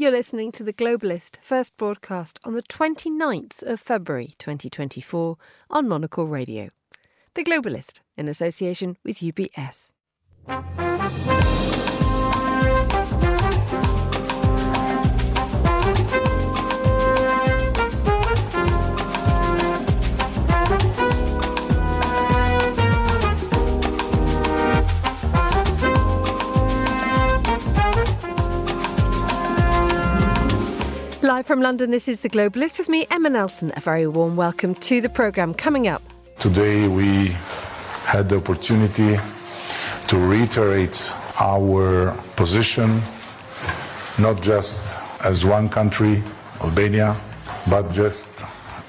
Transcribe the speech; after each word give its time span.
You're 0.00 0.12
listening 0.12 0.50
to 0.52 0.64
The 0.64 0.72
Globalist, 0.72 1.36
first 1.42 1.76
broadcast 1.76 2.40
on 2.42 2.54
the 2.54 2.62
29th 2.62 3.62
of 3.62 3.80
February 3.80 4.30
2024 4.38 5.36
on 5.68 5.88
Monocle 5.88 6.26
Radio. 6.26 6.70
The 7.34 7.44
Globalist, 7.44 8.00
in 8.16 8.26
association 8.26 8.96
with 9.04 9.18
UBS. 9.18 9.92
Live 31.40 31.46
from 31.46 31.62
London, 31.62 31.90
this 31.90 32.06
is 32.06 32.20
The 32.20 32.28
Globalist 32.28 32.78
with 32.78 32.90
me, 32.90 33.06
Emma 33.10 33.30
Nelson. 33.30 33.72
A 33.74 33.80
very 33.80 34.06
warm 34.06 34.36
welcome 34.36 34.74
to 34.74 35.00
the 35.00 35.08
programme. 35.08 35.54
Coming 35.54 35.88
up. 35.88 36.02
Today 36.38 36.86
we 36.86 37.28
had 38.04 38.28
the 38.28 38.36
opportunity 38.36 39.18
to 40.08 40.18
reiterate 40.18 41.10
our 41.40 42.14
position, 42.36 43.00
not 44.18 44.42
just 44.42 45.00
as 45.24 45.46
one 45.46 45.70
country, 45.70 46.22
Albania, 46.60 47.16
but 47.70 47.90
just 47.90 48.28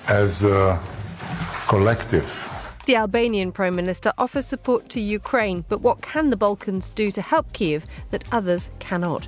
as 0.10 0.44
a 0.44 0.78
collective 1.70 2.51
the 2.86 2.96
Albanian 2.96 3.52
Prime 3.52 3.76
Minister 3.76 4.12
offers 4.18 4.46
support 4.46 4.90
to 4.90 5.00
Ukraine, 5.00 5.64
but 5.70 5.82
what 5.82 6.02
can 6.02 6.30
the 6.30 6.38
Balkans 6.38 6.90
do 6.90 7.12
to 7.12 7.22
help 7.22 7.54
Kiev 7.54 7.86
that 8.10 8.24
others 8.34 8.72
cannot? 8.80 9.28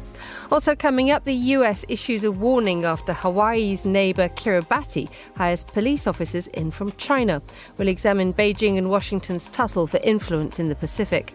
Also, 0.51 0.75
coming 0.75 1.11
up, 1.11 1.23
the 1.23 1.33
US 1.33 1.85
issues 1.87 2.23
a 2.23 2.31
warning 2.31 2.83
after 2.83 3.13
Hawaii's 3.13 3.85
neighbour 3.85 4.29
Kiribati 4.29 5.09
hires 5.35 5.63
police 5.63 6.07
officers 6.07 6.47
in 6.47 6.71
from 6.71 6.91
China. 6.93 7.41
We'll 7.77 7.87
examine 7.87 8.33
Beijing 8.33 8.77
and 8.77 8.89
Washington's 8.89 9.49
tussle 9.49 9.87
for 9.87 9.99
influence 10.03 10.59
in 10.59 10.69
the 10.69 10.75
Pacific. 10.75 11.33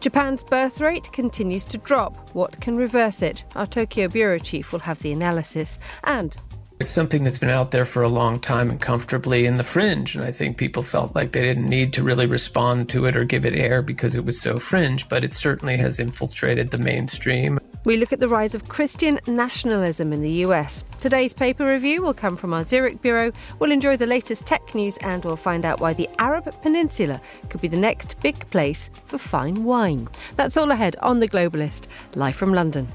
Japan's 0.00 0.44
birth 0.44 0.80
rate 0.80 1.10
continues 1.12 1.64
to 1.64 1.78
drop. 1.78 2.30
What 2.34 2.60
can 2.60 2.76
reverse 2.76 3.22
it? 3.22 3.44
Our 3.54 3.66
Tokyo 3.66 4.08
bureau 4.08 4.38
chief 4.38 4.72
will 4.72 4.80
have 4.80 5.00
the 5.00 5.12
analysis. 5.12 5.78
And 6.04 6.36
it's 6.78 6.90
something 6.90 7.24
that's 7.24 7.38
been 7.38 7.48
out 7.48 7.70
there 7.70 7.86
for 7.86 8.02
a 8.02 8.08
long 8.08 8.38
time 8.38 8.68
and 8.68 8.80
comfortably 8.80 9.46
in 9.46 9.54
the 9.54 9.64
fringe. 9.64 10.14
And 10.14 10.24
I 10.24 10.30
think 10.30 10.58
people 10.58 10.82
felt 10.82 11.14
like 11.14 11.32
they 11.32 11.40
didn't 11.40 11.68
need 11.68 11.92
to 11.94 12.02
really 12.02 12.26
respond 12.26 12.90
to 12.90 13.06
it 13.06 13.16
or 13.16 13.24
give 13.24 13.46
it 13.46 13.54
air 13.54 13.80
because 13.80 14.14
it 14.14 14.24
was 14.26 14.38
so 14.38 14.58
fringe, 14.58 15.08
but 15.08 15.24
it 15.24 15.32
certainly 15.32 15.78
has 15.78 15.98
infiltrated 15.98 16.70
the 16.70 16.78
mainstream. 16.78 17.58
We 17.84 17.96
look 17.96 18.12
at 18.12 18.20
the 18.20 18.28
rise 18.28 18.54
of 18.54 18.68
Christian 18.68 19.20
nationalism 19.26 20.12
in 20.12 20.20
the 20.20 20.44
US. 20.44 20.84
Today's 21.00 21.32
paper 21.32 21.64
review 21.64 22.02
will 22.02 22.12
come 22.12 22.36
from 22.36 22.52
our 22.52 22.62
Zurich 22.62 23.00
bureau. 23.00 23.32
We'll 23.58 23.72
enjoy 23.72 23.96
the 23.96 24.06
latest 24.06 24.44
tech 24.44 24.74
news 24.74 24.98
and 24.98 25.24
we'll 25.24 25.36
find 25.36 25.64
out 25.64 25.80
why 25.80 25.94
the 25.94 26.10
Arab 26.18 26.50
Peninsula 26.62 27.20
could 27.48 27.62
be 27.62 27.68
the 27.68 27.76
next 27.76 28.20
big 28.20 28.38
place 28.50 28.90
for 29.06 29.16
fine 29.18 29.64
wine. 29.64 30.08
That's 30.34 30.56
all 30.56 30.70
ahead 30.70 30.96
on 31.00 31.20
The 31.20 31.28
Globalist, 31.28 31.84
live 32.14 32.36
from 32.36 32.52
London. 32.52 32.88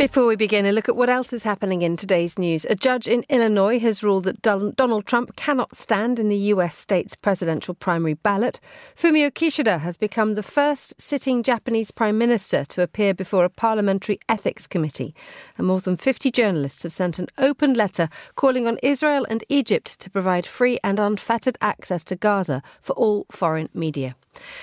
Before 0.00 0.24
we 0.24 0.34
begin, 0.34 0.64
a 0.64 0.72
look 0.72 0.88
at 0.88 0.96
what 0.96 1.10
else 1.10 1.30
is 1.30 1.42
happening 1.42 1.82
in 1.82 1.94
today's 1.94 2.38
news. 2.38 2.64
A 2.70 2.74
judge 2.74 3.06
in 3.06 3.22
Illinois 3.28 3.78
has 3.80 4.02
ruled 4.02 4.24
that 4.24 4.40
Donald 4.40 5.04
Trump 5.04 5.36
cannot 5.36 5.76
stand 5.76 6.18
in 6.18 6.30
the 6.30 6.54
US 6.54 6.74
state's 6.74 7.14
presidential 7.14 7.74
primary 7.74 8.14
ballot. 8.14 8.60
Fumio 8.96 9.30
Kishida 9.30 9.78
has 9.80 9.98
become 9.98 10.36
the 10.36 10.42
first 10.42 10.98
sitting 10.98 11.42
Japanese 11.42 11.90
prime 11.90 12.16
minister 12.16 12.64
to 12.64 12.80
appear 12.80 13.12
before 13.12 13.44
a 13.44 13.50
parliamentary 13.50 14.18
ethics 14.26 14.66
committee. 14.66 15.14
And 15.58 15.66
more 15.66 15.80
than 15.80 15.98
50 15.98 16.30
journalists 16.30 16.82
have 16.82 16.94
sent 16.94 17.18
an 17.18 17.26
open 17.36 17.74
letter 17.74 18.08
calling 18.36 18.66
on 18.66 18.78
Israel 18.82 19.26
and 19.28 19.44
Egypt 19.50 20.00
to 20.00 20.08
provide 20.08 20.46
free 20.46 20.78
and 20.82 20.98
unfettered 20.98 21.58
access 21.60 22.04
to 22.04 22.16
Gaza 22.16 22.62
for 22.80 22.94
all 22.94 23.26
foreign 23.30 23.68
media. 23.74 24.14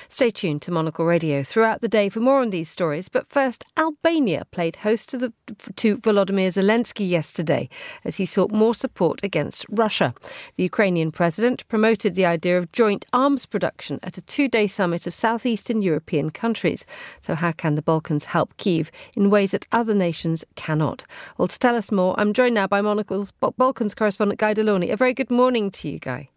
Stay 0.08 0.31
tuned 0.31 0.62
to 0.62 0.72
Monocle 0.72 1.06
Radio 1.06 1.44
throughout 1.44 1.81
the 1.81 1.88
day 1.88 2.09
for 2.09 2.20
more 2.20 2.42
on 2.42 2.50
these 2.50 2.70
stories. 2.70 3.09
But 3.09 3.28
first, 3.28 3.66
Albania 3.76 4.46
played 4.52 4.78
host 4.78 5.09
to, 5.09 5.18
the, 5.18 5.27
to 5.76 5.98
Volodymyr 5.98 6.50
Zelensky 6.50 7.08
yesterday 7.08 7.70
as 8.06 8.16
he 8.16 8.26
sought 8.26 8.52
more 8.52 8.74
support 8.74 9.20
against 9.24 9.66
Russia. 9.70 10.14
The 10.56 10.64
Ukrainian 10.64 11.12
president 11.12 11.68
promoted 11.68 12.16
the 12.16 12.26
idea 12.26 12.58
of 12.58 12.72
joint 12.72 13.06
arms 13.14 13.46
production 13.46 14.00
at 14.04 14.18
a 14.18 14.22
two 14.22 14.48
day 14.48 14.68
summit 14.68 15.08
of 15.08 15.14
southeastern 15.14 15.82
European 15.82 16.30
countries. 16.30 16.86
So, 17.22 17.36
how 17.36 17.52
can 17.52 17.76
the 17.76 17.82
Balkans 17.82 18.26
help 18.26 18.56
Kiev 18.58 18.92
in 19.16 19.30
ways 19.30 19.52
that 19.52 19.68
other 19.72 19.94
nations 19.94 20.46
cannot? 20.56 21.06
Well, 21.38 21.48
to 21.48 21.59
tell 21.59 21.76
us 21.76 21.92
more, 21.92 22.20
I'm 22.20 22.34
joined 22.34 22.56
now 22.56 22.68
by 22.68 22.82
Monocle's 22.82 23.32
Balkans 23.58 23.96
correspondent 23.96 24.40
Guy 24.40 24.54
De 24.54 24.64
Launey. 24.64 24.90
A 24.92 24.98
very 24.98 25.14
good 25.14 25.32
morning 25.32 25.72
to 25.72 25.90
you, 25.90 26.00
Guy. 26.00 26.30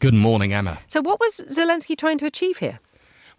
Good 0.00 0.14
morning, 0.14 0.52
Emma. 0.52 0.78
So, 0.86 1.00
what 1.00 1.18
was 1.18 1.40
Zelensky 1.50 1.96
trying 1.96 2.18
to 2.18 2.26
achieve 2.26 2.58
here? 2.58 2.78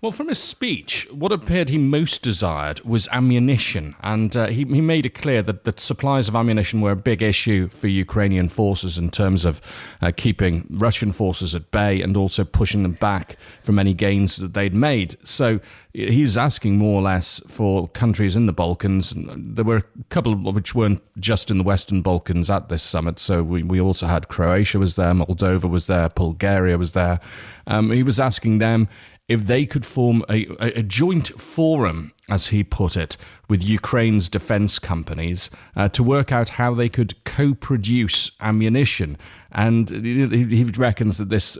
Well, 0.01 0.13
from 0.13 0.29
his 0.29 0.39
speech, 0.39 1.05
what 1.11 1.33
appeared 1.33 1.67
he 1.67 1.77
most 1.77 2.21
desired 2.21 2.79
was 2.85 3.09
ammunition, 3.11 3.97
and 4.01 4.33
uh, 4.33 4.47
he, 4.47 4.63
he 4.63 4.79
made 4.79 5.05
it 5.05 5.13
clear 5.13 5.41
that, 5.41 5.65
that 5.65 5.81
supplies 5.81 6.29
of 6.29 6.37
ammunition 6.37 6.79
were 6.79 6.91
a 6.91 6.95
big 6.95 7.21
issue 7.21 7.67
for 7.67 7.87
Ukrainian 7.87 8.47
forces 8.47 8.97
in 8.97 9.09
terms 9.09 9.43
of 9.43 9.59
uh, 10.01 10.13
keeping 10.15 10.65
Russian 10.69 11.11
forces 11.11 11.53
at 11.53 11.69
bay 11.71 12.01
and 12.01 12.15
also 12.15 12.45
pushing 12.45 12.83
them 12.83 12.93
back 12.93 13.35
from 13.61 13.77
any 13.77 13.93
gains 13.93 14.37
that 14.37 14.53
they'd 14.53 14.73
made. 14.73 15.17
So 15.27 15.59
he's 15.91 16.37
asking 16.37 16.77
more 16.77 17.01
or 17.01 17.01
less 17.01 17.41
for 17.49 17.89
countries 17.89 18.37
in 18.37 18.45
the 18.45 18.53
Balkans. 18.53 19.13
There 19.17 19.65
were 19.65 19.77
a 19.77 19.83
couple 20.07 20.33
which 20.53 20.73
weren't 20.73 21.01
just 21.19 21.51
in 21.51 21.57
the 21.57 21.63
Western 21.65 22.01
Balkans 22.01 22.49
at 22.49 22.69
this 22.69 22.83
summit. 22.83 23.19
So 23.19 23.43
we, 23.43 23.63
we 23.63 23.81
also 23.81 24.05
had 24.05 24.29
Croatia 24.29 24.79
was 24.79 24.95
there, 24.95 25.13
Moldova 25.13 25.69
was 25.69 25.87
there, 25.87 26.07
Bulgaria 26.07 26.77
was 26.77 26.93
there. 26.93 27.19
Um, 27.67 27.91
he 27.91 28.01
was 28.01 28.17
asking 28.17 28.59
them 28.59 28.87
if 29.29 29.45
they 29.45 29.65
could 29.65 29.85
form 29.85 30.25
a, 30.27 30.47
a, 30.59 30.81
joint 30.81 31.39
forum, 31.39 32.11
as 32.29 32.47
he 32.47 32.63
put 32.63 32.97
it, 32.97 33.15
with 33.47 33.63
Ukraine's 33.63 34.27
defense 34.27 34.79
companies 34.79 35.51
uh, 35.75 35.87
to 35.89 36.03
work 36.03 36.31
out 36.31 36.49
how 36.49 36.73
they 36.73 36.89
could 36.89 37.23
co 37.23 37.53
produce 37.53 38.31
ammunition. 38.41 39.17
And 39.51 39.89
he 39.89 40.63
reckons 40.63 41.19
that 41.19 41.29
this 41.29 41.57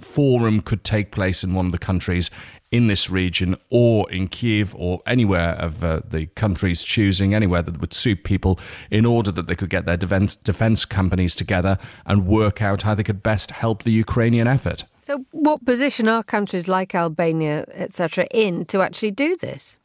forum 0.00 0.60
could 0.60 0.82
take 0.82 1.12
place 1.12 1.44
in 1.44 1.54
one 1.54 1.66
of 1.66 1.72
the 1.72 1.78
countries 1.78 2.28
in 2.72 2.88
this 2.88 3.08
region 3.10 3.56
or 3.70 4.10
in 4.10 4.26
Kiev 4.26 4.74
or 4.76 5.00
anywhere 5.06 5.50
of 5.54 5.84
uh, 5.84 6.00
the 6.08 6.26
countries 6.26 6.82
choosing, 6.82 7.34
anywhere 7.34 7.62
that 7.62 7.80
would 7.80 7.94
suit 7.94 8.24
people, 8.24 8.58
in 8.90 9.06
order 9.06 9.30
that 9.30 9.46
they 9.46 9.54
could 9.54 9.70
get 9.70 9.84
their 9.84 9.96
defense, 9.96 10.34
defense 10.34 10.84
companies 10.84 11.36
together 11.36 11.78
and 12.06 12.26
work 12.26 12.62
out 12.62 12.82
how 12.82 12.94
they 12.94 13.04
could 13.04 13.22
best 13.22 13.52
help 13.52 13.84
the 13.84 13.92
Ukrainian 13.92 14.48
effort. 14.48 14.84
So, 15.04 15.24
what 15.32 15.64
position 15.64 16.06
are 16.06 16.22
countries 16.22 16.68
like 16.68 16.94
Albania, 16.94 17.66
etc., 17.72 18.26
in 18.30 18.64
to 18.66 18.82
actually 18.82 19.10
do 19.10 19.34
this? 19.36 19.76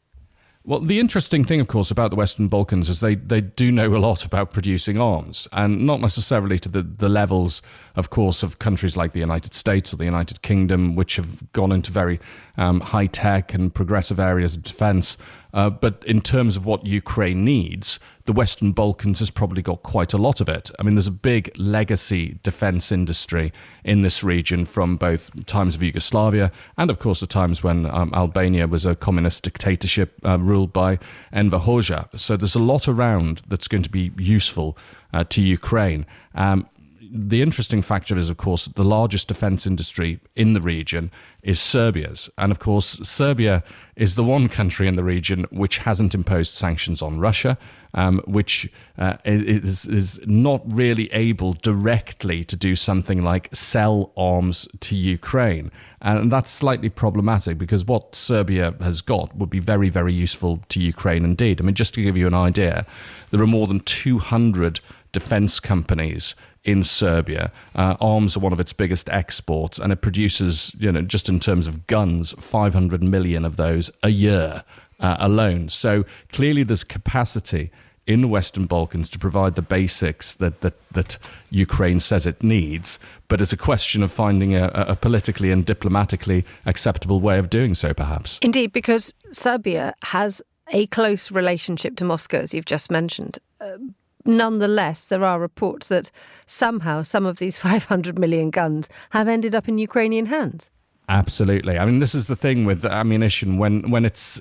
Well, 0.64 0.80
the 0.80 1.00
interesting 1.00 1.44
thing, 1.44 1.60
of 1.60 1.66
course, 1.66 1.90
about 1.90 2.10
the 2.10 2.16
Western 2.16 2.46
Balkans 2.46 2.88
is 2.88 3.00
they, 3.00 3.14
they 3.14 3.40
do 3.40 3.72
know 3.72 3.96
a 3.96 3.98
lot 3.98 4.24
about 4.24 4.52
producing 4.52 5.00
arms, 5.00 5.48
and 5.52 5.86
not 5.86 6.00
necessarily 6.00 6.58
to 6.60 6.68
the, 6.68 6.82
the 6.82 7.08
levels, 7.08 7.62
of 7.96 8.10
course, 8.10 8.42
of 8.42 8.58
countries 8.58 8.96
like 8.96 9.12
the 9.12 9.18
United 9.18 9.54
States 9.54 9.92
or 9.92 9.96
the 9.96 10.04
United 10.04 10.42
Kingdom, 10.42 10.94
which 10.94 11.16
have 11.16 11.50
gone 11.52 11.72
into 11.72 11.90
very 11.90 12.20
um, 12.56 12.80
high 12.80 13.06
tech 13.06 13.54
and 13.54 13.74
progressive 13.74 14.20
areas 14.20 14.54
of 14.54 14.62
defense. 14.62 15.16
Uh, 15.54 15.70
but 15.70 16.04
in 16.06 16.20
terms 16.20 16.56
of 16.56 16.66
what 16.66 16.86
Ukraine 16.86 17.44
needs, 17.44 17.98
the 18.28 18.32
Western 18.34 18.72
Balkans 18.72 19.20
has 19.20 19.30
probably 19.30 19.62
got 19.62 19.82
quite 19.82 20.12
a 20.12 20.18
lot 20.18 20.42
of 20.42 20.50
it. 20.50 20.70
I 20.78 20.82
mean, 20.82 20.96
there's 20.96 21.06
a 21.06 21.10
big 21.10 21.50
legacy 21.56 22.38
defense 22.42 22.92
industry 22.92 23.54
in 23.84 24.02
this 24.02 24.22
region 24.22 24.66
from 24.66 24.98
both 24.98 25.46
times 25.46 25.74
of 25.74 25.82
Yugoslavia 25.82 26.52
and, 26.76 26.90
of 26.90 26.98
course, 26.98 27.20
the 27.20 27.26
times 27.26 27.62
when 27.62 27.86
um, 27.86 28.12
Albania 28.12 28.66
was 28.66 28.84
a 28.84 28.94
communist 28.94 29.44
dictatorship 29.44 30.20
uh, 30.26 30.38
ruled 30.38 30.74
by 30.74 30.98
Enver 31.32 31.58
Hoxha. 31.58 32.06
So 32.20 32.36
there's 32.36 32.54
a 32.54 32.58
lot 32.58 32.86
around 32.86 33.40
that's 33.48 33.66
going 33.66 33.84
to 33.84 33.90
be 33.90 34.12
useful 34.18 34.76
uh, 35.14 35.24
to 35.30 35.40
Ukraine. 35.40 36.04
Um, 36.34 36.68
the 37.10 37.42
interesting 37.42 37.82
factor 37.82 38.16
is, 38.16 38.30
of 38.30 38.36
course, 38.36 38.66
the 38.66 38.84
largest 38.84 39.28
defense 39.28 39.66
industry 39.66 40.20
in 40.36 40.52
the 40.52 40.60
region 40.60 41.10
is 41.42 41.60
Serbia's. 41.60 42.28
And 42.38 42.50
of 42.50 42.58
course, 42.58 42.98
Serbia 43.02 43.62
is 43.96 44.14
the 44.14 44.24
one 44.24 44.48
country 44.48 44.88
in 44.88 44.96
the 44.96 45.04
region 45.04 45.46
which 45.50 45.78
hasn't 45.78 46.14
imposed 46.14 46.52
sanctions 46.52 47.00
on 47.00 47.20
Russia, 47.20 47.56
um, 47.94 48.20
which 48.26 48.70
uh, 48.98 49.16
is, 49.24 49.86
is 49.86 50.20
not 50.26 50.62
really 50.66 51.12
able 51.12 51.54
directly 51.54 52.44
to 52.44 52.56
do 52.56 52.76
something 52.76 53.22
like 53.22 53.48
sell 53.54 54.12
arms 54.16 54.68
to 54.80 54.96
Ukraine. 54.96 55.70
And 56.02 56.30
that's 56.30 56.50
slightly 56.50 56.88
problematic 56.88 57.58
because 57.58 57.84
what 57.84 58.14
Serbia 58.14 58.74
has 58.80 59.00
got 59.00 59.34
would 59.36 59.50
be 59.50 59.60
very, 59.60 59.88
very 59.88 60.12
useful 60.12 60.60
to 60.68 60.80
Ukraine 60.80 61.24
indeed. 61.24 61.60
I 61.60 61.64
mean, 61.64 61.74
just 61.74 61.94
to 61.94 62.02
give 62.02 62.16
you 62.16 62.26
an 62.26 62.34
idea, 62.34 62.86
there 63.30 63.40
are 63.42 63.46
more 63.46 63.66
than 63.66 63.80
200 63.80 64.80
defense 65.12 65.58
companies 65.58 66.34
in 66.68 66.84
Serbia. 66.84 67.50
Uh, 67.74 67.96
arms 67.98 68.36
are 68.36 68.40
one 68.40 68.52
of 68.52 68.60
its 68.60 68.74
biggest 68.74 69.08
exports, 69.08 69.78
and 69.78 69.90
it 69.90 70.02
produces, 70.02 70.70
you 70.78 70.92
know, 70.92 71.00
just 71.00 71.26
in 71.26 71.40
terms 71.40 71.66
of 71.66 71.86
guns, 71.86 72.34
500 72.38 73.02
million 73.02 73.46
of 73.46 73.56
those 73.56 73.90
a 74.02 74.10
year 74.10 74.62
uh, 75.00 75.16
alone. 75.18 75.70
So 75.70 76.04
clearly, 76.30 76.64
there's 76.64 76.84
capacity 76.84 77.70
in 78.06 78.20
the 78.20 78.28
Western 78.28 78.66
Balkans 78.66 79.08
to 79.10 79.18
provide 79.18 79.54
the 79.54 79.62
basics 79.62 80.34
that, 80.36 80.60
that, 80.60 80.74
that 80.92 81.16
Ukraine 81.48 82.00
says 82.00 82.26
it 82.26 82.42
needs, 82.42 82.98
but 83.28 83.40
it's 83.40 83.52
a 83.54 83.56
question 83.56 84.02
of 84.02 84.12
finding 84.12 84.54
a, 84.54 84.66
a, 84.74 84.94
politically 84.94 85.50
and 85.50 85.64
diplomatically 85.64 86.44
acceptable 86.66 87.20
way 87.20 87.38
of 87.38 87.48
doing 87.48 87.74
so, 87.74 87.94
perhaps. 87.94 88.38
Indeed, 88.42 88.72
because 88.72 89.14
Serbia 89.32 89.94
has 90.02 90.42
a 90.70 90.86
close 90.88 91.30
relationship 91.30 91.96
to 91.96 92.04
Moscow, 92.04 92.38
as 92.38 92.52
you've 92.52 92.66
just 92.66 92.90
mentioned. 92.90 93.38
Uh, 93.58 93.78
nonetheless, 94.24 95.04
there 95.04 95.24
are 95.24 95.38
reports 95.40 95.88
that 95.88 96.10
somehow 96.46 97.02
some 97.02 97.26
of 97.26 97.38
these 97.38 97.58
500 97.68 98.18
million 98.18 98.50
guns 98.50 98.88
have 99.10 99.28
ended 99.28 99.54
up 99.54 99.68
in 99.68 99.78
Ukrainian 99.78 100.26
hands. 100.26 100.70
Absolutely. 101.10 101.78
I 101.78 101.86
mean, 101.86 102.00
this 102.00 102.14
is 102.14 102.26
the 102.26 102.36
thing 102.36 102.66
with 102.66 102.84
ammunition 102.84 103.56
when 103.56 103.90
when 103.90 104.04
it's 104.04 104.40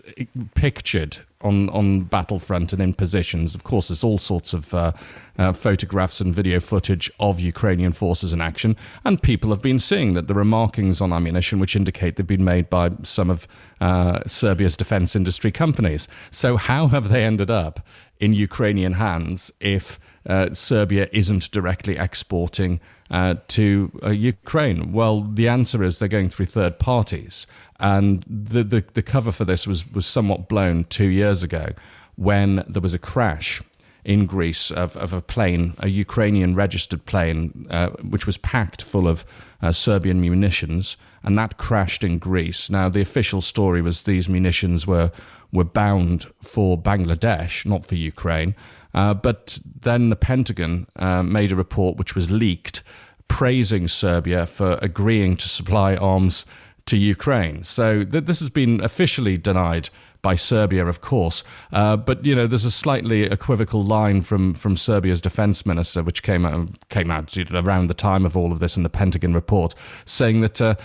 pictured 0.53 1.17
on 1.41 1.69
on 1.69 2.01
battlefront 2.01 2.73
and 2.73 2.81
in 2.81 2.93
positions. 2.93 3.55
Of 3.55 3.63
course, 3.63 3.87
there's 3.87 4.03
all 4.03 4.17
sorts 4.17 4.51
of 4.51 4.73
uh, 4.73 4.91
uh, 5.37 5.53
photographs 5.53 6.19
and 6.19 6.35
video 6.35 6.59
footage 6.59 7.09
of 7.21 7.39
Ukrainian 7.39 7.93
forces 7.93 8.33
in 8.33 8.41
action, 8.41 8.75
and 9.05 9.21
people 9.21 9.49
have 9.51 9.61
been 9.61 9.79
seeing 9.79 10.13
that 10.15 10.27
there 10.27 10.37
are 10.37 10.45
markings 10.45 10.99
on 10.99 11.13
ammunition 11.13 11.59
which 11.59 11.73
indicate 11.73 12.17
they've 12.17 12.27
been 12.27 12.43
made 12.43 12.69
by 12.69 12.89
some 13.03 13.29
of 13.29 13.47
uh, 13.79 14.19
Serbia's 14.27 14.75
defense 14.75 15.15
industry 15.15 15.51
companies. 15.51 16.09
So, 16.31 16.57
how 16.57 16.87
have 16.87 17.07
they 17.07 17.23
ended 17.23 17.49
up 17.49 17.79
in 18.19 18.33
Ukrainian 18.33 18.93
hands 18.93 19.51
if 19.61 20.01
uh, 20.25 20.53
Serbia 20.53 21.07
isn't 21.13 21.49
directly 21.51 21.97
exporting? 21.97 22.81
Uh, 23.12 23.36
to 23.50 23.92
uh, 24.04 24.09
Ukraine? 24.09 24.92
Well, 24.92 25.21
the 25.21 25.48
answer 25.48 25.83
is 25.83 26.00
they're 26.00 26.07
going 26.07 26.30
through 26.30 26.48
third 26.48 26.80
parties. 26.80 27.48
And 27.80 28.24
the, 28.27 28.63
the, 28.63 28.83
the 28.94 29.04
cover 29.04 29.31
for 29.31 29.45
this 29.45 29.68
was, 29.68 29.89
was 29.92 30.06
somewhat 30.06 30.50
blown 30.50 30.86
two 30.86 31.07
years 31.07 31.44
ago 31.44 31.68
when 32.15 32.63
there 32.68 32.81
was 32.81 32.94
a 32.94 33.00
crash 33.00 33.62
in 34.04 34.25
Greece 34.25 34.71
of, 34.71 34.95
of 34.98 35.13
a 35.13 35.21
plane, 35.21 35.74
a 35.80 35.89
Ukrainian 35.89 36.56
registered 36.56 37.06
plane, 37.06 37.68
uh, 37.69 37.89
which 38.09 38.25
was 38.25 38.38
packed 38.38 38.81
full 38.81 39.07
of 39.07 39.25
uh, 39.62 39.71
Serbian 39.71 40.21
munitions, 40.21 40.95
and 41.24 41.38
that 41.38 41.57
crashed 41.57 42.04
in 42.04 42.18
Greece. 42.18 42.69
Now, 42.69 42.88
the 42.88 43.01
official 43.01 43.42
story 43.42 43.81
was 43.81 44.04
these 44.04 44.30
munitions 44.30 44.88
were, 44.88 45.12
were 45.51 45.65
bound 45.65 46.25
for 46.42 46.77
Bangladesh, 46.77 47.65
not 47.65 47.86
for 47.86 47.95
Ukraine. 47.95 48.56
Uh, 48.93 49.13
but 49.13 49.59
then 49.81 50.09
the 50.09 50.15
Pentagon 50.15 50.87
uh, 50.95 51.23
made 51.23 51.51
a 51.51 51.55
report 51.55 51.97
which 51.97 52.15
was 52.15 52.31
leaked 52.31 52.83
praising 53.27 53.87
Serbia 53.87 54.45
for 54.45 54.79
agreeing 54.81 55.37
to 55.37 55.49
supply 55.49 55.95
arms 55.95 56.45
to 56.85 56.97
Ukraine. 56.97 57.63
So 57.63 58.03
th- 58.03 58.25
this 58.25 58.39
has 58.39 58.49
been 58.49 58.81
officially 58.81 59.37
denied 59.37 59.89
by 60.21 60.35
Serbia, 60.35 60.85
of 60.85 61.01
course. 61.01 61.43
Uh, 61.71 61.95
but 61.95 62.25
you 62.25 62.35
know, 62.35 62.47
there's 62.47 62.65
a 62.65 62.71
slightly 62.71 63.23
equivocal 63.23 63.83
line 63.83 64.21
from 64.21 64.53
from 64.53 64.75
Serbia's 64.75 65.21
defense 65.21 65.65
minister, 65.65 66.01
which 66.03 66.23
came 66.23 66.45
out 66.45 66.89
came 66.89 67.11
out 67.11 67.37
around 67.51 67.87
the 67.87 67.93
time 67.93 68.25
of 68.25 68.35
all 68.35 68.51
of 68.51 68.59
this 68.59 68.77
in 68.77 68.83
the 68.83 68.89
Pentagon 68.89 69.33
report, 69.33 69.75
saying 70.05 70.41
that. 70.41 70.61
Uh, 70.61 70.75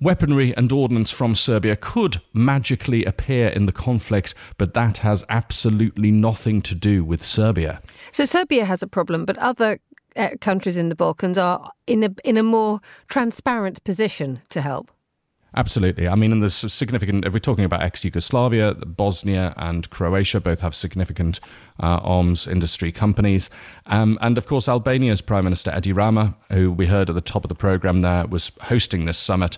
Weaponry 0.00 0.56
and 0.56 0.70
ordnance 0.70 1.10
from 1.10 1.34
Serbia 1.34 1.76
could 1.76 2.20
magically 2.32 3.04
appear 3.04 3.48
in 3.48 3.66
the 3.66 3.72
conflict, 3.72 4.34
but 4.56 4.74
that 4.74 4.98
has 4.98 5.24
absolutely 5.28 6.10
nothing 6.10 6.62
to 6.62 6.74
do 6.74 7.04
with 7.04 7.24
Serbia. 7.24 7.82
So 8.12 8.24
Serbia 8.24 8.64
has 8.64 8.82
a 8.82 8.86
problem, 8.86 9.24
but 9.24 9.36
other 9.38 9.80
uh, 10.16 10.30
countries 10.40 10.76
in 10.76 10.88
the 10.88 10.94
Balkans 10.94 11.38
are 11.38 11.70
in 11.86 12.04
a 12.04 12.10
in 12.24 12.36
a 12.36 12.42
more 12.42 12.80
transparent 13.08 13.82
position 13.84 14.40
to 14.50 14.60
help. 14.60 14.90
Absolutely. 15.56 16.06
I 16.06 16.14
mean, 16.14 16.30
and 16.30 16.42
there's 16.42 16.72
significant, 16.72 17.24
if 17.24 17.32
we're 17.32 17.38
talking 17.38 17.64
about 17.64 17.82
ex 17.82 18.04
Yugoslavia, 18.04 18.74
Bosnia 18.74 19.54
and 19.56 19.88
Croatia 19.88 20.40
both 20.40 20.60
have 20.60 20.74
significant 20.74 21.40
uh, 21.82 22.00
arms 22.02 22.46
industry 22.46 22.92
companies. 22.92 23.48
Um, 23.86 24.18
and 24.20 24.36
of 24.36 24.46
course, 24.46 24.68
Albania's 24.68 25.22
Prime 25.22 25.44
Minister 25.44 25.72
Edi 25.74 25.92
Rama, 25.92 26.36
who 26.52 26.70
we 26.70 26.86
heard 26.86 27.08
at 27.08 27.14
the 27.14 27.22
top 27.22 27.44
of 27.44 27.48
the 27.48 27.54
programme 27.54 28.02
there, 28.02 28.26
was 28.26 28.52
hosting 28.60 29.06
this 29.06 29.16
summit 29.16 29.56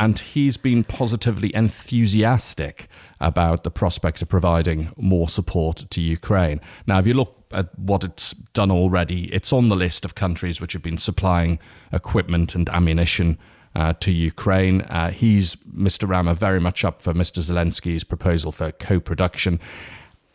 and 0.00 0.18
he's 0.18 0.56
been 0.56 0.82
positively 0.82 1.54
enthusiastic 1.54 2.88
about 3.20 3.64
the 3.64 3.70
prospect 3.70 4.22
of 4.22 4.28
providing 4.30 4.90
more 4.96 5.28
support 5.28 5.84
to 5.90 6.00
Ukraine. 6.00 6.58
Now, 6.86 6.98
if 6.98 7.06
you 7.06 7.12
look 7.12 7.36
at 7.52 7.78
what 7.78 8.02
it's 8.02 8.32
done 8.54 8.70
already, 8.70 9.26
it's 9.26 9.52
on 9.52 9.68
the 9.68 9.76
list 9.76 10.06
of 10.06 10.14
countries 10.14 10.58
which 10.58 10.72
have 10.72 10.82
been 10.82 10.96
supplying 10.96 11.58
equipment 11.92 12.54
and 12.56 12.68
ammunition. 12.70 13.38
Uh, 13.76 13.92
to 14.00 14.10
Ukraine. 14.10 14.80
Uh, 14.80 15.12
he's, 15.12 15.54
Mr. 15.72 16.08
Rama, 16.08 16.34
very 16.34 16.58
much 16.58 16.84
up 16.84 17.00
for 17.00 17.14
Mr. 17.14 17.38
Zelensky's 17.38 18.02
proposal 18.02 18.50
for 18.50 18.72
co 18.72 18.98
production. 18.98 19.60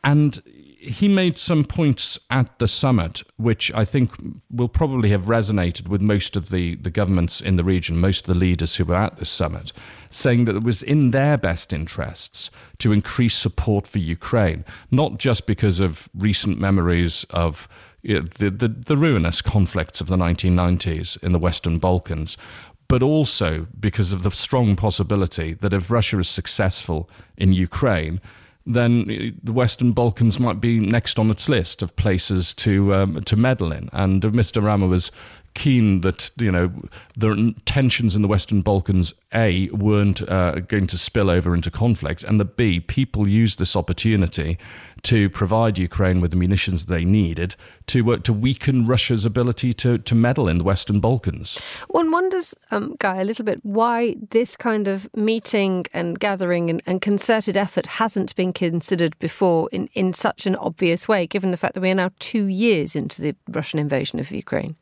And 0.06 0.42
he 0.86 1.08
made 1.08 1.38
some 1.38 1.66
points 1.66 2.20
at 2.30 2.60
the 2.60 2.68
summit, 2.68 3.24
which 3.38 3.72
I 3.74 3.86
think 3.86 4.12
will 4.52 4.68
probably 4.68 5.10
have 5.10 5.24
resonated 5.24 5.88
with 5.88 6.02
most 6.02 6.36
of 6.36 6.50
the, 6.50 6.76
the 6.76 6.90
governments 6.90 7.42
in 7.42 7.56
the 7.56 7.64
region, 7.64 8.00
most 8.00 8.22
of 8.22 8.28
the 8.28 8.40
leaders 8.40 8.76
who 8.76 8.86
were 8.86 8.96
at 8.96 9.18
this 9.18 9.30
summit, 9.30 9.74
saying 10.10 10.46
that 10.46 10.56
it 10.56 10.64
was 10.64 10.84
in 10.84 11.12
their 11.12 11.38
best 11.38 11.74
interests 11.74 12.52
to 12.78 12.92
increase 12.92 13.36
support 13.36 13.88
for 13.88 14.00
Ukraine, 14.00 14.64
not 14.92 15.18
just 15.18 15.48
because 15.48 15.80
of 15.80 16.08
recent 16.16 16.60
memories 16.60 17.26
of 17.32 17.68
you 18.04 18.22
know, 18.22 18.28
the, 18.38 18.52
the, 18.52 18.68
the 18.68 18.98
ruinous 18.98 19.42
conflicts 19.42 20.00
of 20.00 20.08
the 20.08 20.18
1990s 20.18 21.22
in 21.24 21.32
the 21.32 21.40
Western 21.40 21.80
Balkans, 21.80 22.38
but 22.88 23.02
also 23.02 23.68
because 23.80 24.14
of 24.14 24.22
the 24.22 24.32
strong 24.32 24.76
possibility 24.76 25.54
that 25.54 25.74
if 25.74 25.90
Russia 25.90 26.20
is 26.20 26.30
successful 26.30 27.10
in 27.38 27.52
Ukraine, 27.52 28.22
then 28.66 29.38
the 29.44 29.54
Western 29.54 29.92
Balkans 29.92 30.40
might 30.40 30.60
be 30.60 30.80
next 30.80 31.20
on 31.20 31.30
its 31.30 31.48
list 31.48 31.84
of 31.84 31.96
places 31.96 32.54
to 32.56 32.94
um, 32.96 33.22
to 33.24 33.36
meddle 33.36 33.72
in. 33.72 33.90
And 33.94 34.22
Mr. 34.22 34.64
Rama 34.64 34.88
was 34.88 35.12
keen 35.56 36.02
that 36.02 36.30
you 36.38 36.52
know 36.52 36.72
the 37.18 37.56
tensions 37.66 38.16
in 38.16 38.22
the 38.22 38.28
Western 38.28 38.62
Balkans 38.62 39.14
a 39.34 39.70
weren't 39.70 40.22
uh, 40.30 40.60
going 40.60 40.86
to 40.88 40.98
spill 40.98 41.30
over 41.30 41.56
into 41.56 41.72
conflict, 41.72 42.24
and 42.24 42.40
that 42.40 42.58
b 42.58 42.80
people 42.80 43.28
used 43.28 43.58
this 43.58 43.76
opportunity 43.76 44.60
to 45.04 45.30
provide 45.30 45.78
Ukraine 45.78 46.20
with 46.20 46.32
the 46.32 46.38
munitions 46.38 46.86
they 46.86 47.06
needed 47.06 47.56
to 47.88 48.14
uh, 48.14 48.18
to 48.18 48.34
weaken 48.34 48.86
Russia's 48.86 49.26
ability 49.26 49.74
to 49.74 49.98
to 49.98 50.14
meddle 50.14 50.48
in 50.48 50.58
the 50.58 50.64
Western 50.64 51.00
Balkans. 51.00 51.60
One 51.88 52.12
wonders, 52.12 52.54
um, 52.72 52.96
Guy, 53.00 53.22
a 53.22 53.24
little 53.24 53.46
bit 53.46 53.60
why 53.64 54.16
this 54.30 54.56
kind 54.56 54.88
of 54.88 55.08
meeting 55.16 55.86
and 55.94 56.20
gathering 56.20 56.70
and, 56.70 56.84
and 56.86 57.02
concerted 57.02 57.56
effort 57.58 57.86
hasn't 57.86 58.36
been 58.36 58.54
considered 58.54 59.18
before 59.20 59.70
in, 59.72 59.90
in 59.94 60.14
such 60.14 60.46
an 60.46 60.56
obvious 60.58 61.08
way, 61.08 61.26
given 61.26 61.52
the 61.52 61.58
fact 61.58 61.74
that 61.74 61.82
we 61.82 61.90
are 61.90 61.96
now 61.96 62.12
two 62.20 62.46
years 62.46 62.96
into 62.96 63.22
the 63.22 63.36
Russian 63.48 63.80
invasion 63.80 64.20
of 64.20 64.32
Ukraine. 64.32 64.76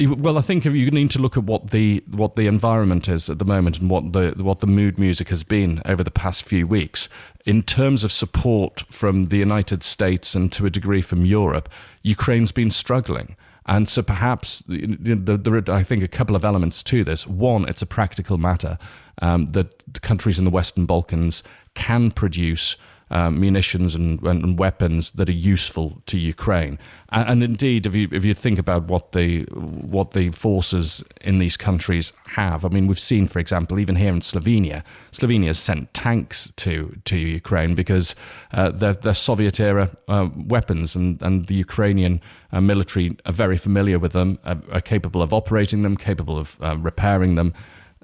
Well, 0.00 0.38
I 0.38 0.40
think 0.40 0.64
you 0.64 0.90
need 0.90 1.10
to 1.10 1.18
look 1.18 1.36
at 1.36 1.44
what 1.44 1.70
the 1.72 2.02
what 2.10 2.34
the 2.36 2.46
environment 2.46 3.06
is 3.06 3.28
at 3.28 3.38
the 3.38 3.44
moment 3.44 3.80
and 3.80 3.90
what 3.90 4.12
the 4.14 4.32
what 4.38 4.60
the 4.60 4.66
mood 4.66 4.98
music 4.98 5.28
has 5.28 5.42
been 5.42 5.82
over 5.84 6.02
the 6.02 6.10
past 6.10 6.42
few 6.44 6.66
weeks 6.66 7.08
in 7.44 7.62
terms 7.62 8.02
of 8.02 8.10
support 8.10 8.84
from 8.90 9.24
the 9.24 9.36
United 9.36 9.82
States 9.82 10.34
and 10.34 10.50
to 10.52 10.64
a 10.64 10.70
degree 10.70 11.02
from 11.02 11.26
Europe. 11.26 11.68
Ukraine's 12.02 12.52
been 12.52 12.70
struggling. 12.70 13.36
And 13.66 13.88
so 13.88 14.02
perhaps 14.02 14.62
there 14.66 15.54
are, 15.54 15.70
I 15.70 15.82
think, 15.82 16.02
a 16.02 16.08
couple 16.08 16.34
of 16.34 16.44
elements 16.44 16.82
to 16.84 17.04
this. 17.04 17.26
One, 17.26 17.68
it's 17.68 17.82
a 17.82 17.86
practical 17.86 18.38
matter 18.38 18.78
um, 19.20 19.46
that 19.52 20.02
countries 20.02 20.38
in 20.38 20.44
the 20.44 20.50
Western 20.50 20.86
Balkans 20.86 21.42
can 21.74 22.10
produce 22.10 22.76
um, 23.10 23.40
munitions 23.40 23.94
and, 23.94 24.22
and, 24.22 24.58
weapons 24.58 25.10
that 25.12 25.28
are 25.28 25.32
useful 25.32 26.00
to 26.06 26.16
Ukraine. 26.18 26.78
And, 27.10 27.28
and, 27.28 27.42
indeed, 27.42 27.86
if 27.86 27.94
you 27.94 28.08
if 28.12 28.24
you 28.24 28.34
think 28.34 28.58
about 28.58 28.84
what 28.84 29.12
the 29.12 29.42
what 29.50 30.12
the 30.12 30.30
forces 30.30 31.02
in 31.20 31.38
these 31.38 31.56
countries 31.56 32.12
have, 32.28 32.64
I 32.64 32.68
mean, 32.68 32.86
we've 32.86 33.00
seen, 33.00 33.26
for 33.26 33.38
example, 33.40 33.78
even 33.80 33.96
here 33.96 34.12
in 34.12 34.20
Slovenia, 34.20 34.82
Slovenia 35.12 35.48
has 35.48 35.58
sent 35.58 35.92
tanks 35.92 36.52
to 36.56 36.96
to 37.06 37.16
Ukraine 37.16 37.74
because 37.74 38.14
uh, 38.52 38.70
they're, 38.70 38.94
they're 38.94 39.14
Soviet 39.14 39.58
era 39.58 39.90
uh, 40.08 40.28
weapons, 40.36 40.94
and 40.94 41.20
and 41.22 41.46
the 41.46 41.54
Ukrainian 41.54 42.20
uh, 42.52 42.60
military 42.60 43.16
are 43.26 43.32
very 43.32 43.58
familiar 43.58 43.98
with 43.98 44.12
them, 44.12 44.38
are, 44.44 44.58
are, 44.72 44.80
capable 44.80 45.22
of 45.22 45.32
operating 45.32 45.82
them, 45.82 45.96
capable 45.96 46.38
of 46.38 46.56
uh, 46.62 46.76
repairing 46.76 47.34
them 47.34 47.54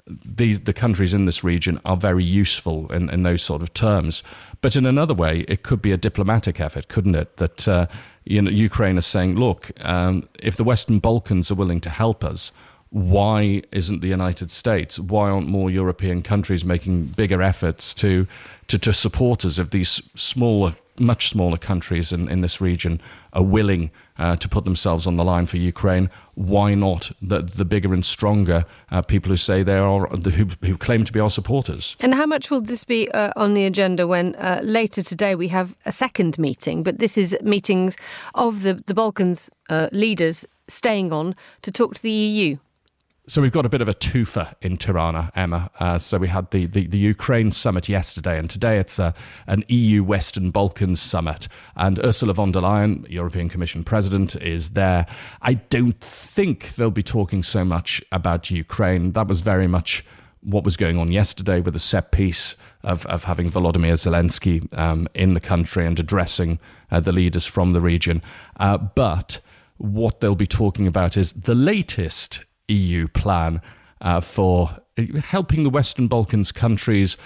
the 0.07 0.53
the 0.53 0.73
countries 0.73 1.13
in 1.13 1.25
this 1.25 1.43
region 1.43 1.79
are 1.85 1.97
very 1.97 2.23
useful 2.23 2.91
in, 2.91 3.09
in 3.09 3.23
those 3.23 3.41
sort 3.41 3.61
of 3.61 3.73
terms. 3.73 4.23
But 4.61 4.75
in 4.75 4.85
another 4.85 5.13
way, 5.13 5.45
it 5.47 5.63
could 5.63 5.81
be 5.81 5.91
a 5.91 5.97
diplomatic 5.97 6.59
effort, 6.59 6.87
couldn't 6.87 7.15
it? 7.15 7.37
That 7.37 7.67
uh, 7.67 7.87
you 8.25 8.41
know, 8.41 8.51
Ukraine 8.51 8.97
is 8.97 9.05
saying, 9.05 9.35
look, 9.35 9.71
um, 9.85 10.27
if 10.39 10.57
the 10.57 10.63
Western 10.63 10.99
Balkans 10.99 11.49
are 11.51 11.55
willing 11.55 11.79
to 11.81 11.89
help 11.89 12.23
us, 12.23 12.51
why 12.89 13.61
isn't 13.71 14.01
the 14.01 14.07
United 14.07 14.51
States? 14.51 14.99
Why 14.99 15.29
aren't 15.29 15.47
more 15.47 15.69
European 15.69 16.21
countries 16.21 16.63
making 16.63 17.07
bigger 17.07 17.41
efforts 17.41 17.93
to 17.95 18.27
to, 18.67 18.77
to 18.77 18.93
support 18.93 19.45
us 19.45 19.59
if 19.59 19.69
these 19.69 20.01
smaller, 20.15 20.75
much 20.99 21.29
smaller 21.29 21.57
countries 21.57 22.11
in, 22.11 22.27
in 22.29 22.41
this 22.41 22.59
region 22.59 23.01
are 23.31 23.43
willing 23.43 23.91
uh, 24.17 24.35
to 24.35 24.49
put 24.49 24.65
themselves 24.65 25.07
on 25.07 25.15
the 25.15 25.23
line 25.23 25.45
for 25.45 25.57
Ukraine? 25.57 26.09
Why 26.35 26.73
not 26.73 27.11
the, 27.21 27.41
the 27.41 27.63
bigger 27.63 27.93
and 27.93 28.03
stronger 28.03 28.65
uh, 28.91 29.01
people 29.01 29.29
who 29.29 29.37
say 29.37 29.63
they 29.63 29.77
are 29.77 30.07
who, 30.07 30.47
who 30.61 30.77
claim 30.77 31.05
to 31.05 31.13
be 31.13 31.19
our 31.19 31.29
supporters? 31.29 31.95
And 32.01 32.13
how 32.13 32.25
much 32.25 32.51
will 32.51 32.61
this 32.61 32.83
be 32.83 33.09
uh, 33.11 33.31
on 33.35 33.53
the 33.53 33.65
agenda 33.65 34.05
when 34.05 34.35
uh, 34.35 34.59
later 34.63 35.01
today 35.01 35.35
we 35.35 35.47
have 35.47 35.75
a 35.85 35.91
second 35.91 36.37
meeting? 36.37 36.83
But 36.83 36.99
this 36.99 37.17
is 37.17 37.37
meetings 37.41 37.95
of 38.35 38.63
the 38.63 38.73
the 38.73 38.93
Balkans 38.93 39.49
uh, 39.69 39.89
leaders 39.91 40.45
staying 40.67 41.13
on 41.13 41.35
to 41.61 41.71
talk 41.71 41.95
to 41.95 42.01
the 42.01 42.11
EU. 42.11 42.57
So 43.29 43.41
we've 43.41 43.51
got 43.51 43.65
a 43.65 43.69
bit 43.69 43.81
of 43.81 43.89
a 43.89 43.93
twofer 43.93 44.55
in 44.61 44.77
Tirana, 44.77 45.33
Emma. 45.35 45.69
Uh, 45.81 45.99
so 45.99 46.17
we 46.17 46.29
had 46.29 46.49
the, 46.51 46.65
the, 46.65 46.87
the, 46.87 46.97
Ukraine 46.97 47.51
summit 47.51 47.89
yesterday, 47.89 48.39
and 48.39 48.49
today 48.49 48.77
it's 48.77 48.99
a, 48.99 49.13
an 49.47 49.65
EU 49.67 50.01
Western 50.01 50.49
Balkans 50.49 51.01
summit. 51.01 51.49
And 51.75 51.99
Ursula 51.99 52.33
von 52.33 52.53
der 52.53 52.61
Leyen, 52.61 53.05
European 53.09 53.49
Commission 53.49 53.83
President, 53.83 54.37
is 54.37 54.69
there. 54.69 55.05
I 55.41 55.55
don't 55.55 55.99
think 55.99 56.75
they'll 56.75 56.89
be 56.89 57.03
talking 57.03 57.43
so 57.43 57.65
much 57.65 58.01
about 58.13 58.49
Ukraine. 58.49 59.11
That 59.11 59.27
was 59.27 59.41
very 59.41 59.67
much 59.67 60.05
what 60.39 60.63
was 60.63 60.77
going 60.77 60.97
on 60.97 61.11
yesterday 61.11 61.59
with 61.59 61.73
the 61.73 61.81
set 61.81 62.13
piece 62.13 62.55
of, 62.83 63.05
of 63.07 63.25
having 63.25 63.51
Volodymyr 63.51 63.95
Zelensky 63.95 64.73
um, 64.77 65.05
in 65.13 65.33
the 65.33 65.41
country 65.41 65.85
and 65.85 65.99
addressing 65.99 66.59
uh, 66.91 67.01
the 67.01 67.11
leaders 67.11 67.45
from 67.45 67.73
the 67.73 67.81
region. 67.81 68.21
Uh, 68.57 68.77
but 68.77 69.41
what 69.79 70.21
they'll 70.21 70.33
be 70.33 70.47
talking 70.47 70.87
about 70.87 71.17
is 71.17 71.33
the 71.33 71.55
latest 71.55 72.45
EU 72.67 73.07
plan 73.07 73.61
uh, 74.01 74.21
for 74.21 74.77
helping 75.23 75.63
the 75.63 75.69
Western 75.69 76.07
Balkans 76.07 76.51
countries 76.51 77.17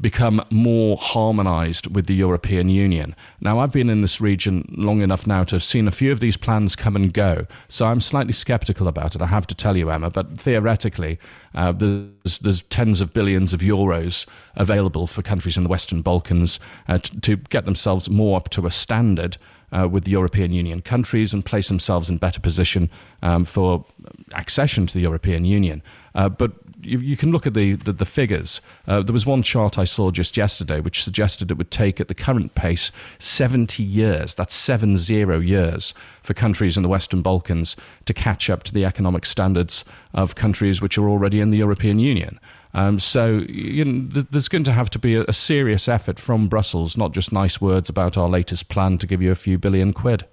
become 0.00 0.42
more 0.50 0.96
harmonized 0.96 1.94
with 1.94 2.06
the 2.06 2.14
European 2.14 2.68
Union. 2.68 3.14
Now, 3.40 3.58
I've 3.58 3.72
been 3.72 3.90
in 3.90 4.00
this 4.00 4.20
region 4.20 4.64
long 4.76 5.02
enough 5.02 5.26
now 5.26 5.44
to 5.44 5.56
have 5.56 5.62
seen 5.62 5.86
a 5.86 5.92
few 5.92 6.10
of 6.10 6.20
these 6.20 6.36
plans 6.36 6.74
come 6.74 6.96
and 6.96 7.12
go, 7.12 7.46
so 7.68 7.86
I'm 7.86 8.00
slightly 8.00 8.32
skeptical 8.32 8.88
about 8.88 9.14
it, 9.14 9.20
I 9.20 9.26
have 9.26 9.46
to 9.48 9.54
tell 9.54 9.76
you, 9.76 9.90
Emma. 9.90 10.10
But 10.10 10.40
theoretically, 10.40 11.18
uh, 11.54 11.72
there's, 11.72 12.38
there's, 12.40 12.62
tens 12.62 13.00
of 13.00 13.12
billions 13.12 13.52
of 13.52 13.60
euros 13.60 14.26
available 14.54 15.06
for 15.06 15.22
countries 15.22 15.56
in 15.56 15.64
the 15.64 15.68
Western 15.68 16.02
Balkans 16.02 16.60
uh, 16.88 16.98
to, 16.98 17.20
to 17.20 17.36
get 17.36 17.64
themselves 17.64 18.08
more 18.08 18.36
up 18.36 18.48
to 18.50 18.66
a 18.66 18.70
standard 18.70 19.36
uh, 19.72 19.88
with 19.90 20.04
the 20.04 20.10
European 20.10 20.52
Union 20.52 20.82
countries 20.82 21.32
and 21.32 21.44
place 21.44 21.68
themselves 21.68 22.08
in 22.08 22.18
better 22.18 22.40
position 22.40 22.90
um, 23.22 23.44
for 23.44 23.84
accession 24.32 24.86
to 24.86 24.94
the 24.94 25.00
European 25.00 25.44
Union. 25.44 25.82
Uh, 26.14 26.28
but 26.28 26.52
you, 26.82 26.98
you, 26.98 27.16
can 27.16 27.30
look 27.30 27.46
at 27.46 27.54
the, 27.54 27.74
the, 27.74 27.92
the 27.92 28.04
figures. 28.04 28.60
Uh, 28.86 29.02
there 29.02 29.12
was 29.12 29.26
one 29.26 29.42
chart 29.42 29.78
I 29.78 29.84
saw 29.84 30.10
just 30.10 30.36
yesterday 30.36 30.80
which 30.80 31.04
suggested 31.04 31.50
it 31.50 31.58
would 31.58 31.70
take, 31.70 32.00
at 32.00 32.08
the 32.08 32.14
current 32.14 32.54
pace, 32.54 32.90
70 33.18 33.82
years, 33.82 34.34
that's 34.34 34.54
seven 34.54 34.98
zero 34.98 35.38
years, 35.38 35.94
for 36.22 36.34
countries 36.34 36.76
in 36.76 36.82
the 36.82 36.88
Western 36.88 37.22
Balkans 37.22 37.76
to 38.04 38.14
catch 38.14 38.50
up 38.50 38.62
to 38.64 38.74
the 38.74 38.84
economic 38.84 39.24
standards 39.24 39.84
of 40.14 40.34
countries 40.34 40.80
which 40.80 40.98
are 40.98 41.08
already 41.08 41.40
in 41.40 41.50
the 41.50 41.58
European 41.58 41.98
Union. 41.98 42.38
Um, 42.74 43.00
so 43.00 43.44
you 43.48 43.84
know, 43.84 44.22
there's 44.30 44.48
going 44.48 44.64
to 44.64 44.72
have 44.72 44.90
to 44.90 44.98
be 44.98 45.16
a, 45.16 45.24
a 45.24 45.32
serious 45.32 45.88
effort 45.88 46.18
from 46.18 46.48
Brussels, 46.48 46.96
not 46.96 47.12
just 47.12 47.32
nice 47.32 47.60
words 47.60 47.88
about 47.88 48.16
our 48.16 48.28
latest 48.28 48.68
plan 48.68 48.98
to 48.98 49.06
give 49.06 49.20
you 49.20 49.32
a 49.32 49.36
few 49.36 49.58
billion 49.58 49.92
quid. 49.92 50.24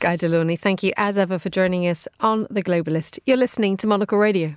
Guy 0.00 0.16
De 0.16 0.28
Launey, 0.28 0.56
thank 0.56 0.82
you 0.82 0.92
as 0.96 1.18
ever 1.18 1.38
for 1.38 1.48
joining 1.48 1.86
us 1.86 2.06
on 2.20 2.46
The 2.50 2.62
Globalist. 2.62 3.18
You're 3.26 3.36
listening 3.36 3.76
to 3.78 3.86
Monocle 3.86 4.18
Radio. 4.18 4.56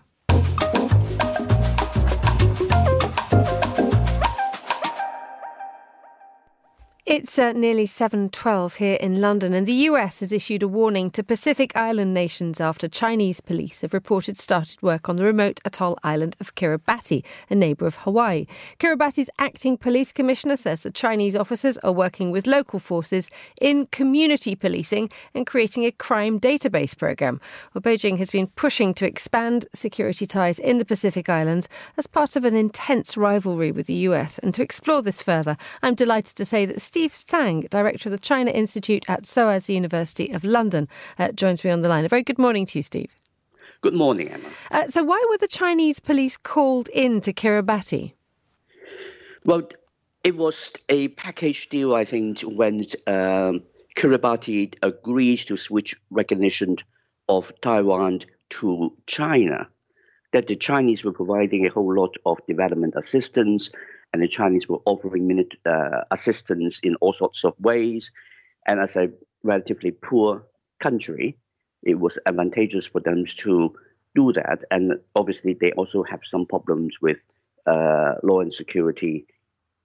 It's 7.09 7.39
uh, 7.39 7.53
nearly 7.53 7.87
7:12 7.87 8.75
here 8.75 8.93
in 9.01 9.19
London 9.19 9.51
and 9.55 9.65
the 9.65 9.89
US 9.89 10.19
has 10.19 10.31
issued 10.31 10.61
a 10.61 10.67
warning 10.67 11.09
to 11.09 11.23
Pacific 11.23 11.75
Island 11.75 12.13
nations 12.13 12.61
after 12.61 12.87
Chinese 12.87 13.41
police 13.41 13.81
have 13.81 13.95
reported 13.95 14.37
started 14.37 14.79
work 14.83 15.09
on 15.09 15.15
the 15.15 15.23
remote 15.23 15.59
atoll 15.65 15.97
island 16.03 16.35
of 16.39 16.53
Kiribati, 16.53 17.23
a 17.49 17.55
neighbor 17.55 17.87
of 17.87 17.95
Hawaii. 17.95 18.45
Kiribati's 18.77 19.31
acting 19.39 19.75
police 19.75 20.11
commissioner 20.11 20.55
says 20.55 20.83
the 20.83 20.91
Chinese 20.91 21.35
officers 21.35 21.79
are 21.79 21.91
working 21.91 22.29
with 22.29 22.45
local 22.45 22.77
forces 22.77 23.31
in 23.59 23.87
community 23.87 24.53
policing 24.53 25.09
and 25.33 25.47
creating 25.47 25.85
a 25.85 25.91
crime 25.91 26.39
database 26.39 26.95
program. 26.95 27.41
Well, 27.73 27.81
Beijing 27.81 28.19
has 28.19 28.29
been 28.29 28.49
pushing 28.49 28.93
to 28.93 29.07
expand 29.07 29.65
security 29.73 30.27
ties 30.27 30.59
in 30.59 30.77
the 30.77 30.85
Pacific 30.85 31.27
Islands 31.27 31.67
as 31.97 32.05
part 32.05 32.35
of 32.35 32.45
an 32.45 32.55
intense 32.55 33.17
rivalry 33.17 33.71
with 33.71 33.87
the 33.87 34.05
US. 34.09 34.37
And 34.37 34.53
to 34.53 34.61
explore 34.61 35.01
this 35.01 35.23
further, 35.23 35.57
I'm 35.81 35.95
delighted 35.95 36.35
to 36.35 36.45
say 36.45 36.67
that 36.67 36.79
Steve 36.79 36.98
Steve 36.99 37.13
Tsang, 37.13 37.61
Director 37.69 38.09
of 38.09 38.11
the 38.11 38.17
China 38.17 38.51
Institute 38.51 39.05
at 39.09 39.25
SOAS 39.25 39.69
University 39.69 40.31
of 40.31 40.43
London, 40.43 40.89
uh, 41.17 41.31
joins 41.31 41.63
me 41.63 41.71
on 41.71 41.81
the 41.81 41.87
line. 41.87 42.03
A 42.03 42.09
very 42.09 42.23
good 42.23 42.37
morning 42.37 42.65
to 42.65 42.79
you, 42.79 42.83
Steve. 42.83 43.09
Good 43.79 43.93
morning, 43.93 44.27
Emma. 44.27 44.49
Uh, 44.69 44.87
so, 44.89 45.05
why 45.05 45.25
were 45.29 45.37
the 45.37 45.47
Chinese 45.47 46.01
police 46.01 46.35
called 46.35 46.89
in 46.89 47.21
to 47.21 47.31
Kiribati? 47.31 48.15
Well, 49.45 49.69
it 50.25 50.35
was 50.35 50.73
a 50.89 51.07
package 51.07 51.69
deal, 51.69 51.95
I 51.95 52.03
think, 52.03 52.41
when 52.41 52.79
um, 53.07 53.63
Kiribati 53.95 54.73
agreed 54.81 55.37
to 55.47 55.55
switch 55.55 55.95
recognition 56.11 56.79
of 57.29 57.53
Taiwan 57.61 58.23
to 58.49 58.93
China. 59.07 59.69
That 60.33 60.47
the 60.47 60.57
Chinese 60.57 61.05
were 61.05 61.13
providing 61.13 61.65
a 61.65 61.69
whole 61.69 61.95
lot 61.95 62.17
of 62.25 62.39
development 62.45 62.95
assistance, 62.97 63.69
and 64.13 64.21
the 64.21 64.27
Chinese 64.27 64.67
were 64.67 64.81
offering 64.85 65.45
uh, 65.65 66.01
assistance 66.11 66.79
in 66.83 66.95
all 66.95 67.13
sorts 67.13 67.43
of 67.43 67.53
ways. 67.59 68.11
And 68.65 68.79
as 68.79 68.95
a 68.95 69.11
relatively 69.43 69.91
poor 69.91 70.43
country, 70.81 71.37
it 71.83 71.99
was 71.99 72.17
advantageous 72.25 72.85
for 72.85 73.01
them 73.01 73.23
to 73.37 73.73
do 74.15 74.33
that. 74.33 74.59
And 74.71 74.99
obviously, 75.15 75.53
they 75.53 75.71
also 75.73 76.03
have 76.03 76.21
some 76.29 76.45
problems 76.45 76.95
with 77.01 77.17
uh, 77.67 78.15
law 78.23 78.41
and 78.41 78.53
security 78.53 79.27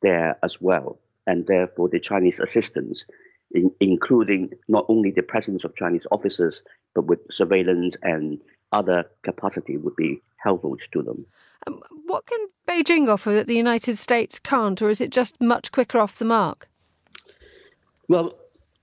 there 0.02 0.38
as 0.42 0.56
well. 0.60 0.98
And 1.26 1.46
therefore, 1.46 1.88
the 1.88 2.00
Chinese 2.00 2.40
assistance, 2.40 3.04
in, 3.52 3.70
including 3.80 4.50
not 4.68 4.86
only 4.88 5.10
the 5.10 5.22
presence 5.22 5.64
of 5.64 5.76
Chinese 5.76 6.06
officers, 6.10 6.54
but 6.94 7.06
with 7.06 7.20
surveillance 7.30 7.96
and 8.02 8.40
other 8.72 9.04
capacity, 9.22 9.76
would 9.76 9.96
be 9.96 10.22
helpful 10.44 10.76
to 10.92 11.02
them. 11.02 11.26
Um, 11.66 11.82
what 12.06 12.26
can 12.26 12.46
Beijing 12.68 13.08
offer 13.08 13.32
that 13.32 13.46
the 13.46 13.56
United 13.56 13.96
States 13.96 14.38
can't, 14.38 14.80
or 14.82 14.90
is 14.90 15.00
it 15.00 15.10
just 15.10 15.40
much 15.40 15.72
quicker 15.72 15.98
off 15.98 16.18
the 16.18 16.24
mark? 16.24 16.68
Well, 18.08 18.34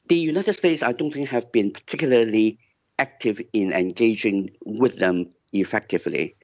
the 0.07 0.17
United 0.17 0.53
States, 0.53 0.83
I 0.83 0.91
don't 0.91 1.11
think, 1.11 1.29
have 1.29 1.51
been 1.51 1.71
particularly 1.71 2.57
active 2.97 3.39
in 3.53 3.71
engaging 3.71 4.51
with 4.65 4.97
them 4.97 5.29
effectively. 5.53 6.35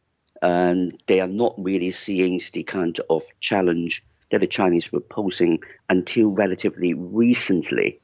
And 0.41 1.01
they 1.07 1.19
are 1.19 1.27
not 1.27 1.55
really 1.57 1.91
seeing 1.91 2.39
the 2.53 2.63
kind 2.63 2.99
of 3.09 3.23
challenge 3.39 4.03
that 4.31 4.41
the 4.41 4.47
Chinese 4.47 4.91
were 4.91 4.99
posing 5.01 5.59
until 5.89 6.27
relatively 6.29 6.93
recently 6.93 7.99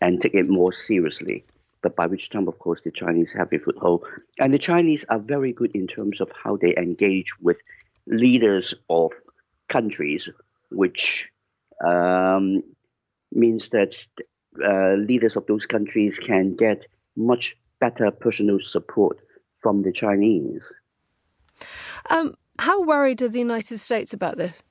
and 0.00 0.20
take 0.20 0.34
it 0.34 0.48
more 0.48 0.72
seriously. 0.72 1.44
But 1.82 1.96
by 1.96 2.06
which 2.06 2.30
time, 2.30 2.48
of 2.48 2.58
course, 2.58 2.80
the 2.84 2.92
Chinese 2.92 3.30
have 3.36 3.52
a 3.52 3.58
foothold. 3.58 4.04
And 4.38 4.54
the 4.54 4.58
Chinese 4.58 5.04
are 5.08 5.18
very 5.18 5.52
good 5.52 5.74
in 5.74 5.86
terms 5.86 6.20
of 6.20 6.30
how 6.42 6.56
they 6.56 6.74
engage 6.76 7.38
with 7.40 7.56
leaders 8.06 8.74
of 8.88 9.10
countries, 9.68 10.28
which 10.70 11.28
um, 11.84 12.62
means 13.32 13.70
that 13.70 14.06
uh, 14.64 14.94
leaders 14.94 15.36
of 15.36 15.46
those 15.46 15.66
countries 15.66 16.18
can 16.18 16.54
get 16.54 16.86
much 17.16 17.56
better 17.80 18.10
personal 18.10 18.58
support 18.60 19.18
from 19.60 19.82
the 19.82 19.92
Chinese. 19.92 20.66
Um, 22.10 22.36
how 22.58 22.82
worried 22.82 23.22
are 23.22 23.28
the 23.28 23.38
United 23.38 23.78
States 23.78 24.12
about 24.12 24.36
this? 24.36 24.62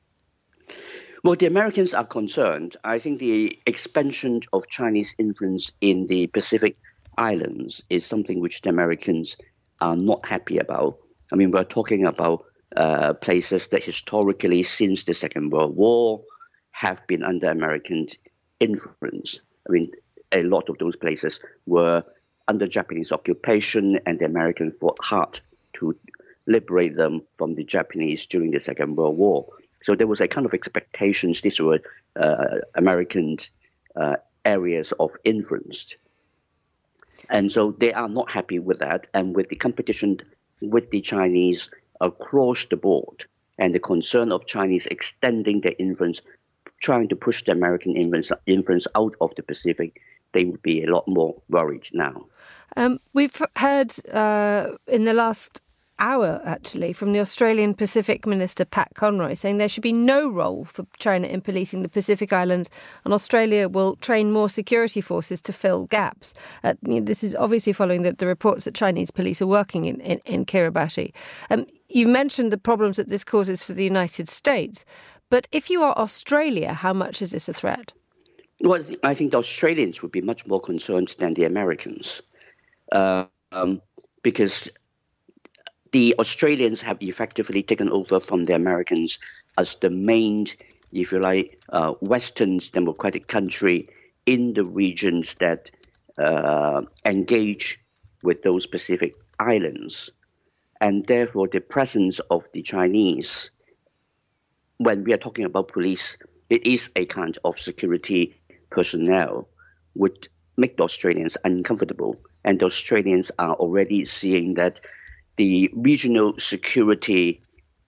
Well, 1.23 1.35
the 1.35 1.45
Americans 1.45 1.93
are 1.93 2.05
concerned. 2.05 2.77
I 2.83 2.99
think 2.99 3.19
the 3.19 3.59
expansion 3.65 4.41
of 4.53 4.67
Chinese 4.67 5.13
influence 5.19 5.71
in 5.79 6.07
the 6.07 6.27
Pacific 6.27 6.77
Islands 7.17 7.83
is 7.89 8.05
something 8.05 8.39
which 8.39 8.61
the 8.61 8.69
Americans 8.69 9.37
are 9.79 9.95
not 9.95 10.25
happy 10.25 10.57
about. 10.57 10.97
I 11.31 11.35
mean, 11.35 11.51
we're 11.51 11.63
talking 11.63 12.05
about 12.05 12.45
uh, 12.75 13.13
places 13.13 13.67
that 13.67 13.83
historically, 13.83 14.63
since 14.63 15.03
the 15.03 15.13
Second 15.13 15.51
World 15.51 15.75
War, 15.75 16.21
have 16.71 17.05
been 17.07 17.23
under 17.23 17.49
American 17.49 18.07
influence. 18.59 19.39
I 19.67 19.71
mean, 19.71 19.91
a 20.31 20.43
lot 20.43 20.69
of 20.69 20.77
those 20.77 20.95
places 20.95 21.39
were 21.65 22.03
under 22.47 22.67
Japanese 22.67 23.11
occupation, 23.11 23.99
and 24.05 24.19
the 24.19 24.25
Americans 24.25 24.73
fought 24.79 24.97
hard 25.01 25.39
to 25.73 25.95
liberate 26.47 26.95
them 26.95 27.21
from 27.37 27.55
the 27.55 27.63
Japanese 27.63 28.25
during 28.25 28.51
the 28.51 28.59
Second 28.59 28.95
World 28.95 29.17
War. 29.17 29.47
So 29.83 29.95
there 29.95 30.07
was 30.07 30.21
a 30.21 30.27
kind 30.27 30.45
of 30.45 30.53
expectations 30.53 31.41
these 31.41 31.59
were 31.59 31.79
uh, 32.15 32.59
American 32.75 33.37
uh, 33.95 34.17
areas 34.45 34.91
of 34.99 35.11
influence. 35.23 35.95
And 37.29 37.51
so 37.51 37.71
they 37.71 37.93
are 37.93 38.09
not 38.09 38.29
happy 38.29 38.59
with 38.59 38.79
that. 38.79 39.07
And 39.13 39.35
with 39.35 39.49
the 39.49 39.55
competition 39.55 40.19
with 40.61 40.89
the 40.91 41.01
Chinese 41.01 41.69
across 41.99 42.65
the 42.65 42.77
board 42.77 43.25
and 43.57 43.73
the 43.73 43.79
concern 43.79 44.31
of 44.31 44.45
Chinese 44.45 44.85
extending 44.87 45.61
their 45.61 45.75
influence, 45.79 46.21
trying 46.79 47.07
to 47.09 47.15
push 47.15 47.43
the 47.43 47.51
American 47.51 47.95
influence, 47.95 48.31
influence 48.45 48.87
out 48.95 49.15
of 49.21 49.33
the 49.35 49.43
Pacific, 49.43 50.01
they 50.33 50.45
would 50.45 50.61
be 50.61 50.83
a 50.83 50.91
lot 50.91 51.07
more 51.07 51.35
worried 51.49 51.87
now. 51.93 52.25
Um, 52.77 52.99
we've 53.13 53.41
heard 53.57 53.93
uh, 54.13 54.71
in 54.87 55.03
the 55.03 55.13
last 55.13 55.61
hour, 56.01 56.41
actually, 56.43 56.91
from 56.91 57.13
the 57.13 57.19
Australian 57.19 57.73
Pacific 57.73 58.25
Minister 58.25 58.65
Pat 58.65 58.91
Conroy 58.95 59.35
saying 59.35 59.57
there 59.57 59.69
should 59.69 59.83
be 59.83 59.93
no 59.93 60.27
role 60.27 60.65
for 60.65 60.85
China 60.97 61.27
in 61.27 61.39
policing 61.39 61.83
the 61.83 61.89
Pacific 61.89 62.33
Islands, 62.33 62.69
and 63.05 63.13
Australia 63.13 63.69
will 63.69 63.95
train 63.97 64.31
more 64.31 64.49
security 64.49 64.99
forces 64.99 65.39
to 65.43 65.53
fill 65.53 65.85
gaps. 65.85 66.33
Uh, 66.63 66.73
you 66.85 66.95
know, 66.95 67.05
this 67.05 67.23
is 67.23 67.35
obviously 67.35 67.71
following 67.71 68.01
the, 68.01 68.11
the, 68.13 68.25
reports 68.25 68.65
that 68.65 68.73
Chinese 68.73 69.11
police 69.11 69.41
are 69.41 69.47
working 69.47 69.85
in, 69.85 70.01
in, 70.01 70.19
in 70.25 70.45
Kiribati. 70.45 71.13
Um, 71.49 71.65
you 71.87 72.07
mentioned 72.07 72.51
the 72.51 72.57
problems 72.57 72.97
that 72.97 73.07
this 73.07 73.23
causes 73.23 73.63
for 73.63 73.73
the 73.73 73.83
United 73.83 74.27
States, 74.27 74.83
but 75.29 75.47
if 75.51 75.69
you 75.69 75.83
are 75.83 75.97
Australia, 75.97 76.73
how 76.73 76.93
much 76.93 77.21
is 77.21 77.31
this 77.31 77.47
a 77.47 77.53
threat? 77.53 77.93
Well, 78.61 78.83
I 79.03 79.13
think 79.13 79.31
the 79.31 79.37
Australians 79.37 80.01
would 80.01 80.11
be 80.11 80.21
much 80.21 80.45
more 80.47 80.59
concerned 80.59 81.15
than 81.19 81.35
the 81.35 81.45
Americans. 81.45 82.21
Uh, 82.91 83.25
um, 83.51 83.81
because 84.23 84.69
the 85.91 86.15
Australians 86.19 86.81
have 86.81 86.97
effectively 87.01 87.63
taken 87.63 87.89
over 87.89 88.19
from 88.19 88.45
the 88.45 88.55
Americans 88.55 89.19
as 89.57 89.75
the 89.81 89.89
main, 89.89 90.47
if 90.91 91.11
you 91.11 91.19
like, 91.19 91.61
uh, 91.69 91.91
Western 92.01 92.59
democratic 92.71 93.27
country 93.27 93.89
in 94.25 94.53
the 94.53 94.63
regions 94.63 95.35
that 95.39 95.69
uh, 96.17 96.81
engage 97.05 97.79
with 98.23 98.41
those 98.43 98.67
Pacific 98.67 99.15
islands. 99.39 100.09
And 100.79 101.05
therefore, 101.05 101.47
the 101.47 101.59
presence 101.59 102.19
of 102.31 102.43
the 102.53 102.61
Chinese, 102.61 103.51
when 104.77 105.03
we 105.03 105.13
are 105.13 105.17
talking 105.17 105.45
about 105.45 105.67
police, 105.67 106.17
it 106.49 106.65
is 106.65 106.89
a 106.95 107.05
kind 107.05 107.37
of 107.43 107.59
security 107.59 108.35
personnel, 108.69 109.47
would 109.95 110.27
make 110.57 110.77
the 110.77 110.83
Australians 110.83 111.37
uncomfortable. 111.43 112.19
And 112.43 112.59
the 112.59 112.65
Australians 112.65 113.31
are 113.37 113.53
already 113.55 114.05
seeing 114.05 114.55
that 114.55 114.79
the 115.41 115.71
regional 115.73 116.35
security 116.37 117.41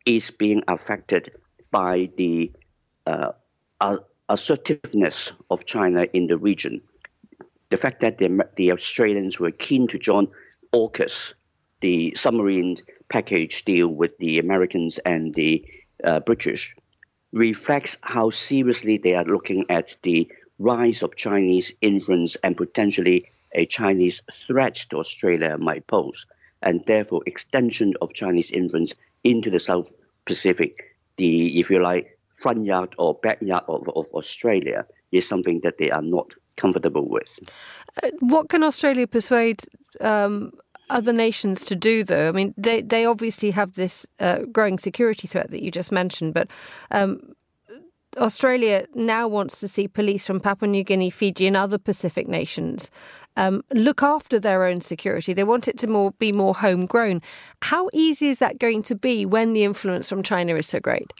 is 0.07 0.31
being 0.31 0.63
affected 0.67 1.33
by 1.69 2.09
the 2.17 2.51
uh, 3.05 3.33
assertiveness 4.27 5.33
of 5.51 5.63
China 5.63 6.07
in 6.13 6.25
the 6.25 6.39
region. 6.39 6.81
The 7.69 7.77
fact 7.77 8.01
that 8.01 8.17
the, 8.17 8.43
the 8.55 8.71
Australians 8.71 9.39
were 9.39 9.51
keen 9.51 9.87
to 9.89 9.99
join 9.99 10.29
AUKUS, 10.73 11.35
the 11.81 12.15
submarine 12.15 12.77
package 13.07 13.63
deal 13.65 13.87
with 13.87 14.17
the 14.17 14.39
Americans 14.39 14.97
and 15.05 15.31
the 15.35 15.63
uh, 16.03 16.21
British, 16.21 16.75
reflects 17.33 17.97
how 18.01 18.31
seriously 18.31 18.97
they 18.97 19.13
are 19.13 19.25
looking 19.25 19.65
at 19.69 19.95
the 20.01 20.27
rise 20.57 21.03
of 21.03 21.15
Chinese 21.15 21.71
influence 21.81 22.35
and 22.43 22.57
potentially 22.57 23.29
a 23.53 23.67
Chinese 23.67 24.23
threat 24.47 24.87
to 24.89 24.97
Australia 24.97 25.55
might 25.59 25.85
pose 25.85 26.25
and 26.63 26.83
therefore 26.87 27.21
extension 27.25 27.93
of 28.01 28.13
Chinese 28.13 28.51
influence 28.51 28.93
into 29.23 29.49
the 29.49 29.59
South 29.59 29.89
Pacific, 30.25 30.97
the, 31.17 31.59
if 31.59 31.69
you 31.69 31.81
like, 31.81 32.17
front 32.41 32.65
yard 32.65 32.93
or 32.97 33.15
backyard 33.21 33.63
of, 33.67 33.87
of 33.95 34.05
Australia 34.13 34.85
is 35.11 35.27
something 35.27 35.61
that 35.63 35.77
they 35.77 35.91
are 35.91 36.01
not 36.01 36.27
comfortable 36.57 37.07
with. 37.07 37.39
Uh, 38.03 38.09
what 38.19 38.49
can 38.49 38.63
Australia 38.63 39.07
persuade 39.07 39.61
um, 40.01 40.51
other 40.89 41.13
nations 41.13 41.63
to 41.65 41.75
do, 41.75 42.03
though? 42.03 42.29
I 42.29 42.31
mean, 42.31 42.53
they, 42.57 42.81
they 42.81 43.05
obviously 43.05 43.51
have 43.51 43.73
this 43.73 44.05
uh, 44.19 44.39
growing 44.51 44.77
security 44.77 45.27
threat 45.27 45.51
that 45.51 45.61
you 45.61 45.71
just 45.71 45.91
mentioned, 45.91 46.33
but 46.33 46.49
um, 46.91 47.33
Australia 48.17 48.85
now 48.95 49.27
wants 49.27 49.59
to 49.59 49.67
see 49.67 49.87
police 49.87 50.25
from 50.27 50.39
Papua 50.39 50.69
New 50.69 50.83
Guinea, 50.83 51.09
Fiji, 51.09 51.47
and 51.47 51.57
other 51.57 51.77
Pacific 51.77 52.27
nations 52.27 52.91
um, 53.35 53.63
look 53.73 54.03
after 54.03 54.39
their 54.39 54.65
own 54.65 54.81
security. 54.81 55.33
They 55.33 55.43
want 55.43 55.67
it 55.67 55.77
to 55.79 55.87
more 55.87 56.11
be 56.11 56.31
more 56.31 56.53
homegrown. 56.53 57.21
How 57.61 57.89
easy 57.93 58.29
is 58.29 58.39
that 58.39 58.59
going 58.59 58.83
to 58.83 58.95
be 58.95 59.25
when 59.25 59.53
the 59.53 59.63
influence 59.63 60.09
from 60.09 60.23
China 60.23 60.55
is 60.55 60.67
so 60.67 60.79
great? 60.79 61.11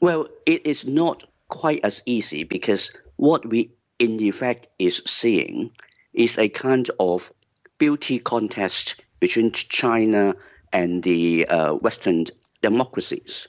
Well, 0.00 0.28
it 0.46 0.66
is 0.66 0.86
not 0.86 1.24
quite 1.48 1.80
as 1.84 2.02
easy 2.06 2.44
because 2.44 2.90
what 3.16 3.46
we 3.46 3.70
in 3.98 4.20
effect 4.20 4.68
is 4.78 5.02
seeing 5.06 5.70
is 6.12 6.38
a 6.38 6.48
kind 6.48 6.90
of 6.98 7.32
beauty 7.78 8.18
contest 8.18 8.96
between 9.20 9.52
China 9.52 10.34
and 10.72 11.02
the 11.02 11.46
uh, 11.46 11.74
Western 11.74 12.26
democracies. 12.62 13.48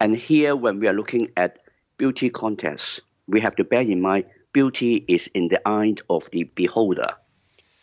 And 0.00 0.16
here, 0.16 0.54
when 0.54 0.78
we 0.80 0.88
are 0.88 0.92
looking 0.92 1.30
at 1.36 1.58
beauty 1.98 2.30
contests, 2.30 3.00
we 3.26 3.40
have 3.40 3.56
to 3.56 3.64
bear 3.64 3.82
in 3.82 4.00
mind 4.00 4.24
beauty 4.52 5.04
is 5.08 5.28
in 5.34 5.48
the 5.48 5.60
eye 5.68 5.94
of 6.08 6.22
the 6.32 6.44
beholder. 6.44 7.12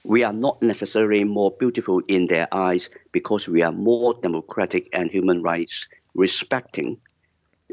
We 0.03 0.23
are 0.23 0.33
not 0.33 0.61
necessarily 0.61 1.23
more 1.23 1.51
beautiful 1.51 2.01
in 2.07 2.27
their 2.27 2.47
eyes 2.51 2.89
because 3.11 3.47
we 3.47 3.61
are 3.61 3.71
more 3.71 4.15
democratic 4.21 4.89
and 4.93 5.09
human 5.09 5.41
rights 5.41 5.87
respecting. 6.13 6.97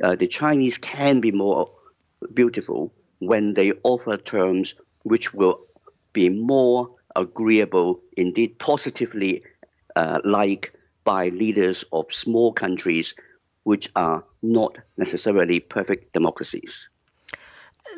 Uh, 0.02 0.16
the 0.16 0.26
Chinese 0.26 0.78
can 0.78 1.20
be 1.20 1.30
more 1.30 1.70
beautiful 2.34 2.92
when 3.18 3.54
they 3.54 3.72
offer 3.82 4.16
terms 4.16 4.74
which 5.02 5.34
will 5.34 5.60
be 6.12 6.28
more 6.28 6.90
agreeable, 7.16 8.00
indeed 8.16 8.58
positively 8.58 9.42
uh, 9.96 10.20
liked 10.24 10.70
by 11.04 11.28
leaders 11.28 11.84
of 11.92 12.06
small 12.12 12.52
countries 12.52 13.14
which 13.64 13.90
are 13.96 14.24
not 14.42 14.76
necessarily 14.96 15.60
perfect 15.60 16.12
democracies. 16.12 16.88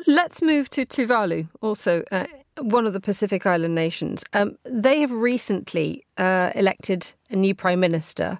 Let's 0.07 0.41
move 0.41 0.69
to 0.71 0.85
Tuvalu, 0.85 1.47
also 1.61 2.03
uh, 2.11 2.25
one 2.59 2.85
of 2.85 2.93
the 2.93 2.99
Pacific 2.99 3.45
Island 3.45 3.75
nations. 3.75 4.23
Um, 4.33 4.57
they 4.63 4.99
have 4.99 5.11
recently 5.11 6.05
uh, 6.17 6.51
elected 6.55 7.13
a 7.29 7.35
new 7.35 7.55
prime 7.55 7.79
minister. 7.79 8.39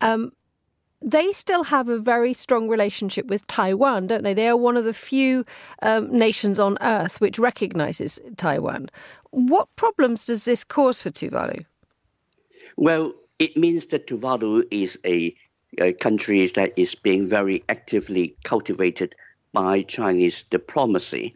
Um, 0.00 0.32
they 1.04 1.32
still 1.32 1.64
have 1.64 1.88
a 1.88 1.98
very 1.98 2.32
strong 2.32 2.68
relationship 2.68 3.26
with 3.26 3.46
Taiwan, 3.46 4.06
don't 4.06 4.22
they? 4.22 4.34
They 4.34 4.48
are 4.48 4.56
one 4.56 4.76
of 4.76 4.84
the 4.84 4.94
few 4.94 5.44
um, 5.82 6.16
nations 6.16 6.60
on 6.60 6.78
earth 6.80 7.20
which 7.20 7.38
recognizes 7.38 8.20
Taiwan. 8.36 8.88
What 9.30 9.74
problems 9.76 10.26
does 10.26 10.44
this 10.44 10.62
cause 10.62 11.02
for 11.02 11.10
Tuvalu? 11.10 11.64
Well, 12.76 13.12
it 13.38 13.56
means 13.56 13.86
that 13.86 14.06
Tuvalu 14.06 14.64
is 14.70 14.98
a, 15.04 15.34
a 15.78 15.92
country 15.92 16.46
that 16.48 16.72
is 16.76 16.94
being 16.94 17.28
very 17.28 17.64
actively 17.68 18.36
cultivated 18.44 19.14
by 19.52 19.82
Chinese 19.82 20.44
diplomacy 20.50 21.34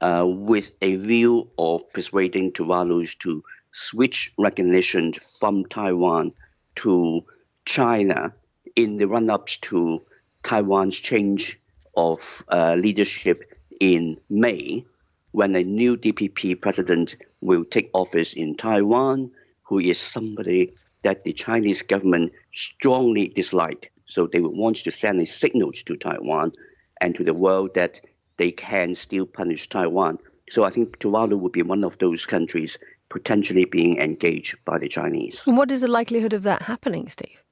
uh, 0.00 0.24
with 0.26 0.72
a 0.80 0.96
view 0.96 1.48
of 1.58 1.90
persuading 1.92 2.52
Tuvalus 2.52 3.16
to 3.18 3.42
switch 3.72 4.32
recognition 4.38 5.14
from 5.38 5.64
Taiwan 5.66 6.32
to 6.76 7.24
China 7.64 8.32
in 8.76 8.96
the 8.96 9.06
run 9.06 9.30
ups 9.30 9.56
to 9.58 10.02
Taiwan's 10.42 10.98
change 10.98 11.58
of 11.96 12.42
uh, 12.48 12.74
leadership 12.78 13.52
in 13.80 14.18
May, 14.28 14.84
when 15.32 15.54
a 15.56 15.62
new 15.62 15.96
DPP 15.96 16.60
president 16.60 17.16
will 17.40 17.64
take 17.64 17.90
office 17.92 18.34
in 18.34 18.56
Taiwan, 18.56 19.30
who 19.62 19.78
is 19.78 19.98
somebody 19.98 20.72
that 21.02 21.24
the 21.24 21.32
Chinese 21.32 21.82
government 21.82 22.32
strongly 22.52 23.28
dislike. 23.28 23.92
So 24.06 24.26
they 24.26 24.40
would 24.40 24.56
want 24.56 24.76
to 24.78 24.90
send 24.90 25.20
a 25.20 25.26
signal 25.26 25.72
to 25.72 25.96
Taiwan 25.96 26.52
and 27.00 27.14
to 27.14 27.24
the 27.24 27.34
world 27.34 27.74
that 27.74 28.00
they 28.38 28.50
can 28.50 28.94
still 28.94 29.26
punish 29.26 29.68
Taiwan. 29.68 30.18
So 30.50 30.64
I 30.64 30.70
think 30.70 30.98
Tuvalu 30.98 31.38
would 31.38 31.52
be 31.52 31.62
one 31.62 31.84
of 31.84 31.98
those 31.98 32.26
countries 32.26 32.78
potentially 33.08 33.64
being 33.64 33.98
engaged 33.98 34.56
by 34.64 34.78
the 34.78 34.88
Chinese. 34.88 35.42
And 35.46 35.56
what 35.56 35.70
is 35.70 35.82
the 35.82 35.88
likelihood 35.88 36.32
of 36.32 36.42
that 36.44 36.62
happening, 36.62 37.08
Steve? 37.08 37.42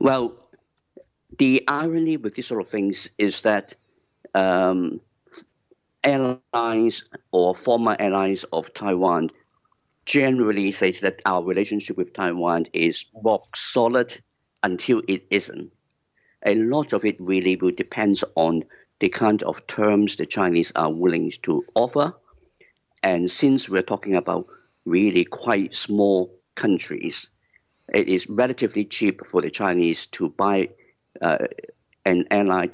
Well, 0.00 0.34
the 1.38 1.64
irony 1.68 2.16
with 2.16 2.34
these 2.34 2.46
sort 2.46 2.60
of 2.60 2.68
things 2.68 3.08
is 3.18 3.42
that 3.42 3.74
um, 4.34 5.00
allies 6.02 7.04
or 7.30 7.56
former 7.56 7.96
allies 7.98 8.44
of 8.52 8.72
Taiwan 8.74 9.30
generally 10.06 10.70
says 10.70 11.00
that 11.00 11.22
our 11.24 11.42
relationship 11.42 11.96
with 11.96 12.12
Taiwan 12.12 12.66
is 12.72 13.04
rock 13.22 13.56
solid 13.56 14.20
until 14.62 15.02
it 15.08 15.26
isn't 15.30 15.70
a 16.44 16.54
lot 16.54 16.92
of 16.92 17.04
it 17.04 17.20
really 17.20 17.56
will 17.56 17.72
depend 17.72 18.20
on 18.34 18.64
the 19.00 19.08
kind 19.08 19.42
of 19.42 19.66
terms 19.66 20.16
the 20.16 20.26
Chinese 20.26 20.72
are 20.76 20.92
willing 20.92 21.32
to 21.42 21.64
offer. 21.74 22.14
And 23.02 23.30
since 23.30 23.68
we're 23.68 23.82
talking 23.82 24.16
about 24.16 24.46
really 24.84 25.24
quite 25.24 25.74
small 25.74 26.38
countries, 26.54 27.28
it 27.92 28.08
is 28.08 28.28
relatively 28.28 28.84
cheap 28.84 29.26
for 29.26 29.42
the 29.42 29.50
Chinese 29.50 30.06
to 30.06 30.28
buy 30.30 30.70
uh, 31.20 31.38
an 32.04 32.26
ally 32.30 32.66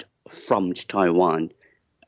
from 0.47 0.73
Taiwan. 0.73 1.51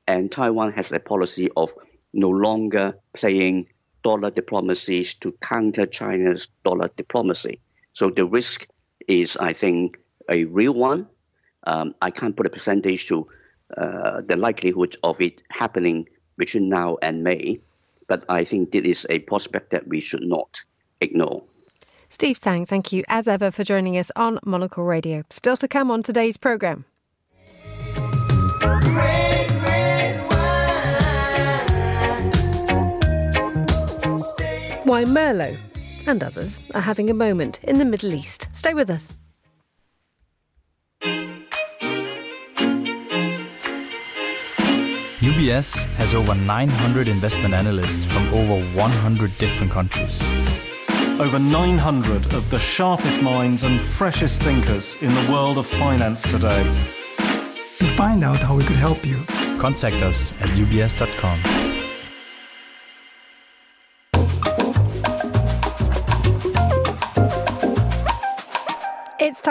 And 0.08 0.32
Taiwan 0.32 0.74
has 0.74 0.92
a 0.92 1.00
policy 1.00 1.50
of 1.56 1.74
no 2.14 2.30
longer 2.30 2.98
playing 3.14 3.68
dollar 4.04 4.30
diplomacies 4.30 5.14
to 5.16 5.32
counter 5.42 5.86
China's 5.86 6.48
dollar 6.64 6.90
diplomacy. 6.96 7.60
So 7.94 8.10
the 8.10 8.26
risk 8.26 8.68
is, 9.08 9.38
I 9.38 9.54
think, 9.54 9.98
a 10.30 10.46
real 10.46 10.74
one. 10.74 11.08
Um, 11.66 11.96
I 12.02 12.12
can't 12.12 12.36
put 12.36 12.46
a 12.46 12.50
percentage 12.50 13.08
to 13.08 13.28
uh, 13.78 14.22
the 14.28 14.36
likelihood 14.36 14.98
of 15.04 15.22
it 15.22 15.42
happening 15.50 16.08
between 16.38 16.70
now 16.70 16.98
and 17.02 17.24
May, 17.24 17.60
but 18.08 18.26
I 18.30 18.44
think 18.44 18.72
this 18.72 18.84
is 18.84 19.06
a 19.10 19.20
prospect 19.20 19.72
that 19.72 19.88
we 19.88 20.02
should 20.02 20.24
not 20.24 20.62
ignore. 21.02 21.44
Steve 22.10 22.40
Tsang, 22.40 22.66
thank 22.66 22.92
you 22.92 23.04
as 23.08 23.28
ever 23.28 23.50
for 23.50 23.64
joining 23.64 23.98
us 23.98 24.12
on 24.16 24.40
Monocle 24.46 24.84
Radio. 24.84 25.24
Still 25.30 25.58
to 25.58 25.68
come 25.68 25.90
on 25.90 26.04
today's 26.04 26.38
programme. 26.38 26.86
Why 34.94 35.06
Merlot 35.06 35.58
and 36.06 36.24
others 36.24 36.60
are 36.76 36.82
having 36.82 37.10
a 37.10 37.16
moment 37.16 37.60
in 37.64 37.80
the 37.80 37.84
Middle 37.84 38.14
East. 38.14 38.48
Stay 38.54 38.76
with 38.76 38.92
us. 38.92 39.12
UBS 45.20 45.84
has 45.96 46.14
over 46.14 46.36
900 46.36 47.08
investment 47.08 47.56
analysts 47.56 48.06
from 48.06 48.32
over 48.36 48.64
100 48.76 49.36
different 49.40 49.72
countries. 49.72 50.22
Over 51.20 51.40
900 51.40 52.32
of 52.36 52.48
the 52.52 52.60
sharpest 52.60 53.20
minds 53.20 53.64
and 53.64 53.82
freshest 53.82 54.44
thinkers 54.44 54.96
in 55.02 55.12
the 55.12 55.32
world 55.32 55.58
of 55.58 55.66
finance 55.66 56.22
today. 56.22 56.62
To 57.80 57.86
find 57.98 58.24
out 58.24 58.38
how 58.38 58.56
we 58.56 58.64
could 58.64 58.76
help 58.76 59.04
you, 59.04 59.26
contact 59.58 60.04
us 60.04 60.32
at 60.34 60.50
ubs.com. 60.50 61.63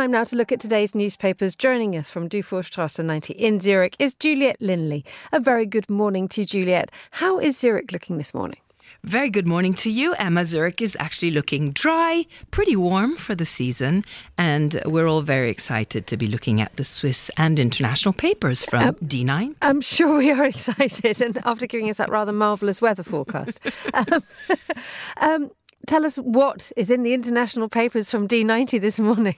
time 0.02 0.10
now 0.10 0.24
to 0.24 0.34
look 0.34 0.50
at 0.50 0.58
today's 0.58 0.96
newspapers. 0.96 1.54
Joining 1.54 1.96
us 1.96 2.10
from 2.10 2.28
Dufourstrasse 2.28 3.04
90 3.04 3.34
in 3.34 3.60
Zurich 3.60 3.94
is 4.00 4.14
Juliet 4.14 4.56
Linley. 4.60 5.04
A 5.30 5.38
very 5.38 5.64
good 5.64 5.88
morning 5.88 6.26
to 6.30 6.44
Juliet. 6.44 6.90
How 7.12 7.38
is 7.38 7.56
Zurich 7.56 7.92
looking 7.92 8.18
this 8.18 8.34
morning? 8.34 8.58
Very 9.04 9.30
good 9.30 9.46
morning 9.46 9.74
to 9.74 9.90
you. 9.90 10.14
Emma 10.14 10.44
Zurich 10.44 10.82
is 10.82 10.96
actually 10.98 11.30
looking 11.30 11.70
dry, 11.70 12.24
pretty 12.50 12.74
warm 12.74 13.16
for 13.16 13.36
the 13.36 13.44
season, 13.44 14.04
and 14.38 14.80
we're 14.86 15.08
all 15.08 15.22
very 15.22 15.50
excited 15.50 16.06
to 16.08 16.16
be 16.16 16.26
looking 16.26 16.60
at 16.60 16.74
the 16.76 16.84
Swiss 16.84 17.30
and 17.36 17.58
international 17.58 18.12
papers 18.12 18.64
from 18.64 18.82
um, 18.82 18.94
D9. 18.96 19.54
I'm 19.62 19.80
sure 19.80 20.18
we 20.18 20.30
are 20.32 20.44
excited, 20.54 21.20
and 21.20 21.36
after 21.44 21.66
giving 21.66 21.90
us 21.90 21.98
that 21.98 22.10
rather 22.10 22.32
marvellous 22.32 22.82
weather 22.82 23.02
forecast. 23.02 23.60
um, 23.94 24.22
um, 25.20 25.50
tell 25.86 26.06
us 26.06 26.16
what 26.16 26.70
is 26.76 26.90
in 26.90 27.02
the 27.02 27.12
international 27.12 27.68
papers 27.68 28.10
from 28.10 28.28
D90 28.28 28.80
this 28.80 28.98
morning. 28.98 29.36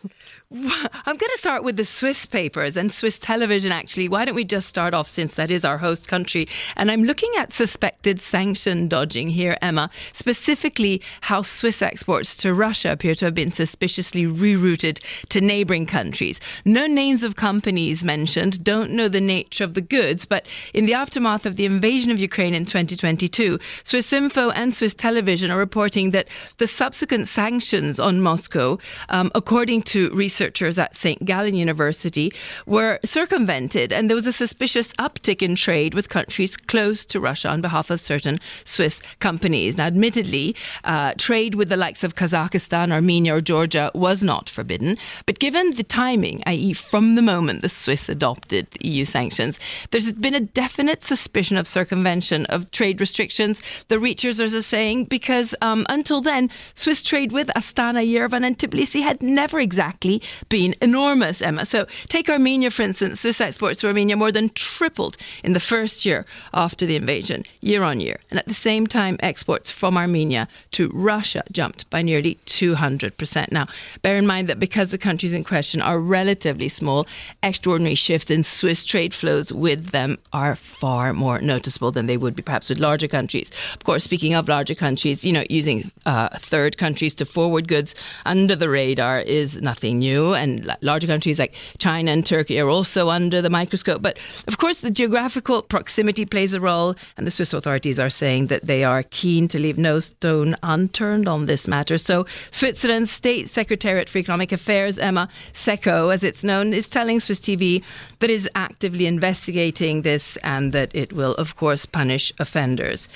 I'm 0.52 1.16
going 1.16 1.18
to 1.18 1.38
start 1.38 1.64
with 1.64 1.76
the 1.76 1.85
Swiss 1.85 2.26
papers 2.26 2.76
and 2.76 2.92
Swiss 2.92 3.18
television, 3.18 3.72
actually. 3.72 4.09
Why 4.09 4.24
don't 4.24 4.35
we 4.35 4.44
just 4.44 4.68
start 4.68 4.94
off 4.94 5.09
since 5.09 5.35
that 5.35 5.50
is 5.50 5.64
our 5.64 5.78
host 5.78 6.07
country? 6.07 6.46
And 6.76 6.90
I'm 6.90 7.04
looking 7.04 7.30
at 7.38 7.52
suspected 7.52 8.20
sanction 8.20 8.88
dodging 8.88 9.30
here, 9.30 9.57
Emma, 9.62 9.90
specifically 10.12 11.00
how 11.22 11.42
Swiss 11.42 11.83
exports 11.83 12.37
to 12.38 12.52
Russia 12.52 12.92
appear 12.92 13.14
to 13.16 13.24
have 13.24 13.35
been 13.35 13.50
suspiciously 13.50 14.24
rerouted 14.24 15.02
to 15.30 15.40
neighboring 15.40 15.87
countries. 15.87 16.40
No 16.64 16.87
names 16.87 17.24
of 17.24 17.37
companies 17.37 18.04
mentioned, 18.04 18.62
don't 18.62 18.90
know 18.90 19.09
the 19.09 19.20
nature 19.20 19.64
of 19.64 19.74
the 19.74 19.80
goods, 19.80 20.24
but 20.26 20.46
in 20.72 20.87
the 20.87 20.94
aftermath 20.94 21.46
of 21.46 21.57
the 21.57 21.64
invasion 21.64 22.11
of 22.11 22.18
Ukraine 22.18 22.54
in 22.54 22.64
2022, 22.64 23.59
Swiss 23.83 24.12
Info 24.12 24.50
and 24.50 24.74
Swiss 24.74 24.94
television 24.94 25.50
are 25.50 25.59
reporting 25.59 26.11
that 26.11 26.28
the 26.59 26.66
subsequent 26.66 27.29
sanctions 27.29 27.99
on 27.99 28.20
Moscow, 28.20 28.79
um, 29.09 29.31
according 29.35 29.83
to 29.83 30.11
researchers 30.11 30.79
at 30.79 30.94
St. 30.94 31.25
Gallen 31.25 31.55
University, 31.55 32.33
were 32.66 32.99
circumvented, 33.05 33.92
and 33.92 34.09
there 34.09 34.14
was 34.14 34.27
a 34.27 34.33
suspicious 34.33 34.92
uptick 34.94 35.42
in 35.42 35.55
trade 35.55 35.94
with 35.94 36.09
countries 36.09 36.57
close 36.57 37.05
to 37.07 37.20
Russia 37.20 37.49
on 37.49 37.61
behalf 37.61 37.90
of 37.90 38.01
certain 38.01 38.38
Swiss 38.64 39.03
companies. 39.20 39.79
Now, 39.79 39.87
admittedly, 39.87 40.57
uh, 40.85 41.14
trade 41.18 41.55
with 41.55 41.68
the 41.68 41.77
likes 41.77 42.05
of 42.05 42.14
Kazakhstan, 42.14 42.92
Armenia, 42.92 43.37
or 43.37 43.40
Georgia 43.40 43.90
was 43.94 44.23
not 44.23 44.49
forbidden, 44.49 44.99
but 45.27 45.38
given 45.38 45.75
the 45.75 45.85
timing, 45.85 46.42
i.e., 46.47 46.73
from 46.73 47.14
the 47.14 47.23
moment 47.23 47.62
the 47.62 47.68
Swiss 47.68 48.09
adopted 48.09 48.66
the 48.73 48.88
EU 48.88 49.05
sanctions, 49.05 49.59
there's 49.90 50.12
been 50.12 50.35
a 50.35 50.40
definite 50.40 51.05
suspicion 51.05 51.57
of 51.57 51.66
circumvention 51.66 52.47
of 52.47 52.70
trade 52.70 53.01
restrictions. 53.01 53.62
The 53.88 53.99
researchers 53.99 54.55
are 54.55 54.62
saying 54.62 55.07
because 55.07 55.55
um, 55.61 55.87
until 55.88 56.20
then, 56.24 56.50
Swiss 56.74 57.02
trade 57.02 57.32
with 57.32 57.48
Astana, 57.56 58.04
Yerevan, 58.04 58.44
and 58.44 58.58
Tbilisi 58.58 59.02
had 59.02 59.22
never 59.22 59.60
exactly 59.60 60.20
been 60.48 60.74
enormous, 60.82 61.40
Emma. 61.40 61.64
So 61.64 61.87
take 62.08 62.28
Armenia, 62.28 62.70
for 62.70 62.82
instance. 62.82 63.20
Swiss 63.20 63.40
exports 63.40 63.80
to 63.80 63.87
Armenia 63.87 64.16
more 64.16 64.32
than 64.32 64.48
tripled 64.50 65.16
in 65.42 65.52
the 65.52 65.60
first 65.60 66.04
year 66.04 66.24
after 66.52 66.87
the 66.87 66.96
invasion, 66.96 67.44
year 67.60 67.82
on 67.82 68.00
year. 68.00 68.18
And 68.30 68.38
at 68.38 68.46
the 68.46 68.54
same 68.54 68.87
time, 68.87 69.16
exports 69.20 69.70
from 69.70 69.96
Armenia 69.96 70.48
to 70.72 70.90
Russia 70.92 71.44
jumped 71.52 71.88
by 71.90 72.02
nearly 72.02 72.38
200%. 72.46 73.52
Now, 73.52 73.66
bear 74.02 74.16
in 74.16 74.26
mind 74.26 74.48
that 74.48 74.58
because 74.58 74.90
the 74.90 74.98
countries 74.98 75.32
in 75.32 75.44
question 75.44 75.80
are 75.80 75.98
relatively 75.98 76.68
small, 76.68 77.06
extraordinary 77.42 77.94
shifts 77.94 78.30
in 78.30 78.44
Swiss 78.44 78.84
trade 78.84 79.14
flows 79.14 79.52
with 79.52 79.90
them 79.90 80.18
are 80.32 80.56
far 80.56 81.12
more 81.12 81.40
noticeable 81.40 81.90
than 81.90 82.06
they 82.06 82.16
would 82.16 82.34
be 82.34 82.42
perhaps 82.42 82.68
with 82.68 82.78
larger 82.78 83.08
countries. 83.08 83.50
Of 83.74 83.84
course, 83.84 84.04
speaking 84.04 84.34
of 84.34 84.48
larger 84.48 84.74
countries, 84.74 85.24
you 85.24 85.32
know, 85.32 85.44
using 85.50 85.90
uh, 86.06 86.13
uh, 86.14 86.29
third 86.38 86.79
countries 86.79 87.14
to 87.16 87.24
forward 87.24 87.66
goods 87.66 87.94
under 88.24 88.55
the 88.55 88.68
radar 88.68 89.20
is 89.20 89.61
nothing 89.61 89.98
new. 89.98 90.33
And 90.35 90.77
larger 90.81 91.09
countries 91.09 91.40
like 91.40 91.55
China 91.79 92.12
and 92.12 92.24
Turkey 92.24 92.61
are 92.61 92.68
also 92.68 93.09
under 93.09 93.42
the 93.42 93.50
microscope. 93.50 94.00
But 94.00 94.18
of 94.46 94.59
course, 94.59 94.79
the 94.79 94.90
geographical 94.90 95.62
proximity 95.62 96.24
plays 96.24 96.55
a 96.55 96.61
role. 96.61 96.94
And 97.16 97.27
the 97.27 97.33
Swiss 97.33 97.53
authorities 97.53 97.98
are 97.98 98.11
saying 98.11 98.46
that 98.46 98.66
they 98.66 98.85
are 98.85 99.03
keen 99.03 99.48
to 99.48 99.59
leave 99.59 99.77
no 99.77 99.98
stone 99.98 100.55
unturned 100.62 101.27
on 101.27 101.46
this 101.46 101.66
matter. 101.66 101.98
So, 101.98 102.27
Switzerland's 102.53 103.11
State 103.11 103.48
Secretariat 103.48 104.09
for 104.09 104.18
Economic 104.18 104.53
Affairs, 104.53 104.98
Emma 104.98 105.29
SECO, 105.53 106.11
as 106.11 106.22
it's 106.22 106.44
known, 106.44 106.72
is 106.72 106.88
telling 106.88 107.18
Swiss 107.18 107.40
TV 107.40 107.83
that 108.20 108.31
is 108.31 108.48
actively 108.55 109.07
investigating 109.07 110.03
this 110.03 110.37
and 110.38 110.72
that 110.72 110.94
it 110.94 111.12
will, 111.12 111.35
of 111.35 111.57
course, 111.57 111.85
punish 111.87 112.33
offenders. 112.38 113.09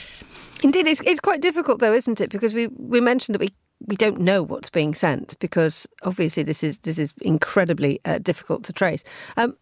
Indeed, 0.63 0.87
it's, 0.87 1.01
it's 1.03 1.21
quite 1.21 1.41
difficult 1.41 1.81
though, 1.81 1.93
isn't 1.93 2.21
it? 2.21 2.31
Because 2.31 2.55
we, 2.55 2.69
we 2.69 3.01
mentioned 3.01 3.35
that 3.35 3.41
we 3.41 3.53
we 3.87 3.97
don't 3.97 4.19
know 4.19 4.43
what's 4.43 4.71
being 4.71 4.95
sent 4.95 5.39
because 5.39 5.87
obviously 6.03 6.43
this 6.43 6.65
is 6.65 6.79
this 6.81 6.99
is 6.99 7.15
incredibly 7.21 8.01
uh, 8.05 8.19
difficult 8.19 8.65
to 8.65 8.73
trace. 8.73 9.05
Um, 9.37 9.57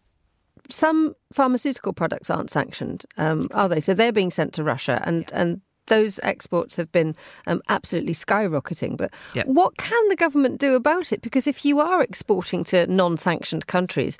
some 0.69 1.15
pharmaceutical 1.31 1.93
products 1.93 2.29
aren't 2.29 2.49
sanctioned, 2.49 3.05
um, 3.17 3.47
are 3.53 3.69
they? 3.69 3.79
So 3.79 3.93
they're 3.93 4.11
being 4.11 4.31
sent 4.31 4.53
to 4.53 4.63
Russia, 4.63 5.01
and 5.05 5.25
yeah. 5.29 5.41
and 5.41 5.61
those 5.85 6.19
exports 6.23 6.75
have 6.75 6.91
been 6.91 7.15
um, 7.45 7.61
absolutely 7.69 8.13
skyrocketing. 8.13 8.97
But 8.97 9.13
yep. 9.33 9.45
what 9.47 9.77
can 9.77 10.07
the 10.09 10.15
government 10.15 10.59
do 10.59 10.75
about 10.75 11.13
it? 11.13 11.21
Because 11.21 11.47
if 11.47 11.63
you 11.63 11.79
are 11.79 12.01
exporting 12.01 12.63
to 12.65 12.87
non-sanctioned 12.87 13.67
countries, 13.67 14.17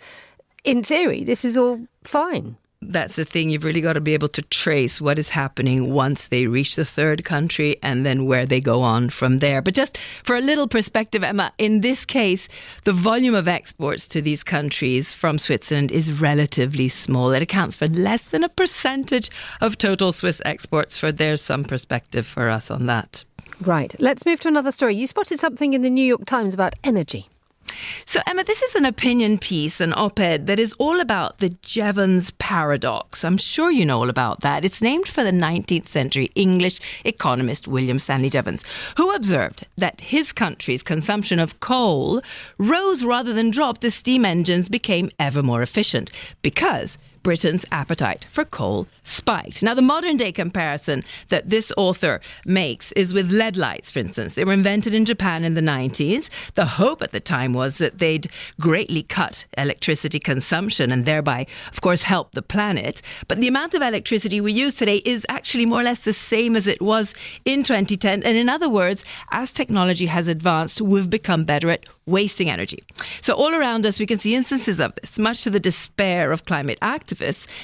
in 0.64 0.84
theory, 0.84 1.24
this 1.24 1.44
is 1.44 1.58
all 1.58 1.86
fine 2.04 2.56
that's 2.82 3.16
the 3.16 3.26
thing. 3.26 3.50
You've 3.50 3.64
really 3.64 3.82
got 3.82 3.94
to 3.94 4.02
be 4.02 4.14
able 4.14 4.28
to 4.30 4.42
trace 4.44 5.02
what 5.02 5.18
is 5.18 5.30
happening 5.30 5.94
once 5.94 6.28
they 6.28 6.46
reach 6.46 6.76
the 6.76 6.86
third 6.86 7.26
country 7.26 7.78
and 7.82 8.06
then 8.06 8.26
where 8.26 8.46
they 8.46 8.62
go 8.62 8.82
on 8.82 9.10
from 9.10 9.40
there. 9.40 9.62
But 9.62 9.74
just 9.74 9.98
for 10.24 10.36
a 10.36 10.42
little 10.42 10.68
perspective, 10.68 11.24
Emma, 11.24 11.52
in 11.58 11.82
this 11.82 12.06
case, 12.06 12.48
the 12.84 12.94
volume 12.94 13.34
of 13.34 13.48
exports 13.48 14.08
to 14.10 14.22
these 14.22 14.44
countries 14.44 15.12
from 15.12 15.40
Switzerland 15.40 15.92
is 15.92 16.12
relatively 16.12 16.90
small. 16.90 17.34
It 17.34 17.42
accounts 17.42 17.76
for 17.76 17.88
less 17.88 18.30
than 18.30 18.44
a 18.44 18.50
percentage 18.50 19.32
of 19.60 19.78
total 19.78 20.12
Swiss 20.12 20.42
exports. 20.46 20.98
For 20.98 21.12
there's 21.12 21.42
some 21.42 21.64
perspective 21.64 22.28
for 22.28 22.50
us 22.50 22.70
on 22.70 22.86
that. 22.86 23.24
Right. 23.62 23.96
Let's 24.00 24.26
move 24.26 24.40
to 24.42 24.48
another 24.48 24.72
story. 24.72 24.96
You 24.96 25.08
spotted 25.08 25.40
something 25.40 25.74
in 25.74 25.82
the 25.82 25.90
New 25.90 26.06
York 26.06 26.26
Times 26.26 26.54
about 26.54 26.76
energy. 26.84 27.28
So, 28.06 28.22
Emma, 28.26 28.44
this 28.44 28.62
is 28.62 28.76
an 28.76 28.86
opinion 28.86 29.38
piece, 29.38 29.80
an 29.80 29.94
op 29.94 30.20
ed 30.20 30.48
that 30.48 30.60
is 30.60 30.74
all 30.74 31.00
about 31.00 31.40
the 31.40 31.50
Jevons 31.62 32.32
paradox. 32.32 33.24
I'm 33.24 33.38
sure 33.38 33.72
you 33.72 33.86
know 33.86 34.00
all 34.00 34.10
about 34.10 34.42
that. 34.42 34.66
It's 34.66 34.82
named 34.82 35.08
for 35.08 35.24
the 35.24 35.32
19th 35.32 35.88
century 35.88 36.32
English 36.36 36.80
economist 37.04 37.68
William 37.68 38.00
Stanley 38.00 38.30
Jevons, 38.30 38.64
who 38.98 39.12
observed 39.12 39.66
that 39.78 40.02
his 40.02 40.32
country's 40.32 40.84
consumption 40.84 41.40
of 41.40 41.60
coal 41.60 42.22
rose 42.58 43.04
rather 43.04 43.34
than 43.34 43.50
dropped 43.50 43.84
as 43.84 43.96
steam 43.96 44.26
engines 44.26 44.70
became 44.70 45.10
ever 45.20 45.44
more 45.44 45.62
efficient 45.62 46.12
because 46.42 46.98
Britain's 47.24 47.66
appetite 47.72 48.26
for 48.32 48.46
coal 48.46 48.88
spiked. 49.04 49.64
Now, 49.64 49.74
the 49.74 49.82
modern 49.82 50.18
day 50.18 50.32
comparison 50.32 51.04
that 51.30 51.50
this 51.50 51.72
author 51.78 52.22
makes 52.46 52.92
is 52.94 53.14
with 53.14 53.32
LED 53.32 53.58
lights, 53.58 53.90
for 53.92 54.00
instance. 54.00 54.34
They 54.34 54.44
were 54.44 54.54
invented 54.54 54.94
in 54.94 55.06
Japan 55.06 55.44
in 55.44 55.54
the 55.54 55.62
90s. 55.62 56.30
The 56.56 56.66
hope 56.66 57.02
at 57.02 57.12
the 57.12 57.20
time 57.20 57.54
was 57.54 57.78
that 57.78 58.00
they'd 58.00 58.28
greatly 58.60 59.04
cut 59.04 59.46
electricity 59.58 60.20
consumption 60.20 60.92
and 60.92 61.06
thereby, 61.06 61.48
of 61.72 61.82
course, 61.82 62.04
help 62.04 62.34
the 62.34 62.42
planet. 62.42 63.02
But 63.28 63.40
the 63.40 63.48
amount 63.48 63.74
of 63.74 63.82
electricity 63.82 64.42
we 64.42 64.52
use 64.52 64.76
today 64.76 65.02
is 65.06 65.26
actually 65.30 65.66
more 65.66 65.82
or 65.82 65.84
less 65.84 66.02
the 66.02 66.14
same 66.14 66.56
as 66.56 66.68
it 66.68 66.82
was 66.82 67.14
in 67.46 67.64
2010. 67.64 68.24
And 68.24 68.38
in 68.38 68.50
other 68.50 68.70
words, 68.70 69.04
as 69.32 69.52
technology 69.52 70.08
has 70.08 70.28
advanced, 70.28 70.82
we've 70.82 71.10
become 71.10 71.44
better 71.44 71.70
at 71.70 71.86
wasting 72.08 72.50
energy. 72.50 72.80
So, 73.22 73.34
all 73.34 73.54
around 73.54 73.86
us, 73.86 74.00
we 74.00 74.06
can 74.06 74.18
see 74.18 74.34
instances 74.34 74.80
of 74.80 74.96
this, 74.96 75.20
much 75.20 75.44
to 75.44 75.50
the 75.50 75.60
despair 75.60 76.32
of 76.32 76.46
climate 76.46 76.80
activists, 76.82 77.17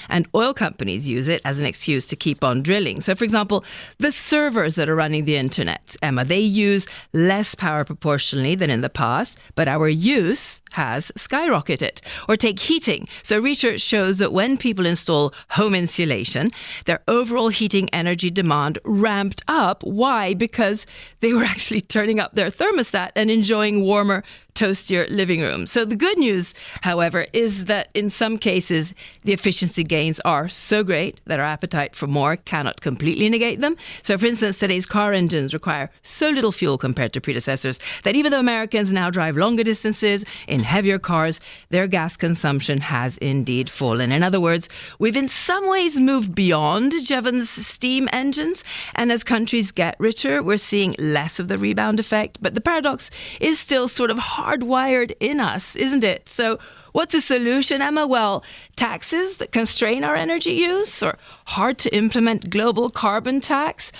and 0.09 0.27
oil 0.35 0.53
companies 0.53 1.07
use 1.07 1.27
it 1.27 1.41
as 1.45 1.59
an 1.59 1.65
excuse 1.65 2.05
to 2.07 2.15
keep 2.15 2.43
on 2.43 2.61
drilling. 2.61 3.01
So, 3.01 3.15
for 3.15 3.23
example, 3.23 3.63
the 3.99 4.11
servers 4.11 4.75
that 4.75 4.89
are 4.89 4.95
running 4.95 5.25
the 5.25 5.37
internet, 5.37 5.95
Emma, 6.01 6.25
they 6.25 6.39
use 6.39 6.87
less 7.13 7.55
power 7.55 7.83
proportionally 7.83 8.55
than 8.55 8.69
in 8.69 8.81
the 8.81 8.89
past, 8.89 9.39
but 9.55 9.67
our 9.67 9.87
use 9.87 10.61
has 10.71 11.11
skyrocketed. 11.17 12.01
Or 12.27 12.35
take 12.35 12.59
heating. 12.59 13.07
So, 13.23 13.39
research 13.39 13.81
shows 13.81 14.17
that 14.17 14.33
when 14.33 14.57
people 14.57 14.85
install 14.85 15.33
home 15.51 15.75
insulation, 15.75 16.51
their 16.85 17.01
overall 17.07 17.49
heating 17.49 17.89
energy 17.93 18.29
demand 18.29 18.79
ramped 18.85 19.43
up. 19.47 19.83
Why? 19.83 20.33
Because 20.33 20.85
they 21.19 21.33
were 21.33 21.43
actually 21.43 21.81
turning 21.81 22.19
up 22.19 22.35
their 22.35 22.51
thermostat 22.51 23.11
and 23.15 23.29
enjoying 23.29 23.81
warmer 23.81 24.23
toastier 24.55 25.07
living 25.09 25.41
room. 25.41 25.65
So 25.65 25.85
the 25.85 25.95
good 25.95 26.17
news, 26.17 26.53
however, 26.81 27.27
is 27.33 27.65
that 27.65 27.89
in 27.93 28.09
some 28.09 28.37
cases 28.37 28.93
the 29.23 29.33
efficiency 29.33 29.83
gains 29.83 30.19
are 30.21 30.47
so 30.49 30.83
great 30.83 31.19
that 31.25 31.39
our 31.39 31.45
appetite 31.45 31.95
for 31.95 32.07
more 32.07 32.35
cannot 32.35 32.81
completely 32.81 33.29
negate 33.29 33.59
them. 33.59 33.75
So 34.01 34.17
for 34.17 34.27
instance, 34.27 34.59
today's 34.59 34.85
car 34.85 35.13
engines 35.13 35.53
require 35.53 35.89
so 36.03 36.29
little 36.29 36.51
fuel 36.51 36.77
compared 36.77 37.13
to 37.13 37.21
predecessors 37.21 37.79
that 38.03 38.15
even 38.15 38.31
though 38.31 38.39
Americans 38.39 38.91
now 38.91 39.09
drive 39.09 39.37
longer 39.37 39.63
distances 39.63 40.23
in 40.47 40.61
heavier 40.61 40.99
cars, 40.99 41.39
their 41.69 41.87
gas 41.87 42.15
consumption 42.15 42.79
has 42.79 43.17
indeed 43.17 43.69
fallen. 43.69 44.11
In 44.11 44.23
other 44.23 44.39
words, 44.39 44.69
we've 44.99 45.15
in 45.15 45.29
some 45.29 45.67
ways 45.67 45.97
moved 45.97 46.35
beyond 46.35 46.93
Jevons 47.05 47.49
steam 47.49 48.07
engines 48.13 48.63
and 48.95 49.11
as 49.11 49.23
countries 49.23 49.71
get 49.71 49.95
richer, 49.99 50.43
we're 50.43 50.57
seeing 50.57 50.95
less 50.99 51.39
of 51.39 51.47
the 51.47 51.57
rebound 51.57 51.99
effect, 51.99 52.37
but 52.41 52.53
the 52.53 52.61
paradox 52.61 53.09
is 53.39 53.59
still 53.59 53.87
sort 53.87 54.11
of 54.11 54.17
hard 54.17 54.42
hardwired 54.43 55.13
in 55.19 55.39
us, 55.39 55.75
isn't 55.75 56.03
it? 56.03 56.27
So, 56.27 56.59
what's 56.91 57.13
the 57.13 57.21
solution, 57.21 57.81
Emma? 57.81 58.05
Well, 58.05 58.43
taxes 58.75 59.37
that 59.37 59.51
constrain 59.51 60.03
our 60.03 60.15
energy 60.15 60.51
use 60.51 61.01
or 61.01 61.17
hard 61.45 61.77
to 61.79 61.95
implement 61.95 62.49
global 62.49 62.89
carbon 62.89 63.41
tax? 63.41 63.91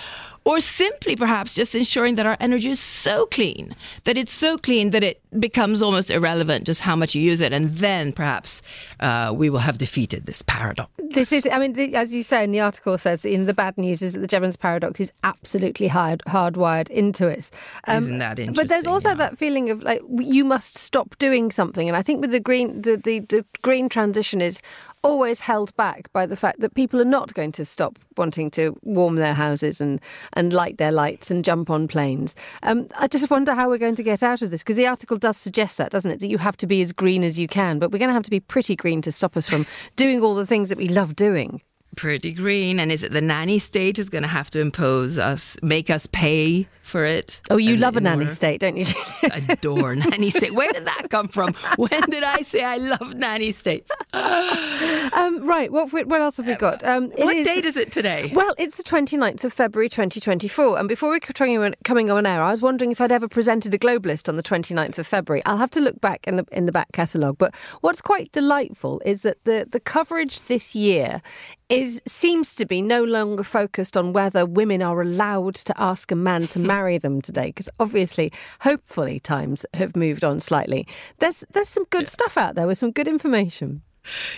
Or 0.44 0.60
simply 0.60 1.16
perhaps 1.16 1.54
just 1.54 1.74
ensuring 1.74 2.16
that 2.16 2.26
our 2.26 2.36
energy 2.40 2.70
is 2.70 2.80
so 2.80 3.26
clean 3.26 3.74
that 4.04 4.16
it's 4.16 4.32
so 4.32 4.58
clean 4.58 4.90
that 4.90 5.02
it 5.02 5.20
becomes 5.38 5.82
almost 5.82 6.10
irrelevant 6.10 6.64
just 6.64 6.80
how 6.80 6.94
much 6.94 7.14
you 7.14 7.22
use 7.22 7.40
it, 7.40 7.52
and 7.52 7.78
then 7.78 8.12
perhaps 8.12 8.62
uh, 9.00 9.32
we 9.34 9.50
will 9.50 9.58
have 9.58 9.78
defeated 9.78 10.26
this 10.26 10.42
paradox. 10.42 10.90
This 11.10 11.32
is, 11.32 11.48
I 11.50 11.58
mean, 11.58 11.72
the, 11.72 11.94
as 11.94 12.14
you 12.14 12.22
say 12.22 12.44
in 12.44 12.52
the 12.52 12.60
article 12.60 12.96
says, 12.98 13.24
in 13.24 13.46
the 13.46 13.54
bad 13.54 13.76
news 13.76 14.02
is 14.02 14.12
that 14.12 14.20
the 14.20 14.26
Jevons 14.26 14.56
paradox 14.56 15.00
is 15.00 15.12
absolutely 15.24 15.88
hard, 15.88 16.22
hardwired 16.26 16.90
into 16.90 17.28
us. 17.28 17.50
Um, 17.86 17.98
Isn't 17.98 18.18
that 18.18 18.38
interesting? 18.38 18.54
But 18.54 18.68
there's 18.68 18.86
also 18.86 19.10
yeah. 19.10 19.14
that 19.16 19.38
feeling 19.38 19.70
of 19.70 19.82
like 19.82 20.02
you 20.08 20.44
must 20.44 20.76
stop 20.76 21.16
doing 21.18 21.50
something, 21.50 21.88
and 21.88 21.96
I 21.96 22.02
think 22.02 22.20
with 22.20 22.30
the 22.30 22.40
green, 22.40 22.82
the, 22.82 22.96
the, 22.96 23.20
the 23.20 23.44
green 23.62 23.88
transition 23.88 24.40
is 24.40 24.60
always 25.04 25.40
held 25.40 25.76
back 25.76 26.12
by 26.12 26.26
the 26.26 26.34
fact 26.34 26.60
that 26.60 26.74
people 26.74 27.00
are 27.00 27.04
not 27.04 27.32
going 27.34 27.52
to 27.52 27.64
stop 27.64 27.98
wanting 28.16 28.50
to 28.52 28.76
warm 28.82 29.16
their 29.16 29.34
houses 29.34 29.80
and, 29.80 30.00
and 30.32 30.52
light 30.52 30.78
their 30.78 30.90
lights 30.90 31.30
and 31.30 31.44
jump 31.44 31.70
on 31.70 31.86
planes. 31.86 32.34
Um, 32.62 32.88
I 32.96 33.06
just 33.06 33.30
wonder 33.30 33.54
how 33.54 33.68
we're 33.68 33.78
going 33.78 33.96
to 33.96 34.02
get 34.02 34.22
out 34.22 34.42
of 34.42 34.50
this 34.50 34.62
because 34.62 34.76
the 34.76 34.86
article 34.86 35.18
does 35.18 35.36
suggest 35.36 35.78
that, 35.78 35.92
doesn't 35.92 36.10
it? 36.10 36.20
That 36.20 36.28
you 36.28 36.38
have 36.38 36.56
to 36.56 36.66
be 36.66 36.82
as 36.82 36.92
green 36.92 37.22
as 37.22 37.38
you 37.38 37.46
can, 37.46 37.78
but 37.78 37.92
we're 37.92 37.98
going 37.98 38.08
to 38.08 38.14
have 38.14 38.24
to 38.24 38.30
be 38.30 38.40
pretty 38.40 38.74
green 38.74 39.02
to 39.02 39.12
stop 39.12 39.36
us 39.36 39.48
from 39.48 39.66
doing 39.96 40.22
all 40.22 40.34
the 40.34 40.46
things 40.46 40.70
that 40.70 40.78
we 40.78 40.88
love 40.88 41.14
doing 41.14 41.60
pretty 41.94 42.32
green. 42.32 42.80
And 42.80 42.90
is 42.90 43.02
it 43.02 43.12
the 43.12 43.20
nanny 43.20 43.58
state 43.58 43.98
is 43.98 44.08
going 44.08 44.22
to 44.22 44.28
have 44.28 44.50
to 44.50 44.60
impose 44.60 45.18
us, 45.18 45.56
make 45.62 45.90
us 45.90 46.06
pay 46.06 46.68
for 46.84 47.04
it? 47.04 47.40
Oh, 47.50 47.56
you 47.56 47.76
love 47.76 47.96
a 47.96 48.00
nanny 48.00 48.26
state, 48.26 48.60
don't 48.60 48.76
you? 48.76 48.84
I 49.22 49.44
adore 49.48 49.96
nanny 49.96 50.30
state. 50.30 50.54
Where 50.54 50.70
did 50.70 50.86
that 50.86 51.08
come 51.10 51.28
from? 51.28 51.54
When 51.76 52.02
did 52.10 52.22
I 52.22 52.42
say 52.42 52.62
I 52.62 52.76
love 52.76 53.14
nanny 53.14 53.52
states? 53.52 53.90
um, 54.12 55.46
right. 55.46 55.72
What 55.72 55.92
what 55.92 56.20
else 56.20 56.36
have 56.36 56.46
we 56.46 56.54
got? 56.54 56.84
Um, 56.84 57.10
what 57.16 57.36
is, 57.36 57.46
date 57.46 57.64
is 57.64 57.76
it 57.76 57.90
today? 57.90 58.30
Well, 58.34 58.54
it's 58.58 58.76
the 58.76 58.82
29th 58.82 59.44
of 59.44 59.52
February 59.52 59.88
2024. 59.88 60.78
And 60.78 60.88
before 60.88 61.10
we 61.10 61.18
were 61.58 61.72
coming 61.84 62.10
on 62.10 62.26
air, 62.26 62.42
I 62.42 62.50
was 62.50 62.62
wondering 62.62 62.92
if 62.92 63.00
I'd 63.00 63.12
ever 63.12 63.28
presented 63.28 63.72
a 63.72 63.78
globalist 63.78 64.28
on 64.28 64.36
the 64.36 64.42
29th 64.42 64.98
of 64.98 65.06
February. 65.06 65.42
I'll 65.46 65.56
have 65.56 65.70
to 65.70 65.80
look 65.80 66.00
back 66.00 66.26
in 66.26 66.36
the 66.36 66.46
in 66.52 66.66
the 66.66 66.72
back 66.72 66.92
catalogue. 66.92 67.38
But 67.38 67.54
what's 67.80 68.02
quite 68.02 68.30
delightful 68.32 69.00
is 69.04 69.22
that 69.22 69.42
the 69.44 69.66
the 69.70 69.80
coverage 69.80 70.42
this 70.42 70.74
year 70.74 71.22
is 71.70 72.02
seems 72.06 72.54
to 72.54 72.66
be 72.66 72.82
no 72.82 73.02
longer 73.02 73.42
focused 73.42 73.96
on 73.96 74.12
whether 74.12 74.44
women 74.44 74.82
are 74.82 75.00
allowed 75.00 75.54
to 75.54 75.80
ask 75.80 76.12
a 76.12 76.16
man 76.16 76.46
to 76.48 76.58
marry 76.58 76.73
them 76.98 77.22
today 77.22 77.46
because 77.46 77.70
obviously 77.78 78.32
hopefully 78.60 79.20
times 79.20 79.64
have 79.74 79.94
moved 79.94 80.24
on 80.24 80.40
slightly 80.40 80.86
there's 81.20 81.44
there's 81.52 81.68
some 81.68 81.84
good 81.90 82.02
yeah. 82.02 82.08
stuff 82.08 82.36
out 82.36 82.56
there 82.56 82.66
with 82.66 82.76
some 82.78 82.90
good 82.90 83.06
information 83.06 83.80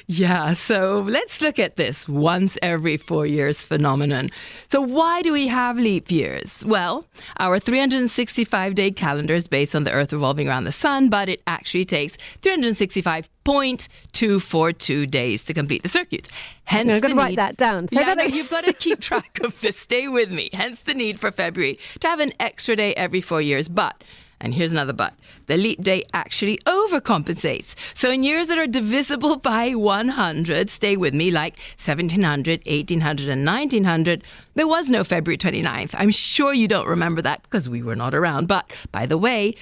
yeah, 0.07 0.52
so 0.52 1.05
let's 1.09 1.40
look 1.40 1.59
at 1.59 1.74
this 1.76 2.07
once 2.09 2.59
every 2.62 2.96
four 2.96 3.26
years 3.26 3.62
phenomenon. 3.62 4.29
So, 4.70 4.81
why 4.81 5.22
do 5.22 5.33
we 5.33 5.48
have 5.48 5.76
leap 5.76 6.09
years? 6.11 6.64
Well, 6.64 7.07
our 7.38 7.59
365 7.59 8.74
day 8.74 8.90
calendar 8.90 9.35
is 9.35 9.48
based 9.48 9.74
on 9.74 9.83
the 9.83 9.92
Earth 9.92 10.12
revolving 10.12 10.48
around 10.48 10.64
the 10.64 10.72
Sun, 10.72 11.09
but 11.09 11.29
it 11.29 11.42
actually 11.46 11.85
takes 11.85 12.16
365.242 12.42 15.11
days 15.11 15.44
to 15.44 15.55
complete 15.55 15.83
the 15.83 15.88
circuit. 15.88 16.29
Hence, 16.64 16.90
I'm 16.90 17.00
going 17.00 17.14
to 17.14 17.18
write 17.18 17.37
that 17.37 17.57
down. 17.57 17.88
Say 17.88 18.00
yeah, 18.00 18.14
that 18.14 18.35
you've 18.35 18.50
got 18.50 18.64
to 18.64 18.72
keep 18.72 19.00
track 19.09 19.38
of 19.42 19.61
this. 19.61 19.79
Stay 19.79 20.09
with 20.09 20.31
me. 20.31 20.48
Hence, 20.52 20.81
the 20.81 20.94
need 20.94 21.20
for 21.20 21.31
February 21.31 21.79
to 22.00 22.09
have 22.09 22.20
an 22.20 22.33
extra 22.40 22.76
day 22.76 22.94
every 22.94 23.20
four 23.20 23.42
years. 23.42 23.68
But 23.68 24.02
and 24.40 24.55
here's 24.55 24.72
another 24.72 24.92
but. 24.92 25.14
The 25.46 25.57
leap 25.57 25.83
day 25.83 26.05
actually 26.12 26.59
overcompensates. 26.66 27.75
So 27.94 28.11
in 28.11 28.22
years 28.22 28.49
that 28.49 28.59
are 28.59 28.66
divisible 28.66 29.37
by 29.53 29.75
100, 29.75 30.70
stay 30.70 30.96
with 30.96 31.14
me, 31.14 31.31
like 31.31 31.59
1700, 31.79 32.62
1800, 32.66 33.29
and 33.29 33.46
1900, 33.46 34.25
there 34.55 34.66
was 34.66 34.88
no 34.90 35.05
February 35.05 35.38
29th. 35.38 35.94
I'm 35.96 36.11
sure 36.11 36.53
you 36.53 36.68
don't 36.68 36.88
remember 36.88 37.22
that 37.22 37.42
because 37.42 37.68
we 37.68 37.83
were 37.83 37.96
not 37.96 38.14
around. 38.14 38.49
But 38.49 38.66
by 38.92 39.07
the 39.07 39.18
way, 39.18 39.55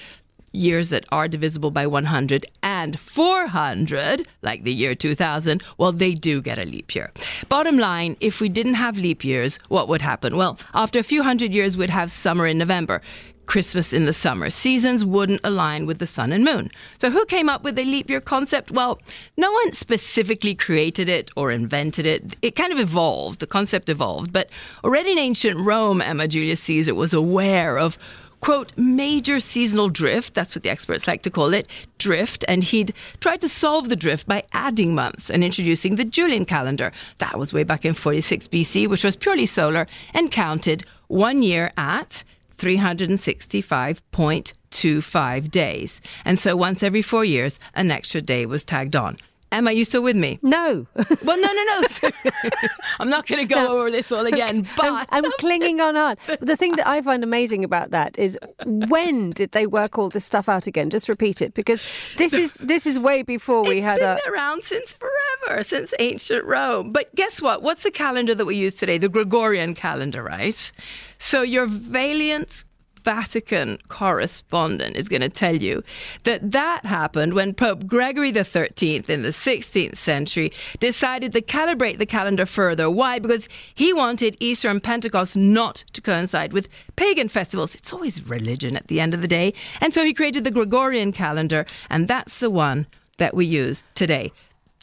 years 0.54 0.90
that 0.90 1.04
are 1.10 1.28
divisible 1.28 1.70
by 1.70 1.86
100 1.86 2.46
and 2.62 2.98
400, 2.98 4.26
like 4.42 4.62
the 4.62 4.72
year 4.72 4.94
2000, 4.94 5.62
well, 5.78 5.92
they 5.92 6.14
do 6.14 6.40
get 6.40 6.58
a 6.58 6.64
leap 6.64 6.94
year. 6.94 7.10
Bottom 7.48 7.78
line, 7.78 8.16
if 8.20 8.40
we 8.40 8.48
didn't 8.48 8.74
have 8.74 8.96
leap 8.96 9.24
years, 9.24 9.58
what 9.68 9.88
would 9.88 10.02
happen? 10.02 10.36
Well, 10.36 10.58
after 10.72 10.98
a 10.98 11.02
few 11.02 11.22
hundred 11.22 11.52
years, 11.52 11.76
we'd 11.76 11.90
have 11.90 12.10
summer 12.12 12.46
in 12.46 12.58
November. 12.58 13.02
Christmas 13.46 13.92
in 13.92 14.06
the 14.06 14.12
summer. 14.12 14.50
Seasons 14.50 15.04
wouldn't 15.04 15.40
align 15.44 15.86
with 15.86 15.98
the 15.98 16.06
sun 16.06 16.32
and 16.32 16.44
moon. 16.44 16.70
So, 16.98 17.10
who 17.10 17.24
came 17.26 17.48
up 17.48 17.62
with 17.62 17.76
the 17.76 17.84
leap 17.84 18.10
year 18.10 18.20
concept? 18.20 18.70
Well, 18.70 18.98
no 19.36 19.50
one 19.52 19.72
specifically 19.72 20.54
created 20.54 21.08
it 21.08 21.30
or 21.36 21.50
invented 21.50 22.06
it. 22.06 22.36
It 22.42 22.56
kind 22.56 22.72
of 22.72 22.78
evolved, 22.78 23.40
the 23.40 23.46
concept 23.46 23.88
evolved. 23.88 24.32
But 24.32 24.48
already 24.82 25.12
in 25.12 25.18
ancient 25.18 25.58
Rome, 25.58 26.00
Emma 26.00 26.28
Julius 26.28 26.60
Caesar 26.62 26.94
was 26.94 27.12
aware 27.12 27.78
of 27.78 27.98
quote, 28.44 28.76
major 28.76 29.40
seasonal 29.40 29.88
drift, 29.88 30.34
that's 30.34 30.54
what 30.54 30.62
the 30.62 30.68
experts 30.68 31.06
like 31.06 31.22
to 31.22 31.30
call 31.30 31.54
it, 31.54 31.66
drift, 31.96 32.44
and 32.46 32.62
he'd 32.62 32.92
tried 33.20 33.40
to 33.40 33.48
solve 33.48 33.88
the 33.88 33.96
drift 33.96 34.26
by 34.26 34.44
adding 34.52 34.94
months 34.94 35.30
and 35.30 35.42
introducing 35.42 35.96
the 35.96 36.04
Julian 36.04 36.44
calendar. 36.44 36.92
That 37.20 37.38
was 37.38 37.54
way 37.54 37.62
back 37.62 37.86
in 37.86 37.94
46 37.94 38.48
BC, 38.48 38.86
which 38.86 39.02
was 39.02 39.16
purely 39.16 39.46
solar 39.46 39.86
and 40.12 40.30
counted 40.30 40.84
one 41.08 41.42
year 41.42 41.72
at 41.78 42.22
365.25 42.58 45.50
days. 45.50 46.00
And 46.24 46.38
so 46.38 46.56
once 46.56 46.82
every 46.82 47.02
four 47.02 47.24
years, 47.24 47.58
an 47.74 47.90
extra 47.90 48.20
day 48.20 48.46
was 48.46 48.64
tagged 48.64 48.96
on. 48.96 49.16
Emma, 49.54 49.70
you 49.70 49.84
still 49.84 50.02
with 50.02 50.16
me? 50.16 50.40
No. 50.42 50.84
well, 51.22 51.40
no, 51.40 51.52
no, 51.52 51.80
no. 51.80 52.10
I'm 52.98 53.08
not 53.08 53.24
going 53.24 53.46
to 53.46 53.54
go 53.54 53.62
no. 53.62 53.78
over 53.78 53.88
this 53.88 54.10
all 54.10 54.26
again, 54.26 54.66
but. 54.76 55.06
I'm, 55.10 55.24
I'm 55.24 55.32
clinging 55.38 55.80
on 55.80 55.94
hard. 55.94 56.18
The 56.40 56.56
thing 56.56 56.74
that 56.74 56.88
I 56.88 57.00
find 57.02 57.22
amazing 57.22 57.62
about 57.62 57.92
that 57.92 58.18
is 58.18 58.36
when 58.64 59.30
did 59.30 59.52
they 59.52 59.68
work 59.68 59.96
all 59.96 60.08
this 60.08 60.24
stuff 60.24 60.48
out 60.48 60.66
again? 60.66 60.90
Just 60.90 61.08
repeat 61.08 61.40
it 61.40 61.54
because 61.54 61.84
this 62.16 62.32
is 62.32 62.54
this 62.54 62.84
is 62.84 62.98
way 62.98 63.22
before 63.22 63.62
we 63.62 63.78
it's 63.78 63.86
had 63.86 64.00
been 64.00 64.18
a... 64.26 64.30
around 64.30 64.64
since 64.64 64.92
forever, 64.92 65.62
since 65.62 65.94
ancient 66.00 66.44
Rome. 66.44 66.90
But 66.90 67.14
guess 67.14 67.40
what? 67.40 67.62
What's 67.62 67.84
the 67.84 67.92
calendar 67.92 68.34
that 68.34 68.44
we 68.44 68.56
use 68.56 68.74
today? 68.74 68.98
The 68.98 69.08
Gregorian 69.08 69.74
calendar, 69.74 70.24
right? 70.24 70.72
So 71.18 71.42
your 71.42 71.66
Valiant 71.66 72.64
Vatican 73.04 73.78
correspondent 73.88 74.96
is 74.96 75.08
going 75.08 75.20
to 75.20 75.28
tell 75.28 75.54
you 75.54 75.82
that 76.24 76.52
that 76.52 76.84
happened 76.86 77.34
when 77.34 77.54
Pope 77.54 77.86
Gregory 77.86 78.32
XIII 78.32 79.04
in 79.08 79.22
the 79.22 79.28
16th 79.28 79.96
century 79.96 80.52
decided 80.80 81.32
to 81.32 81.42
calibrate 81.42 81.98
the 81.98 82.06
calendar 82.06 82.46
further. 82.46 82.90
Why? 82.90 83.18
Because 83.18 83.48
he 83.74 83.92
wanted 83.92 84.36
Easter 84.40 84.68
and 84.68 84.82
Pentecost 84.82 85.36
not 85.36 85.84
to 85.92 86.00
coincide 86.00 86.52
with 86.52 86.68
pagan 86.96 87.28
festivals. 87.28 87.74
It's 87.74 87.92
always 87.92 88.26
religion 88.26 88.76
at 88.76 88.88
the 88.88 89.00
end 89.00 89.14
of 89.14 89.20
the 89.20 89.28
day. 89.28 89.52
And 89.80 89.92
so 89.92 90.04
he 90.04 90.14
created 90.14 90.44
the 90.44 90.50
Gregorian 90.50 91.12
calendar, 91.12 91.66
and 91.90 92.08
that's 92.08 92.38
the 92.38 92.50
one 92.50 92.86
that 93.18 93.34
we 93.34 93.46
use 93.46 93.82
today 93.94 94.32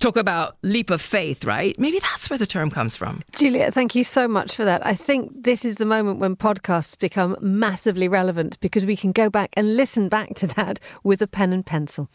talk 0.02 0.18
about 0.18 0.58
leap 0.64 0.90
of 0.90 1.02
faith, 1.02 1.46
right? 1.46 1.78
Maybe 1.80 2.00
that's 2.00 2.30
where 2.30 2.40
the 2.40 2.48
term 2.48 2.72
comes 2.72 2.96
from. 2.96 3.22
Juliet, 3.36 3.74
thank 3.74 3.94
you 3.94 4.04
so 4.04 4.28
much 4.28 4.56
for 4.56 4.66
that. 4.66 4.86
I 4.86 4.96
think 4.96 5.32
this 5.44 5.64
is 5.64 5.76
the 5.76 5.86
moment 5.86 6.20
when 6.20 6.36
podcasts 6.36 6.98
become 6.98 7.38
massively 7.40 8.08
relevant 8.08 8.60
because 8.62 8.86
we 8.86 8.96
can 8.96 9.12
go 9.12 9.30
back 9.30 9.52
and 9.54 9.78
listen 9.78 10.10
back 10.10 10.34
to 10.36 10.48
that 10.48 10.80
with 11.04 11.22
a 11.22 11.28
pen 11.28 11.54
and 11.54 11.66
pencil. 11.66 12.10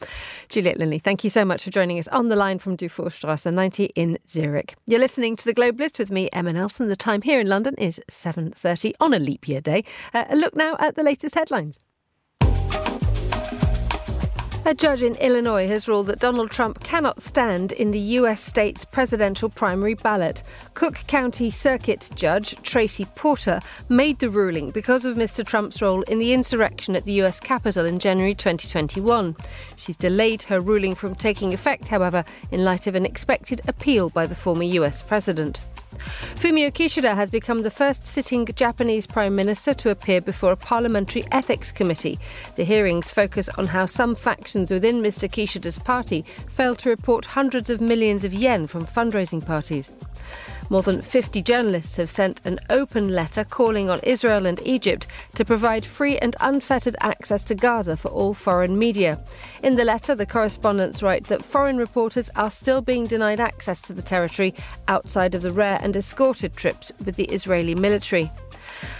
Juliet 0.48 0.78
Linley, 0.78 0.98
thank 0.98 1.22
you 1.22 1.30
so 1.30 1.44
much 1.44 1.62
for 1.62 1.70
joining 1.70 1.98
us 1.98 2.08
on 2.08 2.28
the 2.28 2.36
line 2.36 2.58
from 2.58 2.76
Dufourstrasse 2.76 3.52
90 3.52 3.84
in 3.94 4.18
Zurich. 4.26 4.74
You're 4.86 5.00
listening 5.00 5.36
to 5.36 5.44
The 5.44 5.54
Globalist 5.54 5.98
with 5.98 6.10
me, 6.10 6.28
Emma 6.32 6.52
Nelson. 6.52 6.88
The 6.88 6.96
time 6.96 7.22
here 7.22 7.38
in 7.38 7.48
London 7.48 7.76
is 7.76 8.00
7.30 8.10 8.94
on 9.00 9.14
a 9.14 9.18
leap 9.20 9.46
year 9.46 9.60
day. 9.60 9.84
Uh, 10.12 10.24
look 10.32 10.56
now 10.56 10.76
at 10.80 10.96
the 10.96 11.04
latest 11.04 11.36
headlines. 11.36 11.78
A 14.66 14.74
judge 14.74 15.04
in 15.04 15.14
Illinois 15.18 15.68
has 15.68 15.86
ruled 15.86 16.08
that 16.08 16.18
Donald 16.18 16.50
Trump 16.50 16.82
cannot 16.82 17.22
stand 17.22 17.70
in 17.70 17.92
the 17.92 18.00
U.S. 18.18 18.42
state's 18.42 18.84
presidential 18.84 19.48
primary 19.48 19.94
ballot. 19.94 20.42
Cook 20.74 21.04
County 21.06 21.50
Circuit 21.50 22.10
Judge 22.16 22.56
Tracy 22.64 23.04
Porter 23.14 23.60
made 23.88 24.18
the 24.18 24.28
ruling 24.28 24.72
because 24.72 25.04
of 25.04 25.16
Mr. 25.16 25.46
Trump's 25.46 25.80
role 25.80 26.02
in 26.02 26.18
the 26.18 26.32
insurrection 26.32 26.96
at 26.96 27.04
the 27.04 27.12
U.S. 27.12 27.38
Capitol 27.38 27.86
in 27.86 28.00
January 28.00 28.34
2021. 28.34 29.36
She's 29.76 29.96
delayed 29.96 30.42
her 30.42 30.58
ruling 30.58 30.96
from 30.96 31.14
taking 31.14 31.54
effect, 31.54 31.86
however, 31.86 32.24
in 32.50 32.64
light 32.64 32.88
of 32.88 32.96
an 32.96 33.06
expected 33.06 33.60
appeal 33.68 34.10
by 34.10 34.26
the 34.26 34.34
former 34.34 34.64
U.S. 34.64 35.00
president. 35.00 35.60
Fumio 36.36 36.70
Kishida 36.70 37.14
has 37.14 37.30
become 37.30 37.62
the 37.62 37.70
first 37.70 38.06
sitting 38.06 38.46
Japanese 38.54 39.06
Prime 39.06 39.34
Minister 39.34 39.74
to 39.74 39.90
appear 39.90 40.20
before 40.20 40.52
a 40.52 40.56
parliamentary 40.56 41.24
ethics 41.32 41.72
committee. 41.72 42.18
The 42.56 42.64
hearings 42.64 43.12
focus 43.12 43.48
on 43.50 43.66
how 43.66 43.86
some 43.86 44.14
factions 44.14 44.70
within 44.70 45.02
Mr. 45.02 45.28
Kishida's 45.28 45.78
party 45.78 46.24
failed 46.48 46.78
to 46.80 46.90
report 46.90 47.26
hundreds 47.26 47.70
of 47.70 47.80
millions 47.80 48.24
of 48.24 48.34
yen 48.34 48.66
from 48.66 48.86
fundraising 48.86 49.44
parties. 49.44 49.92
More 50.68 50.82
than 50.82 51.00
50 51.00 51.42
journalists 51.42 51.96
have 51.96 52.10
sent 52.10 52.44
an 52.44 52.58
open 52.70 53.08
letter 53.08 53.44
calling 53.44 53.88
on 53.88 54.00
Israel 54.02 54.46
and 54.46 54.60
Egypt 54.64 55.06
to 55.34 55.44
provide 55.44 55.84
free 55.84 56.18
and 56.18 56.34
unfettered 56.40 56.96
access 57.00 57.44
to 57.44 57.54
Gaza 57.54 57.96
for 57.96 58.08
all 58.08 58.34
foreign 58.34 58.78
media. 58.78 59.18
In 59.62 59.76
the 59.76 59.84
letter, 59.84 60.14
the 60.14 60.26
correspondents 60.26 61.02
write 61.02 61.24
that 61.24 61.44
foreign 61.44 61.76
reporters 61.76 62.30
are 62.34 62.50
still 62.50 62.80
being 62.80 63.06
denied 63.06 63.38
access 63.38 63.80
to 63.82 63.92
the 63.92 64.02
territory 64.02 64.54
outside 64.88 65.34
of 65.34 65.42
the 65.42 65.52
rare 65.52 65.78
and 65.80 65.94
escorted 65.94 66.56
trips 66.56 66.90
with 67.04 67.14
the 67.14 67.26
Israeli 67.26 67.74
military. 67.74 68.32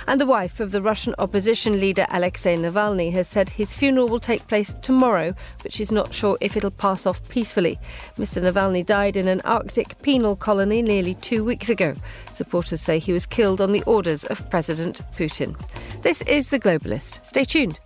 And 0.07 0.21
the 0.21 0.27
wife 0.27 0.61
of 0.61 0.71
the 0.71 0.83
Russian 0.83 1.15
opposition 1.19 1.81
leader 1.81 2.07
Alexei 2.11 2.57
Navalny 2.57 3.13
has 3.13 3.29
said 3.29 3.51
his 3.51 3.75
funeral 3.75 4.09
will 4.09 4.21
take 4.21 4.47
place 4.47 4.75
tomorrow, 4.83 5.35
but 5.63 5.73
she's 5.73 5.93
not 5.93 6.15
sure 6.15 6.39
if 6.41 6.57
it'll 6.57 6.71
pass 6.71 7.07
off 7.07 7.27
peacefully. 7.29 7.79
Mr. 8.19 8.43
Navalny 8.43 8.85
died 8.85 9.17
in 9.17 9.29
an 9.29 9.41
Arctic 9.43 10.01
penal 10.03 10.37
colony 10.37 10.83
nearly 10.83 11.15
two 11.17 11.45
weeks 11.45 11.69
ago. 11.69 11.95
Supporters 12.33 12.81
say 12.81 12.99
he 12.99 13.13
was 13.13 13.27
killed 13.27 13.61
on 13.61 13.73
the 13.73 13.83
orders 13.83 14.25
of 14.25 14.49
President 14.51 15.01
Putin. 15.17 15.57
This 16.03 16.23
is 16.23 16.51
The 16.51 16.61
Globalist. 16.61 17.25
Stay 17.27 17.45
tuned. 17.45 17.81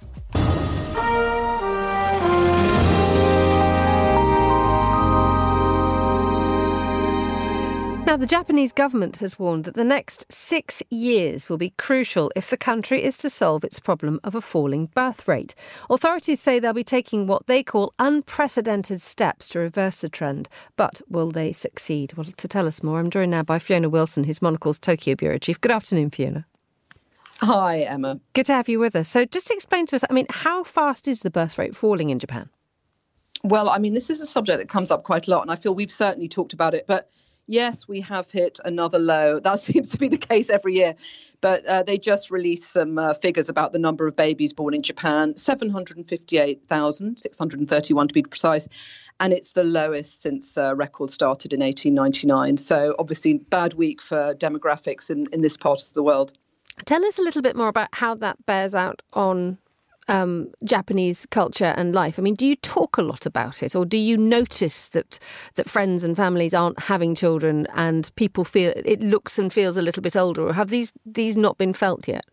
Now, 8.11 8.17
the 8.17 8.27
Japanese 8.27 8.73
government 8.73 9.19
has 9.19 9.39
warned 9.39 9.63
that 9.67 9.75
the 9.75 9.85
next 9.85 10.27
six 10.33 10.83
years 10.91 11.49
will 11.49 11.59
be 11.59 11.71
crucial 11.79 12.33
if 12.35 12.51
the 12.51 12.57
country 12.57 13.05
is 13.05 13.17
to 13.19 13.31
solve 13.31 13.63
its 13.63 13.79
problem 13.79 14.19
of 14.25 14.35
a 14.35 14.41
falling 14.41 14.87
birth 14.87 15.29
rate. 15.29 15.55
Authorities 15.89 16.41
say 16.41 16.59
they'll 16.59 16.73
be 16.73 16.83
taking 16.83 17.29
what 17.29 17.47
they 17.47 17.63
call 17.63 17.95
unprecedented 18.01 19.01
steps 19.01 19.49
to 19.51 19.61
reverse 19.61 20.01
the 20.01 20.09
trend. 20.09 20.49
But 20.75 21.01
will 21.09 21.31
they 21.31 21.53
succeed? 21.53 22.15
Well, 22.15 22.27
to 22.37 22.49
tell 22.49 22.67
us 22.67 22.83
more, 22.83 22.99
I'm 22.99 23.11
joined 23.11 23.31
now 23.31 23.45
by 23.45 23.61
Fiona 23.61 23.89
Wilson, 23.89 24.25
who's 24.25 24.43
Monocle's 24.43 24.81
Tokyo 24.81 25.15
Bureau 25.15 25.39
Chief. 25.39 25.61
Good 25.61 25.71
afternoon, 25.71 26.11
Fiona. 26.11 26.45
Hi, 27.43 27.83
Emma. 27.83 28.19
Good 28.33 28.47
to 28.47 28.55
have 28.55 28.69
you 28.69 28.81
with 28.81 28.97
us. 28.97 29.09
So, 29.09 29.25
just 29.25 29.53
explain 29.53 29.87
to 29.87 29.95
us, 29.95 30.03
I 30.11 30.13
mean, 30.13 30.27
how 30.31 30.65
fast 30.65 31.07
is 31.07 31.21
the 31.21 31.31
birth 31.31 31.59
rate 31.59 31.77
falling 31.77 32.11
in 32.11 32.19
Japan? 32.19 32.51
Well, 33.45 33.71
I 33.71 33.79
mean, 33.79 33.95
this 33.95 34.11
is 34.11 34.21
a 34.21 34.27
subject 34.27 34.59
that 34.59 34.69
comes 34.69 34.91
up 34.91 35.05
quite 35.05 35.29
a 35.29 35.31
lot, 35.31 35.43
and 35.43 35.51
I 35.53 35.55
feel 35.55 35.77
we've 35.77 35.93
certainly 35.93 36.27
talked 36.27 36.55
about 36.55 36.75
it, 36.75 36.87
but 36.89 37.09
yes, 37.51 37.87
we 37.89 38.01
have 38.03 38.31
hit 38.31 38.61
another 38.65 38.99
low. 38.99 39.41
That 39.41 39.61
seems 39.61 39.91
to 39.91 39.99
be 39.99 40.09
the 40.09 40.17
case 40.17 40.49
every 40.51 40.75
year. 40.75 40.95
But 41.41 41.67
uh, 41.67 41.83
they 41.83 41.99
just 41.99 42.31
released 42.31 42.73
some 42.73 42.99
uh, 42.99 43.15
figures 43.15 43.49
about 43.49 43.73
the 43.73 43.79
number 43.79 44.07
of 44.07 44.15
babies 44.15 44.53
born 44.53 44.75
in 44.75 44.83
Japan 44.83 45.37
758,631 45.37 48.09
to 48.09 48.15
be 48.15 48.23
precise. 48.23 48.69
And 49.19 49.33
it's 49.33 49.53
the 49.53 49.65
lowest 49.65 50.23
since 50.23 50.57
uh, 50.57 50.77
record 50.77 51.11
started 51.11 51.53
in 51.53 51.59
1899. 51.61 52.57
So, 52.57 52.95
obviously, 52.99 53.35
bad 53.35 53.75
week 53.75 54.01
for 54.01 54.35
demographics 54.35 55.11
in, 55.11 55.27
in 55.33 55.43
this 55.43 55.57
part 55.57 55.83
of 55.83 55.93
the 55.93 56.03
world. 56.03 56.33
Tell 56.87 57.05
us 57.05 57.19
a 57.19 57.23
little 57.23 57.43
bit 57.43 57.57
more 57.57 57.69
about 57.69 57.91
how 57.93 58.15
that 58.17 58.45
bears 58.47 58.75
out 58.75 59.03
on 59.13 59.59
um, 60.11 60.49
Japanese 60.65 61.27
culture 61.31 61.73
and 61.77 61.95
life? 61.95 62.19
I 62.19 62.23
mean, 62.23 62.35
do 62.35 62.47
you 62.47 62.57
talk 62.57 62.99
a 62.99 63.03
lot 63.03 63.25
about 63.25 63.63
it, 63.63 63.75
or 63.75 63.87
do 63.87 63.97
you 63.97 64.17
notice 64.19 64.89
that 64.91 65.19
that 65.55 65.71
friends 65.71 66.05
and 66.05 66.17
families 66.17 66.53
aren't 66.53 66.81
having 66.81 67.15
children, 67.15 67.67
and 67.75 68.15
people 68.17 68.45
feel 68.45 68.73
it 68.77 69.01
looks 69.01 69.39
and 69.39 69.53
feels 69.53 69.77
a 69.77 69.83
little 69.83 70.03
bit 70.03 70.17
older, 70.17 70.49
or 70.49 70.53
have 70.53 70.69
these 70.69 70.93
these 71.07 71.37
not 71.37 71.57
been 71.57 71.73
felt 71.73 72.07
yet? 72.09 72.27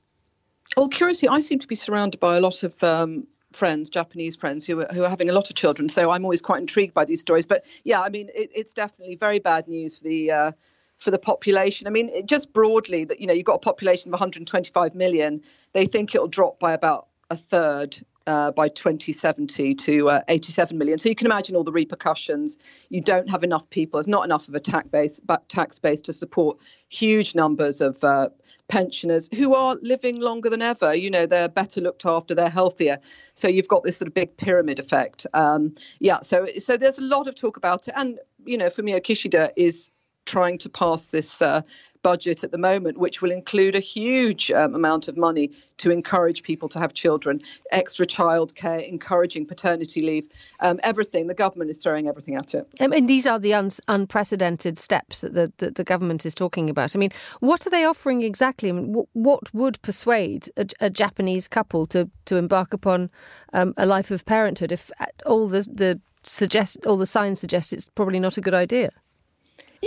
Well, 0.75 0.89
curiously, 0.89 1.29
I 1.29 1.39
seem 1.39 1.59
to 1.59 1.67
be 1.67 1.75
surrounded 1.75 2.19
by 2.19 2.35
a 2.35 2.41
lot 2.41 2.63
of 2.63 2.83
um, 2.83 3.25
friends, 3.53 3.89
Japanese 3.89 4.35
friends, 4.35 4.65
who 4.65 4.81
are, 4.81 4.87
who 4.93 5.03
are 5.03 5.09
having 5.09 5.29
a 5.29 5.33
lot 5.33 5.49
of 5.49 5.55
children. 5.55 5.87
So 5.87 6.11
I'm 6.11 6.25
always 6.25 6.41
quite 6.41 6.59
intrigued 6.59 6.93
by 6.93 7.05
these 7.05 7.21
stories. 7.21 7.45
But 7.45 7.65
yeah, 7.85 8.01
I 8.01 8.09
mean, 8.09 8.29
it, 8.35 8.49
it's 8.53 8.73
definitely 8.73 9.15
very 9.15 9.39
bad 9.39 9.67
news 9.67 9.99
for 9.99 10.03
the. 10.03 10.31
Uh, 10.31 10.51
for 10.97 11.11
the 11.11 11.19
population. 11.19 11.85
I 11.85 11.91
mean, 11.91 12.09
just 12.25 12.51
broadly, 12.53 13.05
that 13.05 13.21
you 13.21 13.27
know, 13.27 13.33
you've 13.33 13.45
got 13.45 13.57
a 13.57 13.59
population 13.59 14.09
of 14.09 14.13
125 14.13 14.95
million. 14.95 15.43
They 15.73 15.85
think 15.85 16.15
it'll 16.15 16.27
drop 16.27 16.59
by 16.59 16.73
about 16.73 17.06
a 17.29 17.35
third 17.35 17.97
uh, 18.27 18.51
by 18.51 18.67
2070 18.67 19.73
to 19.75 20.09
uh, 20.09 20.21
87 20.27 20.77
million. 20.77 20.99
So 20.99 21.09
you 21.09 21.15
can 21.15 21.27
imagine 21.27 21.55
all 21.55 21.63
the 21.63 21.71
repercussions. 21.71 22.57
You 22.89 23.01
don't 23.01 23.29
have 23.29 23.43
enough 23.43 23.69
people. 23.69 23.97
There's 23.97 24.07
not 24.07 24.25
enough 24.25 24.49
of 24.49 24.55
a 24.55 24.59
tax 24.59 24.87
base, 24.89 25.21
tax 25.47 25.79
base 25.79 26.01
to 26.03 26.13
support 26.13 26.59
huge 26.89 27.35
numbers 27.35 27.79
of 27.79 28.03
uh, 28.03 28.29
pensioners 28.67 29.29
who 29.33 29.55
are 29.55 29.77
living 29.81 30.19
longer 30.19 30.49
than 30.49 30.61
ever. 30.61 30.93
You 30.93 31.09
know, 31.09 31.25
they're 31.25 31.47
better 31.47 31.79
looked 31.79 32.05
after, 32.05 32.35
they're 32.35 32.49
healthier. 32.49 32.99
So 33.33 33.47
you've 33.47 33.69
got 33.69 33.83
this 33.83 33.97
sort 33.97 34.07
of 34.07 34.13
big 34.13 34.35
pyramid 34.35 34.79
effect. 34.79 35.25
Um, 35.33 35.73
yeah. 35.99 36.19
So 36.21 36.47
so 36.59 36.75
there's 36.75 36.99
a 36.99 37.03
lot 37.03 37.27
of 37.27 37.35
talk 37.35 37.55
about 37.55 37.87
it, 37.87 37.93
and 37.95 38.19
you 38.45 38.57
know, 38.57 38.67
Fumio 38.67 38.99
Kishida 38.99 39.51
is 39.55 39.89
trying 40.25 40.57
to 40.59 40.69
pass 40.69 41.07
this 41.07 41.41
uh, 41.41 41.61
budget 42.01 42.43
at 42.43 42.51
the 42.51 42.57
moment, 42.57 42.97
which 42.97 43.21
will 43.21 43.31
include 43.31 43.75
a 43.75 43.79
huge 43.79 44.51
um, 44.51 44.75
amount 44.75 45.07
of 45.07 45.17
money 45.17 45.51
to 45.77 45.91
encourage 45.91 46.43
people 46.43 46.67
to 46.69 46.79
have 46.79 46.93
children, 46.93 47.39
extra 47.71 48.05
childcare, 48.05 48.87
encouraging 48.87 49.45
paternity 49.45 50.01
leave, 50.01 50.27
um, 50.59 50.79
everything. 50.83 51.27
The 51.27 51.33
government 51.33 51.69
is 51.69 51.81
throwing 51.81 52.07
everything 52.07 52.35
at 52.35 52.53
it. 52.53 52.67
I 52.79 52.87
mean, 52.87 53.05
these 53.05 53.25
are 53.25 53.39
the 53.39 53.53
un- 53.53 53.69
unprecedented 53.87 54.79
steps 54.79 55.21
that 55.21 55.33
the, 55.33 55.51
that 55.57 55.75
the 55.75 55.83
government 55.83 56.25
is 56.25 56.33
talking 56.33 56.69
about. 56.69 56.95
I 56.95 56.99
mean, 56.99 57.11
what 57.39 57.65
are 57.67 57.69
they 57.69 57.85
offering 57.85 58.21
exactly? 58.21 58.69
I 58.69 58.73
mean, 58.73 59.05
what 59.13 59.53
would 59.53 59.81
persuade 59.81 60.49
a, 60.57 60.65
a, 60.79 60.89
Japanese 60.89 61.47
couple 61.47 61.85
to, 61.87 62.09
to 62.25 62.37
embark 62.37 62.73
upon 62.73 63.09
um, 63.53 63.73
a 63.77 63.85
life 63.85 64.09
of 64.09 64.25
parenthood 64.25 64.71
if 64.71 64.91
all 65.25 65.47
the, 65.47 65.61
the 65.61 66.01
suggest 66.23 66.85
all 66.85 66.97
the 66.97 67.05
signs 67.05 67.39
suggest 67.39 67.71
it's 67.71 67.87
probably 67.87 68.19
not 68.19 68.37
a 68.37 68.41
good 68.41 68.53
idea? 68.53 68.89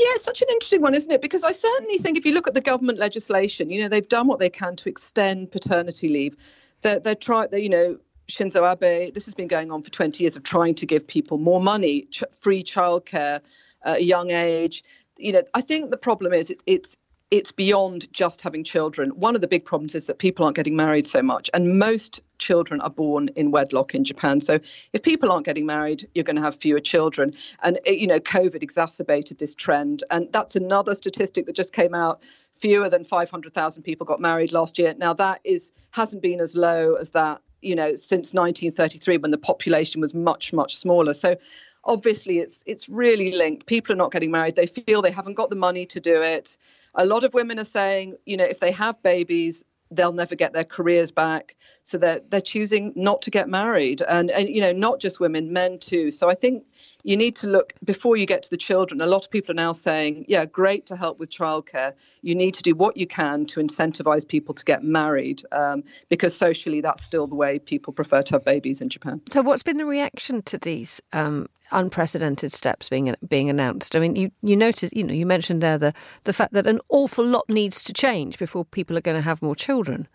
Yeah, 0.01 0.07
it's 0.13 0.25
such 0.25 0.41
an 0.41 0.49
interesting 0.49 0.81
one, 0.81 0.95
isn't 0.95 1.13
it? 1.13 1.21
Because 1.21 1.45
I 1.45 1.53
certainly 1.53 1.99
think 1.99 2.17
if 2.17 2.25
you 2.25 2.33
look 2.33 2.49
at 2.49 2.55
the 2.55 2.63
government 2.63 2.99
legislation, 2.99 3.69
you 3.69 3.83
know, 3.83 3.89
they've 3.89 4.09
done 4.09 4.29
what 4.29 4.39
they 4.39 4.49
can 4.49 4.75
to 4.77 4.89
extend 4.89 5.53
paternity 5.53 6.09
leave. 6.09 6.37
They're, 6.81 7.01
they're 7.01 7.15
trying, 7.15 7.49
you 7.53 7.69
know, 7.69 7.99
Shinzo 8.27 8.65
Abe, 8.65 9.13
this 9.13 9.27
has 9.27 9.35
been 9.35 9.47
going 9.47 9.71
on 9.71 9.83
for 9.83 9.91
20 9.91 10.25
years 10.25 10.37
of 10.37 10.43
trying 10.43 10.75
to 10.77 10.87
give 10.87 11.07
people 11.07 11.37
more 11.37 11.61
money, 11.61 12.07
ch- 12.11 12.25
free 12.33 12.63
childcare 12.63 13.43
at 13.85 13.99
a 13.99 14.03
young 14.03 14.31
age. 14.31 14.83
You 15.19 15.33
know, 15.33 15.43
I 15.53 15.61
think 15.61 15.91
the 15.91 15.99
problem 15.99 16.33
is 16.33 16.49
it's, 16.49 16.63
it's 16.65 16.97
it's 17.31 17.53
beyond 17.53 18.13
just 18.13 18.43
having 18.43 18.65
children. 18.65 19.11
One 19.11 19.37
of 19.37 19.41
the 19.41 19.47
big 19.47 19.65
problems 19.65 19.95
is 19.95 20.07
that 20.07 20.19
people 20.19 20.45
aren't 20.45 20.57
getting 20.57 20.75
married 20.75 21.07
so 21.07 21.23
much, 21.23 21.49
and 21.55 21.79
most 21.79 22.21
children 22.39 22.81
are 22.81 22.91
born 22.91 23.29
in 23.37 23.53
wedlock 23.53 23.95
in 23.95 24.03
Japan. 24.03 24.41
So 24.41 24.59
if 24.93 25.03
people 25.03 25.31
aren't 25.31 25.47
getting 25.47 25.67
married, 25.67 26.09
you're 26.15 26.25
going 26.25 26.37
to 26.37 26.43
have 26.43 26.57
fewer 26.57 26.81
children. 26.81 27.33
And 27.63 27.79
eh, 27.87 27.93
you 27.93 28.07
know, 28.09 28.19
COVID 28.19 28.63
exacerbated 28.63 29.39
this 29.39 29.55
trend, 29.55 30.03
and 30.11 30.33
that's 30.33 30.57
another 30.57 30.95
statistic 30.95 31.47
that 31.47 31.55
just 31.55 31.73
came 31.73 31.95
out. 31.95 32.23
Fewer 32.57 32.91
than 32.91 33.05
500,000 33.05 33.83
people 33.85 34.05
got 34.05 34.21
married 34.21 34.53
last 34.53 34.79
year. 34.79 34.95
Now 34.99 35.15
that 35.15 35.41
is 35.45 35.73
hasn't 35.93 36.23
been 36.23 36.41
as 36.41 36.57
low 36.57 36.95
as 36.95 37.13
that, 37.13 37.41
you 37.63 37.77
know, 37.77 37.95
since 37.95 38.35
1933 38.35 39.19
when 39.19 39.31
the 39.31 39.39
population 39.39 40.01
was 40.01 40.15
much 40.15 40.53
much 40.53 40.77
smaller. 40.77 41.15
So 41.15 41.37
obviously 41.85 42.39
it's 42.39 42.63
it's 42.67 42.89
really 42.89 43.33
linked 43.33 43.65
people 43.65 43.93
are 43.93 43.97
not 43.97 44.13
getting 44.13 44.31
married 44.31 44.55
they 44.55 44.67
feel 44.67 45.01
they 45.01 45.11
haven't 45.11 45.33
got 45.33 45.49
the 45.49 45.57
money 45.57 45.87
to 45.87 45.99
do 45.99 46.21
it 46.21 46.59
a 46.95 47.05
lot 47.05 47.25
of 47.25 47.35
women 47.35 47.59
are 47.59 47.65
saying 47.65 48.17
you 48.27 48.37
know 48.37 48.45
if 48.45 48.61
they 48.61 48.73
have 48.73 49.03
babies 49.03 49.65
they'll 49.93 50.13
never 50.13 50.37
get 50.37 50.53
their 50.53 50.65
careers 50.65 51.11
back 51.11 51.57
so 51.83 51.99
they're 51.99 52.21
they're 52.29 52.41
choosing 52.41 52.93
not 52.95 53.23
to 53.23 53.31
get 53.31 53.49
married 53.49 54.03
and 54.09 54.31
and 54.31 54.49
you 54.49 54.61
know 54.61 54.73
not 54.73 55.01
just 55.01 55.21
women 55.21 55.53
men 55.53 55.79
too 55.79 56.11
so 56.11 56.29
i 56.29 56.35
think 56.35 56.65
you 57.03 57.17
need 57.17 57.37
to 57.37 57.49
look 57.49 57.73
before 57.85 58.17
you 58.17 58.27
get 58.27 58.43
to 58.45 58.51
the 58.51 58.57
children. 58.57 59.01
A 59.01 59.07
lot 59.07 59.25
of 59.25 59.31
people 59.31 59.53
are 59.53 59.55
now 59.55 59.73
saying, 59.73 60.27
yeah, 60.29 60.45
great 60.45 60.87
to 60.87 60.97
help 60.97 61.19
with 61.19 61.31
childcare. 61.31 61.95
You 62.23 62.35
need 62.35 62.55
to 62.55 62.63
do 62.63 62.75
what 62.75 62.97
you 62.97 63.07
can 63.07 63.47
to 63.47 63.61
incentivize 63.61 64.27
people 64.27 64.55
to 64.55 64.65
get 64.65 64.85
married 64.85 65.43
um, 65.53 65.85
because 66.09 66.37
socially 66.37 66.81
that's 66.81 67.03
still 67.03 67.27
the 67.27 67.35
way 67.35 67.59
people 67.59 67.93
prefer 67.93 68.23
to 68.23 68.35
have 68.35 68.45
babies 68.45 68.81
in 68.81 68.89
Japan. 68.89 69.21
So, 69.31 69.43
what's 69.43 69.63
been 69.63 69.79
the 69.79 69.87
reaction 69.87 70.43
to 70.43 70.59
these 70.59 71.01
um, 71.13 71.49
unprecedented 71.73 72.53
steps 72.53 72.89
being 72.89 73.15
being 73.29 73.51
announced? 73.51 73.97
I 73.97 74.01
mean, 74.01 74.17
you 74.17 74.31
you 74.43 74.57
notice, 74.57 74.91
you 74.93 75.05
know, 75.05 75.15
you 75.15 75.27
mentioned 75.27 75.63
there 75.63 75.79
the 75.79 75.93
the 76.25 76.33
fact 76.33 76.53
that 76.55 76.67
an 76.67 76.81
awful 76.89 77.25
lot 77.25 77.49
needs 77.49 77.85
to 77.85 77.93
change 77.93 78.39
before 78.39 78.65
people 78.65 78.97
are 78.97 79.03
going 79.03 79.17
to 79.17 79.23
have 79.23 79.43
more 79.43 79.57
children. 79.57 80.09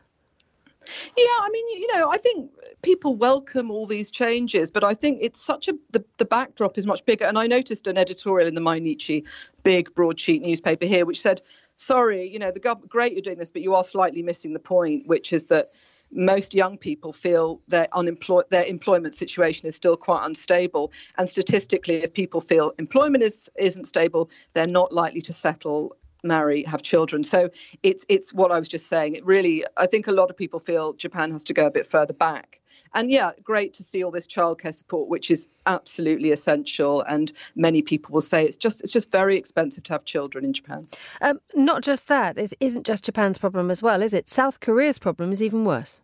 Yeah, 1.17 1.37
I 1.41 1.49
mean, 1.51 1.81
you 1.81 1.87
know, 1.95 2.09
I 2.09 2.17
think 2.17 2.51
people 2.81 3.15
welcome 3.15 3.71
all 3.71 3.85
these 3.85 4.11
changes, 4.11 4.69
but 4.69 4.83
I 4.83 4.93
think 4.93 5.19
it's 5.21 5.41
such 5.41 5.67
a 5.67 5.73
the, 5.91 6.03
the 6.17 6.25
backdrop 6.25 6.77
is 6.77 6.85
much 6.85 7.03
bigger. 7.05 7.25
And 7.25 7.37
I 7.37 7.47
noticed 7.47 7.87
an 7.87 7.97
editorial 7.97 8.47
in 8.47 8.53
the 8.53 8.61
Mainichi, 8.61 9.25
big 9.63 9.93
broadsheet 9.95 10.41
newspaper 10.41 10.85
here, 10.85 11.05
which 11.05 11.19
said, 11.19 11.41
"Sorry, 11.75 12.27
you 12.27 12.39
know, 12.39 12.51
the 12.51 12.59
government, 12.59 12.91
great 12.91 13.13
you're 13.13 13.21
doing 13.21 13.39
this, 13.39 13.51
but 13.51 13.61
you 13.61 13.73
are 13.73 13.83
slightly 13.83 14.21
missing 14.21 14.53
the 14.53 14.59
point, 14.59 15.07
which 15.07 15.33
is 15.33 15.47
that." 15.47 15.71
Most 16.11 16.53
young 16.53 16.77
people 16.77 17.11
feel 17.11 17.61
their 17.67 17.87
unemployed 17.93 18.45
their 18.49 18.65
employment 18.65 19.13
situation 19.13 19.67
is 19.67 19.75
still 19.75 19.97
quite 19.97 20.25
unstable 20.25 20.91
and 21.17 21.29
statistically 21.29 22.03
if 22.03 22.13
people 22.13 22.41
feel 22.41 22.73
employment 22.79 23.23
is 23.23 23.49
isn't 23.57 23.85
stable 23.85 24.29
they're 24.53 24.67
not 24.67 24.93
likely 24.93 25.21
to 25.21 25.33
settle 25.33 25.95
marry, 26.25 26.63
have 26.63 26.81
children. 26.81 27.23
So 27.23 27.49
it's 27.83 28.05
it's 28.09 28.33
what 28.33 28.51
I 28.51 28.59
was 28.59 28.67
just 28.67 28.87
saying. 28.87 29.15
It 29.15 29.25
really, 29.25 29.63
I 29.77 29.85
think 29.85 30.07
a 30.07 30.11
lot 30.11 30.29
of 30.29 30.35
people 30.35 30.59
feel 30.59 30.93
Japan 30.93 31.31
has 31.31 31.43
to 31.45 31.53
go 31.53 31.67
a 31.67 31.71
bit 31.71 31.85
further 31.85 32.13
back. 32.13 32.59
And 32.95 33.11
yeah, 33.11 33.31
great 33.43 33.73
to 33.75 33.83
see 33.83 34.03
all 34.03 34.09
this 34.09 34.25
childcare 34.25 34.73
support, 34.73 35.09
which 35.09 35.29
is 35.29 35.47
absolutely 35.65 36.31
essential. 36.31 37.01
And 37.01 37.31
many 37.55 37.81
people 37.81 38.13
will 38.13 38.21
say 38.21 38.45
it's 38.45 38.57
just 38.57 38.81
it's 38.81 38.91
just 38.91 39.11
very 39.11 39.37
expensive 39.37 39.83
to 39.83 39.93
have 39.93 40.05
children 40.05 40.45
in 40.45 40.53
Japan. 40.53 40.87
Um, 41.21 41.39
not 41.53 41.83
just 41.83 42.07
that, 42.07 42.37
it 42.37 42.53
isn't 42.59 42.85
just 42.85 43.03
Japan's 43.03 43.37
problem 43.37 43.69
as 43.69 43.83
well, 43.83 44.01
is 44.01 44.13
it? 44.13 44.29
South 44.29 44.61
Korea's 44.61 44.97
problem 44.97 45.31
is 45.31 45.43
even 45.43 45.65
worse. 45.65 45.99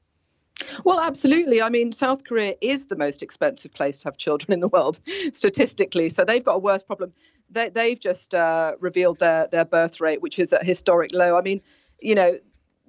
Well, 0.83 0.99
absolutely. 0.99 1.61
I 1.61 1.69
mean, 1.69 1.91
South 1.91 2.23
Korea 2.23 2.53
is 2.61 2.87
the 2.87 2.95
most 2.95 3.23
expensive 3.23 3.73
place 3.73 3.97
to 3.99 4.07
have 4.07 4.17
children 4.17 4.53
in 4.53 4.59
the 4.59 4.67
world, 4.67 4.99
statistically. 5.33 6.09
So 6.09 6.23
they've 6.23 6.43
got 6.43 6.55
a 6.55 6.59
worse 6.59 6.83
problem. 6.83 7.13
They, 7.49 7.89
have 7.89 7.99
just 7.99 8.35
uh, 8.35 8.73
revealed 8.79 9.19
their, 9.19 9.47
their 9.47 9.65
birth 9.65 9.99
rate, 9.99 10.21
which 10.21 10.39
is 10.39 10.53
at 10.53 10.63
historic 10.63 11.13
low. 11.13 11.37
I 11.37 11.41
mean, 11.41 11.61
you 11.99 12.15
know, 12.15 12.37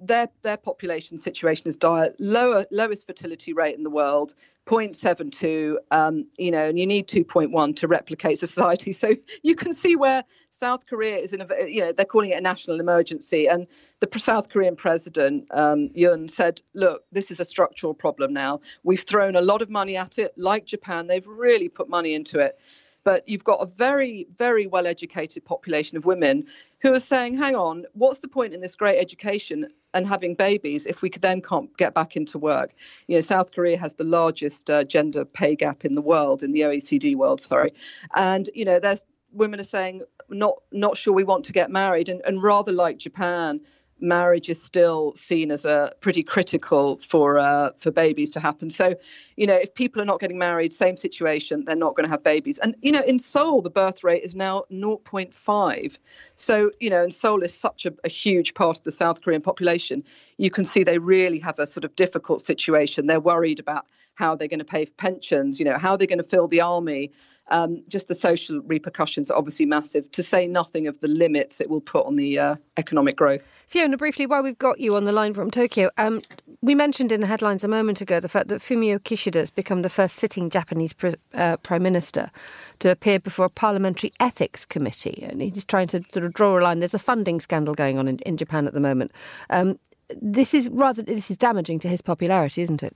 their 0.07 0.29
their 0.41 0.57
population 0.57 1.17
situation 1.17 1.67
is 1.67 1.77
dire, 1.77 2.13
lower 2.19 2.65
lowest 2.71 3.07
fertility 3.07 3.53
rate 3.53 3.75
in 3.75 3.83
the 3.83 3.89
world, 3.89 4.33
0.72. 4.65 5.77
Um, 5.91 6.27
you 6.37 6.51
know, 6.51 6.67
and 6.67 6.79
you 6.79 6.85
need 6.85 7.07
2.1 7.07 7.75
to 7.77 7.87
replicate 7.87 8.37
society. 8.37 8.93
So 9.03 9.15
you 9.41 9.55
can 9.55 9.73
see 9.73 9.95
where 9.95 10.23
South 10.49 10.85
Korea 10.85 11.17
is 11.17 11.33
in 11.33 11.41
a 11.41 11.47
you 11.67 11.81
know 11.81 11.91
they're 11.91 12.05
calling 12.05 12.29
it 12.29 12.37
a 12.37 12.41
national 12.41 12.79
emergency, 12.79 13.47
and 13.47 13.67
the 13.99 14.19
South 14.19 14.49
Korean 14.49 14.75
president 14.75 15.49
um, 15.51 15.89
Yoon 15.89 16.29
said, 16.29 16.61
"Look, 16.73 17.03
this 17.11 17.31
is 17.31 17.39
a 17.39 17.45
structural 17.45 17.93
problem 17.93 18.33
now. 18.33 18.61
We've 18.83 19.01
thrown 19.01 19.35
a 19.35 19.41
lot 19.41 19.61
of 19.61 19.69
money 19.69 19.97
at 19.97 20.17
it, 20.19 20.33
like 20.37 20.65
Japan. 20.65 21.07
They've 21.07 21.27
really 21.27 21.69
put 21.69 21.89
money 21.89 22.13
into 22.13 22.39
it." 22.39 22.57
But 23.03 23.27
you've 23.27 23.43
got 23.43 23.61
a 23.61 23.65
very, 23.65 24.27
very 24.29 24.65
well 24.65 24.87
educated 24.87 25.43
population 25.43 25.97
of 25.97 26.05
women 26.05 26.47
who 26.83 26.93
are 26.93 26.99
saying, 26.99 27.35
hang 27.35 27.55
on, 27.55 27.85
what's 27.93 28.19
the 28.19 28.27
point 28.27 28.53
in 28.53 28.59
this 28.59 28.75
great 28.75 28.99
education 28.99 29.67
and 29.93 30.07
having 30.07 30.35
babies 30.35 30.85
if 30.85 31.01
we 31.01 31.09
could 31.09 31.21
then 31.21 31.41
can't 31.41 31.75
get 31.77 31.93
back 31.93 32.15
into 32.15 32.37
work? 32.37 32.73
You 33.07 33.17
know, 33.17 33.21
South 33.21 33.53
Korea 33.53 33.77
has 33.77 33.95
the 33.95 34.03
largest 34.03 34.69
uh, 34.69 34.83
gender 34.83 35.25
pay 35.25 35.55
gap 35.55 35.85
in 35.85 35.95
the 35.95 36.01
world, 36.01 36.43
in 36.43 36.51
the 36.51 36.61
OECD 36.61 37.15
world, 37.15 37.41
sorry. 37.41 37.73
And, 38.15 38.49
you 38.53 38.65
know, 38.65 38.79
there's 38.79 39.05
women 39.31 39.59
are 39.59 39.63
saying, 39.63 40.03
not 40.29 40.55
not 40.71 40.97
sure 40.97 41.13
we 41.13 41.23
want 41.23 41.45
to 41.45 41.53
get 41.53 41.69
married 41.69 42.09
and, 42.09 42.21
and 42.25 42.41
rather 42.41 42.71
like 42.71 42.97
Japan 42.97 43.61
marriage 44.03 44.49
is 44.49 44.61
still 44.61 45.13
seen 45.15 45.49
as 45.49 45.65
a 45.65 45.93
pretty 46.01 46.21
critical 46.21 46.97
for 46.97 47.39
uh, 47.39 47.71
for 47.77 47.89
babies 47.89 48.31
to 48.31 48.39
happen. 48.39 48.69
So, 48.69 48.95
you 49.37 49.47
know, 49.47 49.55
if 49.55 49.73
people 49.73 50.01
are 50.01 50.05
not 50.05 50.19
getting 50.19 50.37
married, 50.37 50.73
same 50.73 50.97
situation, 50.97 51.63
they're 51.65 51.75
not 51.75 51.95
going 51.95 52.05
to 52.05 52.11
have 52.11 52.23
babies. 52.23 52.59
And 52.59 52.75
you 52.81 52.91
know, 52.91 53.01
in 53.01 53.17
Seoul, 53.17 53.61
the 53.61 53.69
birth 53.69 54.03
rate 54.03 54.23
is 54.23 54.35
now 54.35 54.65
0.5. 54.71 55.97
So, 56.35 56.71
you 56.79 56.89
know, 56.89 57.03
and 57.03 57.13
Seoul 57.13 57.41
is 57.41 57.53
such 57.53 57.85
a, 57.85 57.93
a 58.03 58.09
huge 58.09 58.53
part 58.53 58.77
of 58.77 58.83
the 58.83 58.91
South 58.91 59.21
Korean 59.23 59.41
population. 59.41 60.03
You 60.37 60.51
can 60.51 60.65
see 60.65 60.83
they 60.83 60.97
really 60.97 61.39
have 61.39 61.57
a 61.57 61.65
sort 61.65 61.85
of 61.85 61.95
difficult 61.95 62.41
situation. 62.41 63.05
They're 63.05 63.19
worried 63.19 63.59
about 63.61 63.87
how 64.15 64.35
they're 64.35 64.47
going 64.47 64.59
to 64.59 64.65
pay 64.65 64.85
for 64.85 64.93
pensions. 64.93 65.59
You 65.59 65.65
know, 65.65 65.77
how 65.77 65.95
they're 65.97 66.07
going 66.07 66.17
to 66.17 66.23
fill 66.23 66.47
the 66.47 66.61
army. 66.61 67.11
Um, 67.49 67.83
just 67.89 68.07
the 68.07 68.15
social 68.15 68.61
repercussions 68.61 69.29
are 69.29 69.37
obviously 69.37 69.65
massive, 69.65 70.09
to 70.11 70.23
say 70.23 70.47
nothing 70.47 70.87
of 70.87 70.99
the 71.01 71.07
limits 71.07 71.59
it 71.59 71.69
will 71.69 71.81
put 71.81 72.05
on 72.05 72.13
the 72.13 72.39
uh, 72.39 72.55
economic 72.77 73.17
growth. 73.17 73.47
Fiona, 73.67 73.97
briefly, 73.97 74.25
while 74.25 74.41
we've 74.41 74.57
got 74.57 74.79
you 74.79 74.95
on 74.95 75.05
the 75.05 75.11
line 75.11 75.33
from 75.33 75.51
Tokyo, 75.51 75.89
um, 75.97 76.21
we 76.61 76.73
mentioned 76.73 77.11
in 77.11 77.19
the 77.19 77.27
headlines 77.27 77.63
a 77.63 77.67
moment 77.67 77.99
ago 77.99 78.19
the 78.19 78.29
fact 78.29 78.47
that 78.47 78.61
Fumio 78.61 78.97
Kishida 78.99 79.35
has 79.35 79.49
become 79.49 79.81
the 79.81 79.89
first 79.89 80.15
sitting 80.15 80.49
Japanese 80.49 80.93
uh, 81.33 81.57
prime 81.63 81.83
minister 81.83 82.31
to 82.79 82.89
appear 82.89 83.19
before 83.19 83.45
a 83.45 83.49
parliamentary 83.49 84.11
ethics 84.19 84.65
committee. 84.65 85.23
And 85.23 85.41
he's 85.41 85.65
trying 85.65 85.87
to 85.87 86.01
sort 86.03 86.25
of 86.25 86.33
draw 86.33 86.57
a 86.57 86.61
line. 86.61 86.79
There's 86.79 86.93
a 86.93 86.99
funding 86.99 87.41
scandal 87.41 87.73
going 87.73 87.97
on 87.97 88.07
in, 88.07 88.19
in 88.19 88.37
Japan 88.37 88.67
at 88.67 88.73
the 88.73 88.79
moment. 88.79 89.11
Um, 89.49 89.77
this 90.21 90.53
is 90.53 90.69
rather 90.69 91.01
this 91.01 91.29
is 91.31 91.37
damaging 91.37 91.79
to 91.79 91.87
his 91.87 92.01
popularity, 92.01 92.61
isn't 92.61 92.83
it? 92.83 92.95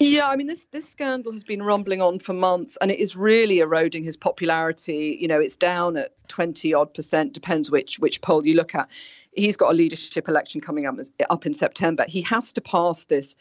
Yeah, 0.00 0.28
I 0.28 0.36
mean 0.36 0.48
this 0.48 0.66
this 0.66 0.88
scandal 0.88 1.32
has 1.32 1.44
been 1.44 1.62
rumbling 1.62 2.02
on 2.02 2.18
for 2.18 2.32
months, 2.32 2.76
and 2.80 2.90
it 2.90 2.98
is 2.98 3.16
really 3.16 3.60
eroding 3.60 4.02
his 4.02 4.16
popularity. 4.16 5.16
You 5.20 5.28
know, 5.28 5.40
it's 5.40 5.56
down 5.56 5.96
at 5.96 6.12
twenty 6.28 6.74
odd 6.74 6.92
percent, 6.94 7.32
depends 7.32 7.70
which 7.70 7.98
which 7.98 8.20
poll 8.20 8.44
you 8.46 8.54
look 8.54 8.74
at. 8.74 8.90
He's 9.32 9.56
got 9.56 9.70
a 9.70 9.74
leadership 9.74 10.28
election 10.28 10.60
coming 10.60 10.86
up 10.86 10.96
up 11.30 11.46
in 11.46 11.54
September. 11.54 12.04
He 12.08 12.22
has 12.22 12.52
to 12.54 12.60
pass 12.60 13.04
this 13.04 13.36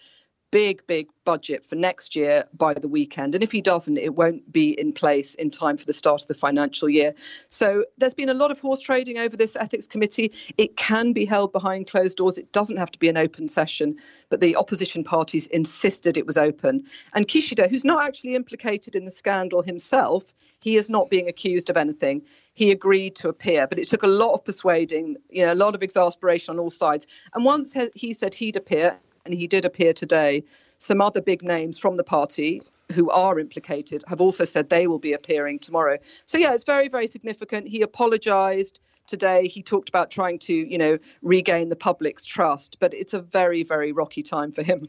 big, 0.53 0.85
big 0.85 1.07
budget 1.25 1.65
for 1.65 1.75
next 1.75 2.15
year 2.15 2.45
by 2.53 2.75
the 2.75 2.87
weekend. 2.87 3.33
And 3.33 3.43
if 3.43 3.51
he 3.51 3.59
doesn't, 3.59 3.97
it 3.97 4.13
won't 4.13 4.53
be 4.53 4.79
in 4.79 4.93
place 4.93 5.33
in 5.33 5.49
time 5.49 5.77
for 5.77 5.85
the 5.85 5.93
start 5.93 6.21
of 6.21 6.27
the 6.27 6.35
financial 6.35 6.87
year. 6.87 7.15
So 7.49 7.85
there's 7.97 8.13
been 8.13 8.29
a 8.29 8.35
lot 8.35 8.51
of 8.51 8.59
horse 8.59 8.79
trading 8.79 9.17
over 9.17 9.35
this 9.35 9.55
ethics 9.55 9.87
committee. 9.87 10.31
It 10.59 10.77
can 10.77 11.11
be 11.11 11.25
held 11.25 11.53
behind 11.53 11.87
closed 11.87 12.17
doors. 12.17 12.37
It 12.37 12.51
doesn't 12.51 12.77
have 12.77 12.91
to 12.91 12.99
be 12.99 13.09
an 13.09 13.17
open 13.17 13.47
session, 13.47 13.95
but 14.29 14.41
the 14.41 14.55
opposition 14.55 15.03
parties 15.03 15.47
insisted 15.47 16.17
it 16.17 16.27
was 16.27 16.37
open. 16.37 16.83
And 17.15 17.27
Kishida, 17.27 17.67
who's 17.67 17.83
not 17.83 18.05
actually 18.05 18.35
implicated 18.35 18.95
in 18.95 19.05
the 19.05 19.11
scandal 19.11 19.63
himself, 19.63 20.35
he 20.61 20.75
is 20.75 20.87
not 20.87 21.09
being 21.09 21.27
accused 21.27 21.71
of 21.71 21.77
anything. 21.77 22.21
He 22.53 22.69
agreed 22.69 23.15
to 23.15 23.29
appear, 23.29 23.65
but 23.65 23.79
it 23.79 23.87
took 23.87 24.03
a 24.03 24.07
lot 24.07 24.35
of 24.35 24.45
persuading, 24.45 25.17
you 25.31 25.43
know, 25.47 25.51
a 25.51 25.55
lot 25.55 25.73
of 25.73 25.81
exasperation 25.81 26.53
on 26.53 26.59
all 26.59 26.69
sides. 26.69 27.07
And 27.33 27.43
once 27.43 27.75
he 27.95 28.13
said 28.13 28.35
he'd 28.35 28.55
appear, 28.55 28.99
and 29.25 29.33
he 29.33 29.47
did 29.47 29.65
appear 29.65 29.93
today. 29.93 30.43
Some 30.77 31.01
other 31.01 31.21
big 31.21 31.43
names 31.43 31.77
from 31.77 31.95
the 31.95 32.03
party 32.03 32.61
who 32.91 33.09
are 33.09 33.39
implicated 33.39 34.03
have 34.07 34.21
also 34.21 34.45
said 34.45 34.69
they 34.69 34.87
will 34.87 34.99
be 34.99 35.13
appearing 35.13 35.59
tomorrow. 35.59 35.97
So 36.25 36.37
yeah, 36.37 36.53
it's 36.53 36.65
very 36.65 36.89
very 36.89 37.07
significant. 37.07 37.67
He 37.67 37.81
apologized 37.81 38.79
today. 39.07 39.47
He 39.47 39.61
talked 39.61 39.89
about 39.89 40.11
trying 40.11 40.39
to, 40.39 40.53
you 40.53 40.77
know, 40.77 40.97
regain 41.21 41.69
the 41.69 41.75
public's 41.75 42.25
trust, 42.25 42.77
but 42.79 42.93
it's 42.93 43.13
a 43.13 43.21
very 43.21 43.63
very 43.63 43.91
rocky 43.91 44.21
time 44.21 44.51
for 44.51 44.63
him. 44.63 44.87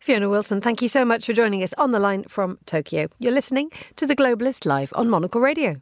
Fiona 0.00 0.28
Wilson, 0.28 0.60
thank 0.60 0.82
you 0.82 0.88
so 0.88 1.04
much 1.04 1.26
for 1.26 1.32
joining 1.32 1.62
us 1.62 1.72
on 1.74 1.92
the 1.92 2.00
line 2.00 2.24
from 2.24 2.58
Tokyo. 2.66 3.06
You're 3.20 3.32
listening 3.32 3.70
to 3.96 4.04
The 4.04 4.16
Globalist 4.16 4.66
live 4.66 4.92
on 4.96 5.08
Monocle 5.08 5.40
Radio. 5.40 5.80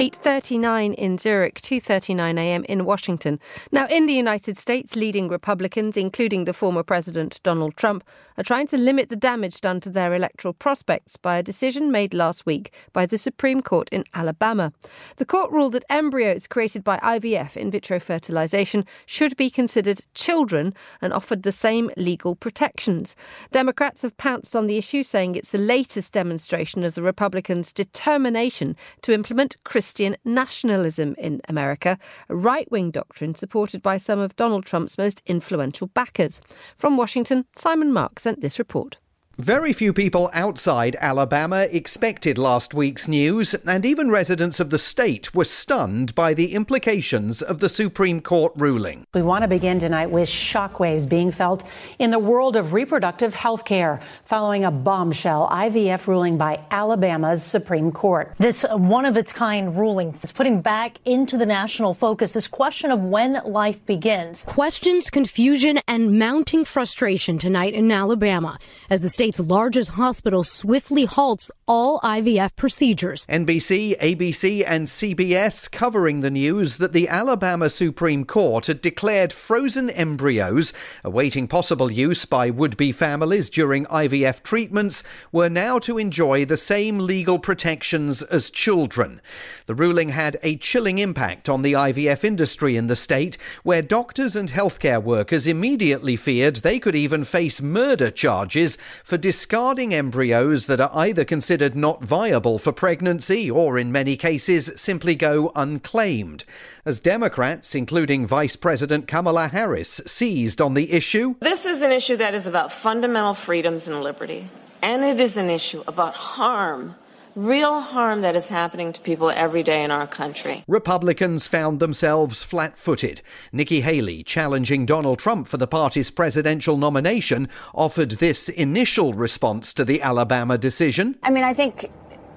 8.30 0.00 0.40
6:39 0.40 0.94
in 0.94 1.18
Zurich, 1.18 1.60
2:39 1.60 2.38
a.m. 2.38 2.64
in 2.64 2.86
Washington. 2.86 3.38
Now 3.70 3.86
in 3.86 4.06
the 4.06 4.14
United 4.14 4.56
States, 4.56 4.96
leading 4.96 5.28
Republicans, 5.28 5.96
including 5.96 6.44
the 6.44 6.54
former 6.54 6.82
president 6.82 7.40
Donald 7.42 7.76
Trump, 7.76 8.04
are 8.38 8.44
trying 8.44 8.66
to 8.68 8.78
limit 8.78 9.10
the 9.10 9.16
damage 9.16 9.60
done 9.60 9.80
to 9.80 9.90
their 9.90 10.14
electoral 10.14 10.54
prospects 10.54 11.16
by 11.16 11.36
a 11.36 11.42
decision 11.42 11.92
made 11.92 12.14
last 12.14 12.46
week 12.46 12.72
by 12.92 13.04
the 13.04 13.18
Supreme 13.18 13.60
Court 13.60 13.88
in 13.92 14.04
Alabama. 14.14 14.72
The 15.16 15.26
court 15.26 15.50
ruled 15.50 15.72
that 15.72 15.84
embryos 15.90 16.46
created 16.46 16.82
by 16.82 16.98
IVF 16.98 17.56
in 17.56 17.70
vitro 17.70 18.00
fertilization 18.00 18.86
should 19.04 19.36
be 19.36 19.50
considered 19.50 20.06
children 20.14 20.72
and 21.02 21.12
offered 21.12 21.42
the 21.42 21.52
same 21.52 21.90
legal 21.98 22.34
protections. 22.34 23.14
Democrats 23.52 24.02
have 24.02 24.16
pounced 24.16 24.56
on 24.56 24.66
the 24.66 24.78
issue 24.78 25.02
saying 25.02 25.34
it's 25.34 25.52
the 25.52 25.58
latest 25.58 26.12
demonstration 26.12 26.82
of 26.84 26.94
the 26.94 27.02
Republicans' 27.02 27.72
determination 27.72 28.74
to 29.02 29.12
implement 29.12 29.62
Christian 29.64 29.89
nationalism 30.24 31.14
in 31.18 31.40
America, 31.48 31.98
a 32.28 32.36
right 32.36 32.70
wing 32.70 32.90
doctrine 32.90 33.34
supported 33.34 33.82
by 33.82 33.96
some 33.96 34.18
of 34.18 34.36
Donald 34.36 34.64
Trump's 34.64 34.98
most 34.98 35.22
influential 35.26 35.88
backers. 35.88 36.40
From 36.76 36.96
Washington, 36.96 37.44
Simon 37.56 37.92
Marks 37.92 38.22
sent 38.22 38.40
this 38.40 38.58
report. 38.58 38.98
Very 39.38 39.72
few 39.72 39.94
people 39.94 40.28
outside 40.34 40.96
Alabama 41.00 41.66
expected 41.70 42.36
last 42.36 42.74
week's 42.74 43.08
news, 43.08 43.54
and 43.54 43.86
even 43.86 44.10
residents 44.10 44.60
of 44.60 44.68
the 44.68 44.76
state 44.76 45.34
were 45.34 45.46
stunned 45.46 46.14
by 46.14 46.34
the 46.34 46.52
implications 46.52 47.40
of 47.40 47.60
the 47.60 47.70
Supreme 47.70 48.20
Court 48.20 48.52
ruling. 48.54 49.06
We 49.14 49.22
want 49.22 49.40
to 49.40 49.48
begin 49.48 49.78
tonight 49.78 50.10
with 50.10 50.28
shockwaves 50.28 51.08
being 51.08 51.30
felt 51.30 51.64
in 51.98 52.10
the 52.10 52.18
world 52.18 52.54
of 52.54 52.74
reproductive 52.74 53.32
health 53.32 53.64
care 53.64 54.00
following 54.26 54.64
a 54.64 54.70
bombshell 54.70 55.48
IVF 55.48 56.06
ruling 56.06 56.36
by 56.36 56.60
Alabama's 56.70 57.42
Supreme 57.42 57.92
Court. 57.92 58.34
This 58.38 58.64
uh, 58.64 58.76
one 58.76 59.06
of 59.06 59.16
its 59.16 59.32
kind 59.32 59.74
ruling 59.74 60.18
is 60.22 60.32
putting 60.32 60.60
back 60.60 60.98
into 61.06 61.38
the 61.38 61.46
national 61.46 61.94
focus 61.94 62.34
this 62.34 62.46
question 62.46 62.90
of 62.90 63.00
when 63.04 63.40
life 63.46 63.86
begins. 63.86 64.44
Questions, 64.44 65.08
confusion, 65.08 65.78
and 65.88 66.18
mounting 66.18 66.66
frustration 66.66 67.38
tonight 67.38 67.72
in 67.72 67.90
Alabama 67.90 68.58
as 68.90 69.00
the 69.00 69.08
state 69.08 69.29
state's 69.30 69.48
largest 69.48 69.92
hospital 69.92 70.42
swiftly 70.42 71.04
halts 71.04 71.52
all 71.68 72.00
IVF 72.00 72.56
procedures. 72.56 73.24
NBC, 73.26 73.96
ABC, 74.00 74.64
and 74.66 74.88
CBS 74.88 75.70
covering 75.70 76.18
the 76.18 76.32
news 76.32 76.78
that 76.78 76.92
the 76.92 77.06
Alabama 77.06 77.70
Supreme 77.70 78.24
Court 78.24 78.66
had 78.66 78.80
declared 78.80 79.32
frozen 79.32 79.88
embryos 79.90 80.72
awaiting 81.04 81.46
possible 81.46 81.92
use 81.92 82.24
by 82.24 82.50
would 82.50 82.76
be 82.76 82.90
families 82.90 83.48
during 83.48 83.84
IVF 83.86 84.42
treatments 84.42 85.04
were 85.30 85.48
now 85.48 85.78
to 85.78 85.96
enjoy 85.96 86.44
the 86.44 86.56
same 86.56 86.98
legal 86.98 87.38
protections 87.38 88.22
as 88.22 88.50
children. 88.50 89.20
The 89.66 89.76
ruling 89.76 90.08
had 90.08 90.38
a 90.42 90.56
chilling 90.56 90.98
impact 90.98 91.48
on 91.48 91.62
the 91.62 91.74
IVF 91.74 92.24
industry 92.24 92.76
in 92.76 92.88
the 92.88 92.96
state, 92.96 93.38
where 93.62 93.80
doctors 93.80 94.34
and 94.34 94.50
healthcare 94.50 95.00
workers 95.00 95.46
immediately 95.46 96.16
feared 96.16 96.56
they 96.56 96.80
could 96.80 96.96
even 96.96 97.22
face 97.22 97.62
murder 97.62 98.10
charges 98.10 98.76
for 99.10 99.18
discarding 99.18 99.92
embryos 99.92 100.66
that 100.66 100.80
are 100.80 100.92
either 100.94 101.24
considered 101.24 101.74
not 101.74 102.00
viable 102.00 102.60
for 102.60 102.70
pregnancy 102.70 103.50
or, 103.50 103.76
in 103.76 103.90
many 103.90 104.16
cases, 104.16 104.70
simply 104.76 105.16
go 105.16 105.50
unclaimed. 105.56 106.44
As 106.84 107.00
Democrats, 107.00 107.74
including 107.74 108.24
Vice 108.24 108.54
President 108.54 109.08
Kamala 109.08 109.48
Harris, 109.48 110.00
seized 110.06 110.60
on 110.60 110.74
the 110.74 110.92
issue. 110.92 111.34
This 111.40 111.66
is 111.66 111.82
an 111.82 111.90
issue 111.90 112.18
that 112.18 112.34
is 112.34 112.46
about 112.46 112.70
fundamental 112.70 113.34
freedoms 113.34 113.88
and 113.88 114.00
liberty, 114.00 114.46
and 114.80 115.02
it 115.02 115.18
is 115.18 115.36
an 115.36 115.50
issue 115.50 115.82
about 115.88 116.14
harm 116.14 116.94
real 117.34 117.80
harm 117.80 118.22
that 118.22 118.36
is 118.36 118.48
happening 118.48 118.92
to 118.92 119.00
people 119.00 119.30
every 119.30 119.62
day 119.62 119.82
in 119.84 119.90
our 119.90 120.06
country. 120.06 120.64
Republicans 120.68 121.46
found 121.46 121.80
themselves 121.80 122.42
flat 122.42 122.78
footed. 122.78 123.22
Nikki 123.52 123.80
Haley, 123.80 124.22
challenging 124.22 124.86
Donald 124.86 125.18
Trump 125.18 125.46
for 125.46 125.56
the 125.56 125.66
party's 125.66 126.10
presidential 126.10 126.76
nomination, 126.76 127.48
offered 127.74 128.12
this 128.12 128.48
initial 128.48 129.12
response 129.12 129.72
to 129.74 129.84
the 129.84 130.02
Alabama 130.02 130.58
decision. 130.58 131.16
I 131.22 131.30
mean, 131.30 131.44
I 131.44 131.54
think 131.54 131.90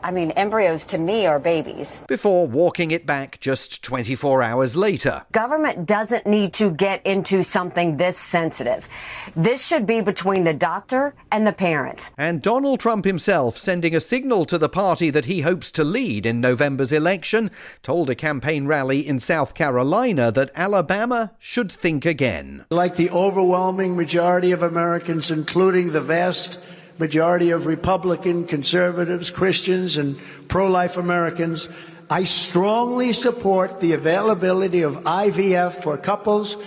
I 0.03 0.11
mean, 0.11 0.31
embryos 0.31 0.85
to 0.87 0.97
me 0.97 1.25
are 1.25 1.39
babies. 1.39 2.03
Before 2.07 2.45
walking 2.45 2.91
it 2.91 3.05
back 3.05 3.39
just 3.39 3.81
24 3.83 4.43
hours 4.43 4.75
later. 4.75 5.23
Government 5.31 5.85
doesn't 5.85 6.27
need 6.27 6.53
to 6.53 6.71
get 6.71 7.05
into 7.05 7.43
something 7.43 7.95
this 7.95 8.17
sensitive. 8.17 8.89
This 9.35 9.65
should 9.65 9.85
be 9.85 10.01
between 10.01 10.43
the 10.43 10.53
doctor 10.53 11.15
and 11.31 11.47
the 11.47 11.53
parents. 11.53 12.11
And 12.17 12.41
Donald 12.41 12.81
Trump 12.81 13.05
himself, 13.05 13.57
sending 13.57 13.95
a 13.95 14.01
signal 14.01 14.45
to 14.45 14.57
the 14.57 14.69
party 14.69 15.09
that 15.09 15.25
he 15.25 15.41
hopes 15.41 15.71
to 15.71 15.83
lead 15.83 16.25
in 16.25 16.41
November's 16.41 16.91
election, 16.91 17.49
told 17.81 18.09
a 18.09 18.15
campaign 18.15 18.67
rally 18.67 19.07
in 19.07 19.19
South 19.19 19.53
Carolina 19.53 20.31
that 20.31 20.51
Alabama 20.55 21.31
should 21.39 21.71
think 21.71 22.05
again. 22.05 22.65
Like 22.69 22.97
the 22.97 23.09
overwhelming 23.11 23.95
majority 23.95 24.51
of 24.51 24.63
Americans, 24.63 25.31
including 25.31 25.91
the 25.91 26.01
vast 26.01 26.59
majority 26.99 27.51
of 27.51 27.65
Republican, 27.65 28.45
conservatives, 28.45 29.29
Christians, 29.29 29.97
and 29.97 30.17
pro 30.47 30.69
life 30.69 30.97
Americans, 30.97 31.69
I 32.09 32.25
strongly 32.25 33.13
support 33.13 33.79
the 33.79 33.93
availability 33.93 34.81
of 34.81 34.97
IVF 35.03 35.81
for 35.81 35.97
couples 35.97 36.57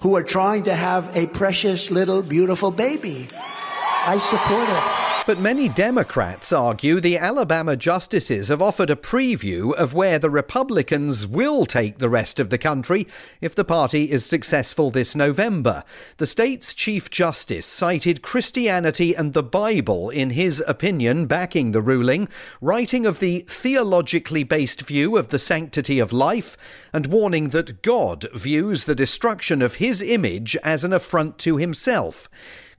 who 0.00 0.16
are 0.16 0.22
trying 0.22 0.64
to 0.64 0.74
have 0.74 1.16
a 1.16 1.26
precious 1.26 1.90
little 1.90 2.22
beautiful 2.22 2.70
baby. 2.70 3.28
I 4.08 4.18
support 4.18 4.68
it. 4.68 5.06
But 5.26 5.40
many 5.40 5.68
Democrats 5.68 6.52
argue 6.52 7.00
the 7.00 7.18
Alabama 7.18 7.74
justices 7.74 8.46
have 8.46 8.62
offered 8.62 8.88
a 8.88 8.94
preview 8.94 9.74
of 9.74 9.94
where 9.94 10.20
the 10.20 10.30
Republicans 10.30 11.26
will 11.26 11.66
take 11.66 11.98
the 11.98 12.08
rest 12.08 12.38
of 12.38 12.48
the 12.48 12.56
country 12.56 13.08
if 13.40 13.52
the 13.52 13.64
party 13.64 14.12
is 14.12 14.24
successful 14.24 14.92
this 14.92 15.16
November. 15.16 15.82
The 16.18 16.26
state's 16.28 16.72
Chief 16.72 17.10
Justice 17.10 17.66
cited 17.66 18.22
Christianity 18.22 19.16
and 19.16 19.32
the 19.32 19.42
Bible 19.42 20.10
in 20.10 20.30
his 20.30 20.62
opinion 20.68 21.26
backing 21.26 21.72
the 21.72 21.82
ruling, 21.82 22.28
writing 22.60 23.06
of 23.06 23.18
the 23.18 23.40
theologically 23.48 24.44
based 24.44 24.82
view 24.82 25.16
of 25.16 25.30
the 25.30 25.40
sanctity 25.40 25.98
of 25.98 26.12
life 26.12 26.56
and 26.92 27.08
warning 27.08 27.48
that 27.48 27.82
God 27.82 28.26
views 28.32 28.84
the 28.84 28.94
destruction 28.94 29.60
of 29.60 29.74
his 29.74 30.00
image 30.00 30.56
as 30.62 30.84
an 30.84 30.92
affront 30.92 31.38
to 31.38 31.56
himself. 31.56 32.28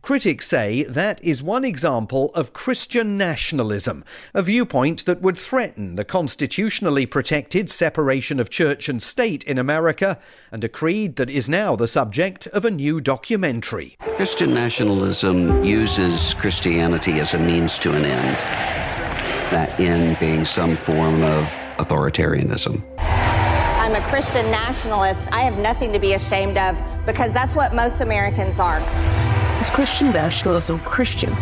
Critics 0.08 0.48
say 0.48 0.84
that 0.84 1.22
is 1.22 1.44
one 1.44 1.66
example 1.66 2.32
of 2.34 2.54
Christian 2.54 3.18
nationalism, 3.18 4.06
a 4.34 4.42
viewpoint 4.42 5.04
that 5.04 5.22
would 5.22 5.38
threaten 5.38 5.96
the 5.96 6.06
constitutionally 6.06 7.06
protected 7.06 7.70
separation 7.70 8.40
of 8.40 8.50
church 8.50 8.88
and 8.88 9.04
state 9.04 9.44
in 9.44 9.58
America, 9.58 10.18
and 10.50 10.64
a 10.64 10.70
creed 10.70 11.18
that 11.18 11.30
is 11.30 11.50
now 11.50 11.76
the 11.76 11.90
subject 11.90 12.48
of 12.48 12.64
a 12.64 12.72
new 12.72 13.02
documentary. 13.02 13.98
Christian 14.16 14.54
nationalism 14.54 15.62
uses 15.62 16.36
Christianity 16.36 17.20
as 17.20 17.34
a 17.34 17.38
means 17.38 17.78
to 17.80 17.92
an 17.92 18.06
end, 18.06 18.38
that 19.52 19.78
end 19.78 20.18
being 20.22 20.46
some 20.46 20.78
form 20.78 21.22
of 21.22 21.44
authoritarianism. 21.80 22.82
I'm 22.98 23.94
a 23.94 24.08
Christian 24.08 24.50
nationalist. 24.52 25.28
I 25.34 25.42
have 25.42 25.58
nothing 25.58 25.92
to 25.92 26.00
be 26.00 26.14
ashamed 26.14 26.58
of 26.58 26.78
because 27.06 27.34
that's 27.34 27.56
what 27.56 27.76
most 27.76 28.00
Americans 28.00 28.58
are. 28.58 28.82
Is 29.60 29.70
Christian 29.72 30.12
nationalism 30.12 30.80
Christian? 30.82 31.34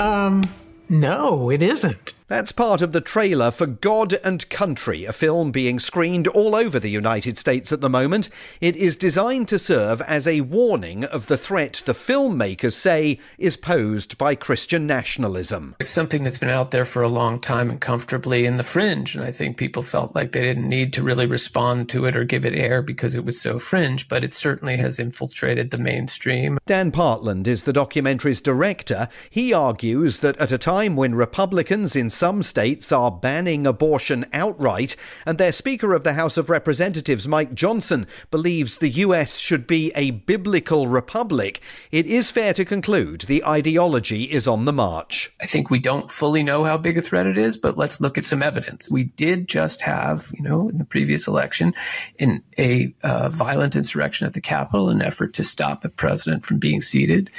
Um, 0.00 0.42
no, 0.88 1.50
it 1.50 1.62
isn't. 1.62 2.14
That's 2.28 2.52
part 2.52 2.82
of 2.82 2.92
the 2.92 3.00
trailer 3.00 3.50
for 3.50 3.64
God 3.64 4.12
and 4.22 4.46
Country, 4.50 5.06
a 5.06 5.14
film 5.14 5.50
being 5.50 5.78
screened 5.78 6.28
all 6.28 6.54
over 6.54 6.78
the 6.78 6.90
United 6.90 7.38
States 7.38 7.72
at 7.72 7.80
the 7.80 7.88
moment. 7.88 8.28
It 8.60 8.76
is 8.76 8.96
designed 8.96 9.48
to 9.48 9.58
serve 9.58 10.02
as 10.02 10.26
a 10.26 10.42
warning 10.42 11.04
of 11.04 11.28
the 11.28 11.38
threat 11.38 11.82
the 11.86 11.94
filmmakers 11.94 12.74
say 12.74 13.18
is 13.38 13.56
posed 13.56 14.18
by 14.18 14.34
Christian 14.34 14.86
nationalism. 14.86 15.74
It's 15.80 15.88
something 15.88 16.22
that's 16.22 16.36
been 16.36 16.50
out 16.50 16.70
there 16.70 16.84
for 16.84 17.02
a 17.02 17.08
long 17.08 17.40
time 17.40 17.70
and 17.70 17.80
comfortably 17.80 18.44
in 18.44 18.58
the 18.58 18.62
fringe, 18.62 19.14
and 19.14 19.24
I 19.24 19.32
think 19.32 19.56
people 19.56 19.82
felt 19.82 20.14
like 20.14 20.32
they 20.32 20.42
didn't 20.42 20.68
need 20.68 20.92
to 20.92 21.02
really 21.02 21.24
respond 21.24 21.88
to 21.90 22.04
it 22.04 22.14
or 22.14 22.24
give 22.24 22.44
it 22.44 22.52
air 22.52 22.82
because 22.82 23.16
it 23.16 23.24
was 23.24 23.40
so 23.40 23.58
fringe, 23.58 24.06
but 24.06 24.22
it 24.22 24.34
certainly 24.34 24.76
has 24.76 24.98
infiltrated 24.98 25.70
the 25.70 25.78
mainstream. 25.78 26.58
Dan 26.66 26.92
Partland 26.92 27.46
is 27.46 27.62
the 27.62 27.72
documentary's 27.72 28.42
director. 28.42 29.08
He 29.30 29.54
argues 29.54 30.18
that 30.18 30.36
at 30.36 30.52
a 30.52 30.58
time 30.58 30.94
when 30.94 31.14
Republicans 31.14 31.96
in 31.96 32.10
some 32.18 32.42
states 32.42 32.90
are 32.90 33.12
banning 33.12 33.64
abortion 33.64 34.26
outright, 34.32 34.96
and 35.24 35.38
their 35.38 35.52
Speaker 35.52 35.94
of 35.94 36.02
the 36.02 36.14
House 36.14 36.36
of 36.36 36.50
Representatives, 36.50 37.28
Mike 37.28 37.54
Johnson, 37.54 38.08
believes 38.32 38.78
the 38.78 38.90
US 38.90 39.36
should 39.36 39.68
be 39.68 39.92
a 39.94 40.10
biblical 40.10 40.88
republic, 40.88 41.60
it 41.92 42.06
is 42.06 42.28
fair 42.28 42.52
to 42.54 42.64
conclude 42.64 43.20
the 43.22 43.44
ideology 43.44 44.24
is 44.24 44.48
on 44.48 44.64
the 44.64 44.72
march. 44.72 45.32
I 45.40 45.46
think 45.46 45.70
we 45.70 45.78
don't 45.78 46.10
fully 46.10 46.42
know 46.42 46.64
how 46.64 46.76
big 46.76 46.98
a 46.98 47.02
threat 47.02 47.26
it 47.26 47.38
is, 47.38 47.56
but 47.56 47.78
let's 47.78 48.00
look 48.00 48.18
at 48.18 48.24
some 48.24 48.42
evidence. 48.42 48.90
We 48.90 49.04
did 49.04 49.46
just 49.46 49.80
have, 49.82 50.32
you 50.36 50.42
know, 50.42 50.68
in 50.68 50.78
the 50.78 50.84
previous 50.84 51.28
election, 51.28 51.72
in 52.18 52.42
a 52.58 52.92
uh, 53.04 53.28
violent 53.28 53.76
insurrection 53.76 54.26
at 54.26 54.32
the 54.32 54.40
Capitol, 54.40 54.90
an 54.90 55.02
effort 55.02 55.34
to 55.34 55.44
stop 55.44 55.84
a 55.84 55.88
president 55.88 56.44
from 56.44 56.58
being 56.58 56.80
seated. 56.80 57.30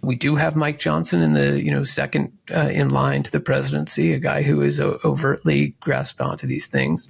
We 0.00 0.16
do 0.16 0.36
have 0.36 0.56
Mike 0.56 0.78
Johnson 0.78 1.20
in 1.20 1.34
the, 1.34 1.62
you 1.62 1.70
know, 1.70 1.84
second 1.84 2.32
uh, 2.50 2.70
in 2.72 2.88
line 2.88 3.22
to 3.24 3.30
the 3.30 3.40
presidency, 3.40 4.14
guy 4.22 4.42
who 4.42 4.62
is 4.62 4.80
overtly 4.80 5.74
grasped 5.80 6.20
onto 6.20 6.46
these 6.46 6.66
things. 6.66 7.08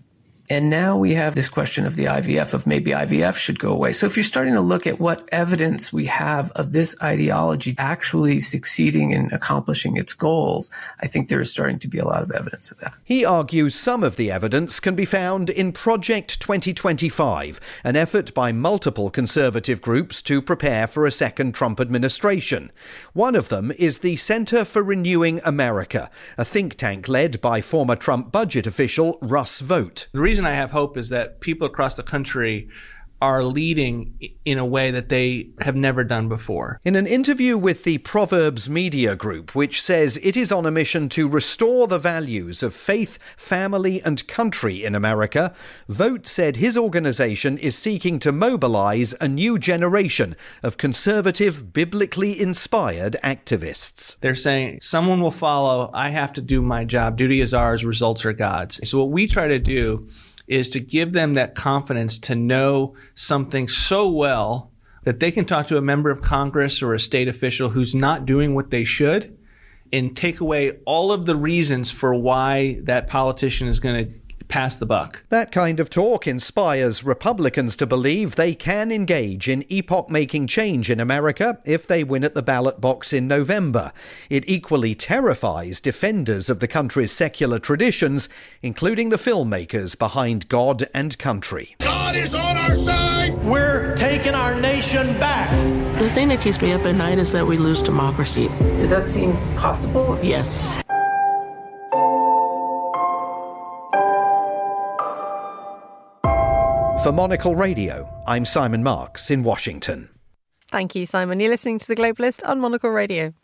And 0.50 0.68
now 0.68 0.96
we 0.96 1.14
have 1.14 1.34
this 1.34 1.48
question 1.48 1.86
of 1.86 1.96
the 1.96 2.06
IVF, 2.06 2.52
of 2.52 2.66
maybe 2.66 2.90
IVF 2.90 3.36
should 3.36 3.58
go 3.58 3.70
away. 3.70 3.92
So 3.92 4.06
if 4.06 4.16
you're 4.16 4.24
starting 4.24 4.54
to 4.54 4.60
look 4.60 4.86
at 4.86 5.00
what 5.00 5.26
evidence 5.32 5.92
we 5.92 6.04
have 6.06 6.50
of 6.52 6.72
this 6.72 6.94
ideology 7.02 7.74
actually 7.78 8.40
succeeding 8.40 9.12
in 9.12 9.32
accomplishing 9.32 9.96
its 9.96 10.12
goals, 10.12 10.68
I 11.00 11.06
think 11.06 11.28
there 11.28 11.40
is 11.40 11.50
starting 11.50 11.78
to 11.78 11.88
be 11.88 11.98
a 11.98 12.04
lot 12.04 12.22
of 12.22 12.30
evidence 12.32 12.70
of 12.70 12.78
that. 12.80 12.92
He 13.04 13.24
argues 13.24 13.74
some 13.74 14.02
of 14.02 14.16
the 14.16 14.30
evidence 14.30 14.80
can 14.80 14.94
be 14.94 15.04
found 15.04 15.48
in 15.48 15.72
Project 15.72 16.40
2025, 16.40 17.60
an 17.84 17.96
effort 17.96 18.34
by 18.34 18.52
multiple 18.52 19.10
conservative 19.10 19.80
groups 19.80 20.20
to 20.22 20.42
prepare 20.42 20.86
for 20.86 21.06
a 21.06 21.10
second 21.10 21.52
Trump 21.52 21.80
administration. 21.80 22.72
One 23.12 23.36
of 23.36 23.48
them 23.48 23.72
is 23.78 24.00
the 24.00 24.16
Center 24.16 24.64
for 24.64 24.82
Renewing 24.82 25.40
America, 25.44 26.10
a 26.36 26.44
think 26.44 26.74
tank 26.74 27.08
led 27.08 27.40
by 27.40 27.60
former 27.60 27.96
Trump 27.96 28.32
budget 28.32 28.66
official 28.66 29.18
Russ 29.22 29.60
Vought. 29.60 30.08
The 30.12 30.20
reason 30.32 30.46
I 30.46 30.54
have 30.54 30.70
hope 30.70 30.96
is 30.96 31.10
that 31.10 31.40
people 31.40 31.66
across 31.66 31.94
the 31.94 32.02
country 32.02 32.66
are 33.22 33.44
leading 33.44 34.18
in 34.44 34.58
a 34.58 34.66
way 34.66 34.90
that 34.90 35.08
they 35.08 35.48
have 35.60 35.76
never 35.76 36.02
done 36.02 36.28
before. 36.28 36.80
In 36.84 36.96
an 36.96 37.06
interview 37.06 37.56
with 37.56 37.84
the 37.84 37.98
Proverbs 37.98 38.68
Media 38.68 39.14
Group, 39.14 39.54
which 39.54 39.80
says 39.80 40.18
it 40.24 40.36
is 40.36 40.50
on 40.50 40.66
a 40.66 40.72
mission 40.72 41.08
to 41.10 41.28
restore 41.28 41.86
the 41.86 42.00
values 42.00 42.64
of 42.64 42.74
faith, 42.74 43.20
family, 43.36 44.02
and 44.02 44.26
country 44.26 44.82
in 44.82 44.96
America, 44.96 45.54
Vought 45.88 46.26
said 46.26 46.56
his 46.56 46.76
organization 46.76 47.58
is 47.58 47.78
seeking 47.78 48.18
to 48.18 48.32
mobilize 48.32 49.14
a 49.20 49.28
new 49.28 49.56
generation 49.56 50.34
of 50.64 50.76
conservative, 50.76 51.72
biblically 51.72 52.40
inspired 52.40 53.16
activists. 53.22 54.16
They're 54.20 54.34
saying 54.34 54.80
someone 54.82 55.20
will 55.20 55.30
follow, 55.30 55.92
I 55.94 56.08
have 56.08 56.32
to 56.32 56.42
do 56.42 56.60
my 56.60 56.84
job, 56.84 57.16
duty 57.16 57.40
is 57.40 57.54
ours, 57.54 57.84
results 57.84 58.24
are 58.24 58.32
God's. 58.32 58.80
So, 58.90 58.98
what 58.98 59.10
we 59.10 59.28
try 59.28 59.46
to 59.46 59.60
do 59.60 60.08
is 60.46 60.70
to 60.70 60.80
give 60.80 61.12
them 61.12 61.34
that 61.34 61.54
confidence 61.54 62.18
to 62.18 62.34
know 62.34 62.94
something 63.14 63.68
so 63.68 64.08
well 64.08 64.70
that 65.04 65.20
they 65.20 65.30
can 65.30 65.44
talk 65.44 65.66
to 65.68 65.76
a 65.76 65.82
member 65.82 66.10
of 66.10 66.22
Congress 66.22 66.82
or 66.82 66.94
a 66.94 67.00
state 67.00 67.28
official 67.28 67.70
who's 67.70 67.94
not 67.94 68.26
doing 68.26 68.54
what 68.54 68.70
they 68.70 68.84
should 68.84 69.36
and 69.92 70.16
take 70.16 70.40
away 70.40 70.72
all 70.86 71.12
of 71.12 71.26
the 71.26 71.36
reasons 71.36 71.90
for 71.90 72.14
why 72.14 72.80
that 72.84 73.08
politician 73.08 73.68
is 73.68 73.80
going 73.80 74.06
to 74.06 74.12
pass 74.52 74.76
the 74.76 74.84
buck. 74.84 75.24
That 75.30 75.50
kind 75.50 75.80
of 75.80 75.88
talk 75.88 76.26
inspires 76.26 77.02
Republicans 77.02 77.74
to 77.76 77.86
believe 77.86 78.34
they 78.34 78.54
can 78.54 78.92
engage 78.92 79.48
in 79.48 79.64
epoch 79.70 80.10
making 80.10 80.46
change 80.46 80.90
in 80.90 81.00
America 81.00 81.58
if 81.64 81.86
they 81.86 82.04
win 82.04 82.22
at 82.22 82.34
the 82.34 82.42
ballot 82.42 82.78
box 82.78 83.14
in 83.14 83.26
November. 83.26 83.94
It 84.28 84.44
equally 84.46 84.94
terrifies 84.94 85.80
defenders 85.80 86.50
of 86.50 86.60
the 86.60 86.68
country's 86.68 87.12
secular 87.12 87.58
traditions, 87.58 88.28
including 88.60 89.08
the 89.08 89.16
filmmakers 89.16 89.98
behind 89.98 90.48
God 90.48 90.86
and 90.92 91.16
Country. 91.16 91.74
God 91.78 92.14
is 92.14 92.34
on 92.34 92.58
our 92.58 92.76
side. 92.76 93.42
We're 93.44 93.96
taking 93.96 94.34
our 94.34 94.54
nation 94.54 95.06
back. 95.18 95.50
The 95.98 96.10
thing 96.10 96.28
that 96.28 96.42
keeps 96.42 96.60
me 96.60 96.72
up 96.72 96.84
at 96.84 96.94
night 96.94 97.18
is 97.18 97.32
that 97.32 97.46
we 97.46 97.56
lose 97.56 97.80
democracy. 97.80 98.48
Does 98.48 98.90
that 98.90 99.06
seem 99.06 99.32
possible? 99.56 100.18
Yes. 100.22 100.76
For 107.02 107.10
Monocle 107.10 107.56
Radio, 107.56 108.08
I'm 108.28 108.44
Simon 108.44 108.84
Marks 108.84 109.28
in 109.32 109.42
Washington. 109.42 110.08
Thank 110.70 110.94
you, 110.94 111.04
Simon. 111.04 111.40
You're 111.40 111.50
listening 111.50 111.80
to 111.80 111.88
The 111.88 111.96
Globalist 111.96 112.48
on 112.48 112.60
Monocle 112.60 112.90
Radio. 112.90 113.34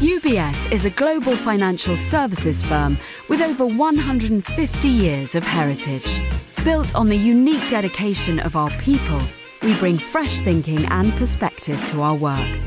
UBS 0.00 0.72
is 0.72 0.84
a 0.84 0.90
global 0.90 1.36
financial 1.36 1.96
services 1.96 2.64
firm 2.64 2.98
with 3.28 3.40
over 3.40 3.64
150 3.64 4.88
years 4.88 5.36
of 5.36 5.44
heritage. 5.44 6.20
Built 6.64 6.92
on 6.96 7.08
the 7.08 7.16
unique 7.16 7.68
dedication 7.68 8.40
of 8.40 8.56
our 8.56 8.70
people, 8.80 9.22
we 9.62 9.76
bring 9.76 9.96
fresh 9.96 10.40
thinking 10.40 10.86
and 10.86 11.12
perspective 11.12 11.80
to 11.90 12.02
our 12.02 12.16
work. 12.16 12.58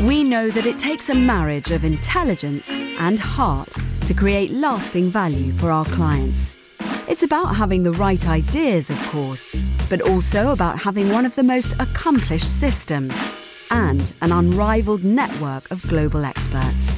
We 0.00 0.24
know 0.24 0.50
that 0.50 0.64
it 0.64 0.78
takes 0.78 1.10
a 1.10 1.14
marriage 1.14 1.72
of 1.72 1.84
intelligence 1.84 2.70
and 2.70 3.20
heart 3.20 3.76
to 4.06 4.14
create 4.14 4.50
lasting 4.50 5.10
value 5.10 5.52
for 5.52 5.70
our 5.70 5.84
clients. 5.84 6.56
It's 7.06 7.22
about 7.22 7.54
having 7.54 7.82
the 7.82 7.92
right 7.92 8.26
ideas, 8.26 8.88
of 8.88 8.98
course, 9.08 9.54
but 9.90 10.00
also 10.00 10.52
about 10.52 10.78
having 10.78 11.10
one 11.10 11.26
of 11.26 11.34
the 11.34 11.42
most 11.42 11.74
accomplished 11.78 12.58
systems 12.58 13.14
and 13.70 14.10
an 14.22 14.32
unrivaled 14.32 15.04
network 15.04 15.70
of 15.70 15.86
global 15.86 16.24
experts. 16.24 16.94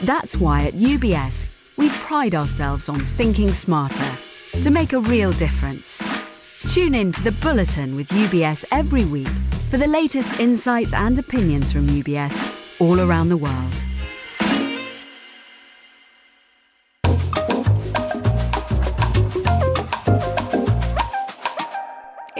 That's 0.00 0.38
why 0.38 0.64
at 0.64 0.74
UBS, 0.74 1.44
we 1.76 1.90
pride 1.90 2.34
ourselves 2.34 2.88
on 2.88 3.00
thinking 3.00 3.52
smarter 3.52 4.16
to 4.62 4.70
make 4.70 4.94
a 4.94 5.00
real 5.00 5.32
difference. 5.32 6.02
Tune 6.68 6.94
in 6.94 7.12
to 7.12 7.22
the 7.22 7.32
Bulletin 7.32 7.96
with 7.96 8.08
UBS 8.08 8.64
every 8.70 9.04
week 9.04 9.28
for 9.70 9.78
the 9.78 9.86
latest 9.86 10.40
insights 10.40 10.92
and 10.92 11.16
opinions 11.16 11.72
from 11.72 11.86
UBS 11.86 12.34
all 12.80 13.00
around 13.00 13.28
the 13.28 13.36
world. 13.36 13.89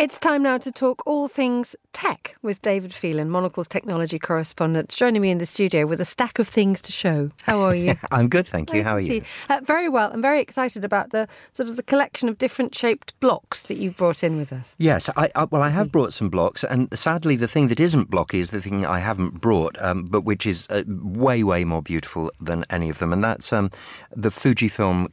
It's 0.00 0.18
time 0.18 0.42
now 0.42 0.56
to 0.56 0.72
talk 0.72 1.02
all 1.04 1.28
things 1.28 1.76
tech 1.92 2.34
with 2.40 2.62
David 2.62 2.94
Phelan, 2.94 3.28
Monocle's 3.28 3.68
technology 3.68 4.18
correspondent, 4.18 4.88
joining 4.88 5.20
me 5.20 5.30
in 5.30 5.36
the 5.36 5.44
studio 5.44 5.84
with 5.86 6.00
a 6.00 6.06
stack 6.06 6.38
of 6.38 6.48
things 6.48 6.80
to 6.80 6.90
show. 6.90 7.28
How 7.42 7.60
are 7.60 7.74
you? 7.74 7.92
I'm 8.10 8.30
good, 8.30 8.46
thank 8.46 8.72
you. 8.72 8.78
Nice 8.78 8.86
How 8.86 8.94
are 8.94 9.00
you? 9.00 9.22
Uh, 9.50 9.60
very 9.62 9.90
well. 9.90 10.10
I'm 10.10 10.22
very 10.22 10.40
excited 10.40 10.86
about 10.86 11.10
the 11.10 11.28
sort 11.52 11.68
of 11.68 11.76
the 11.76 11.82
collection 11.82 12.30
of 12.30 12.38
different 12.38 12.74
shaped 12.74 13.12
blocks 13.20 13.64
that 13.64 13.76
you've 13.76 13.98
brought 13.98 14.24
in 14.24 14.38
with 14.38 14.54
us. 14.54 14.74
Yes, 14.78 15.10
I, 15.18 15.30
I, 15.34 15.44
well, 15.44 15.62
I 15.62 15.68
have 15.68 15.92
brought 15.92 16.14
some 16.14 16.30
blocks, 16.30 16.64
and 16.64 16.88
sadly, 16.98 17.36
the 17.36 17.46
thing 17.46 17.68
that 17.68 17.78
isn't 17.78 18.08
blocky 18.08 18.40
is 18.40 18.52
the 18.52 18.62
thing 18.62 18.86
I 18.86 19.00
haven't 19.00 19.42
brought, 19.42 19.78
um, 19.82 20.06
but 20.06 20.22
which 20.22 20.46
is 20.46 20.66
uh, 20.70 20.82
way, 20.86 21.44
way 21.44 21.66
more 21.66 21.82
beautiful 21.82 22.32
than 22.40 22.64
any 22.70 22.88
of 22.88 23.00
them, 23.00 23.12
and 23.12 23.22
that's 23.22 23.52
um, 23.52 23.70
the 24.16 24.30
Fujifilm 24.30 25.08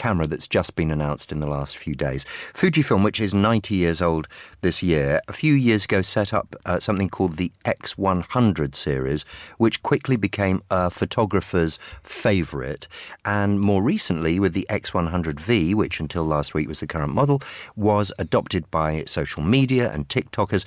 camera 0.00 0.26
that's 0.26 0.48
just 0.48 0.76
been 0.76 0.90
announced 0.90 1.30
in 1.30 1.40
the 1.40 1.46
last 1.46 1.76
few 1.76 1.94
days. 1.94 2.24
Fujifilm, 2.54 3.04
which 3.04 3.20
is 3.20 3.34
90 3.34 3.74
years 3.74 4.00
old 4.00 4.26
this 4.62 4.82
year, 4.82 5.20
a 5.28 5.32
few 5.34 5.52
years 5.52 5.84
ago 5.84 6.00
set 6.00 6.32
up 6.32 6.56
uh, 6.64 6.80
something 6.80 7.10
called 7.10 7.36
the 7.36 7.52
X100 7.66 8.74
series, 8.74 9.26
which 9.58 9.82
quickly 9.82 10.16
became 10.16 10.62
a 10.70 10.88
photographer's 10.88 11.78
favourite. 12.02 12.88
And 13.26 13.60
more 13.60 13.82
recently, 13.82 14.40
with 14.40 14.54
the 14.54 14.66
X100V, 14.70 15.74
which 15.74 16.00
until 16.00 16.24
last 16.24 16.54
week 16.54 16.66
was 16.66 16.80
the 16.80 16.86
current 16.86 17.12
model, 17.12 17.42
was 17.76 18.10
adopted 18.18 18.70
by 18.70 19.04
social 19.04 19.42
media 19.42 19.92
and 19.92 20.08
TikTokers 20.08 20.64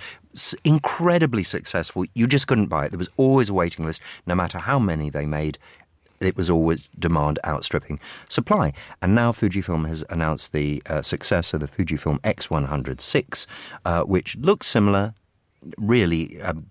incredibly 0.63 1.43
successful. 1.43 2.05
You 2.13 2.27
just 2.27 2.47
couldn't 2.47 2.67
buy 2.67 2.85
it. 2.85 2.89
There 2.89 2.97
was 2.97 3.09
always 3.17 3.49
a 3.49 3.53
waiting 3.53 3.85
list, 3.85 4.01
no 4.25 4.35
matter 4.35 4.57
how 4.59 4.79
many 4.79 5.09
they 5.09 5.25
made 5.25 5.57
it 6.25 6.35
was 6.35 6.49
always 6.49 6.89
demand 6.97 7.39
outstripping 7.45 7.99
supply. 8.29 8.73
And 9.01 9.15
now 9.15 9.31
Fujifilm 9.31 9.87
has 9.87 10.03
announced 10.09 10.51
the 10.51 10.81
uh, 10.87 11.01
successor, 11.01 11.57
the 11.57 11.67
Fujifilm 11.67 12.19
X100VI, 12.21 13.47
uh, 13.85 14.03
which 14.03 14.37
looks 14.37 14.67
similar, 14.67 15.13
really. 15.77 16.41
Um, 16.41 16.67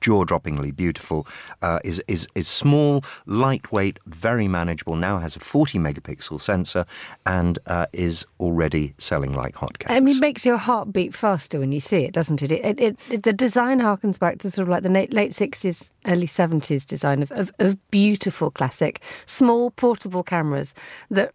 jaw-droppingly 0.00 0.74
beautiful. 0.74 1.26
Uh, 1.62 1.78
is 1.84 2.02
is 2.08 2.28
is 2.34 2.48
small, 2.48 3.04
lightweight, 3.26 3.98
very 4.06 4.48
manageable. 4.48 4.96
Now 4.96 5.18
has 5.18 5.36
a 5.36 5.40
40 5.40 5.78
megapixel 5.78 6.40
sensor 6.40 6.84
and 7.26 7.58
uh, 7.66 7.86
is 7.92 8.26
already 8.40 8.94
selling 8.98 9.32
like 9.32 9.54
hotcakes. 9.54 9.90
I 9.90 10.00
mean, 10.00 10.16
it 10.16 10.20
makes 10.20 10.46
your 10.46 10.56
heart 10.56 10.92
beat 10.92 11.14
faster 11.14 11.58
when 11.58 11.72
you 11.72 11.80
see 11.80 12.04
it, 12.04 12.12
doesn't 12.12 12.42
it? 12.42 12.52
It, 12.52 12.80
it, 12.80 12.98
it 13.10 13.22
the 13.22 13.32
design 13.32 13.80
harkens 13.80 14.18
back 14.18 14.38
to 14.38 14.50
sort 14.50 14.64
of 14.64 14.68
like 14.70 14.82
the 14.82 14.88
late, 14.88 15.12
late 15.12 15.32
60s, 15.32 15.90
early 16.06 16.26
70s 16.26 16.86
design 16.86 17.22
of, 17.22 17.32
of, 17.32 17.52
of 17.58 17.78
beautiful 17.90 18.50
classic, 18.50 19.00
small 19.26 19.70
portable 19.70 20.22
cameras 20.22 20.74
that 21.10 21.32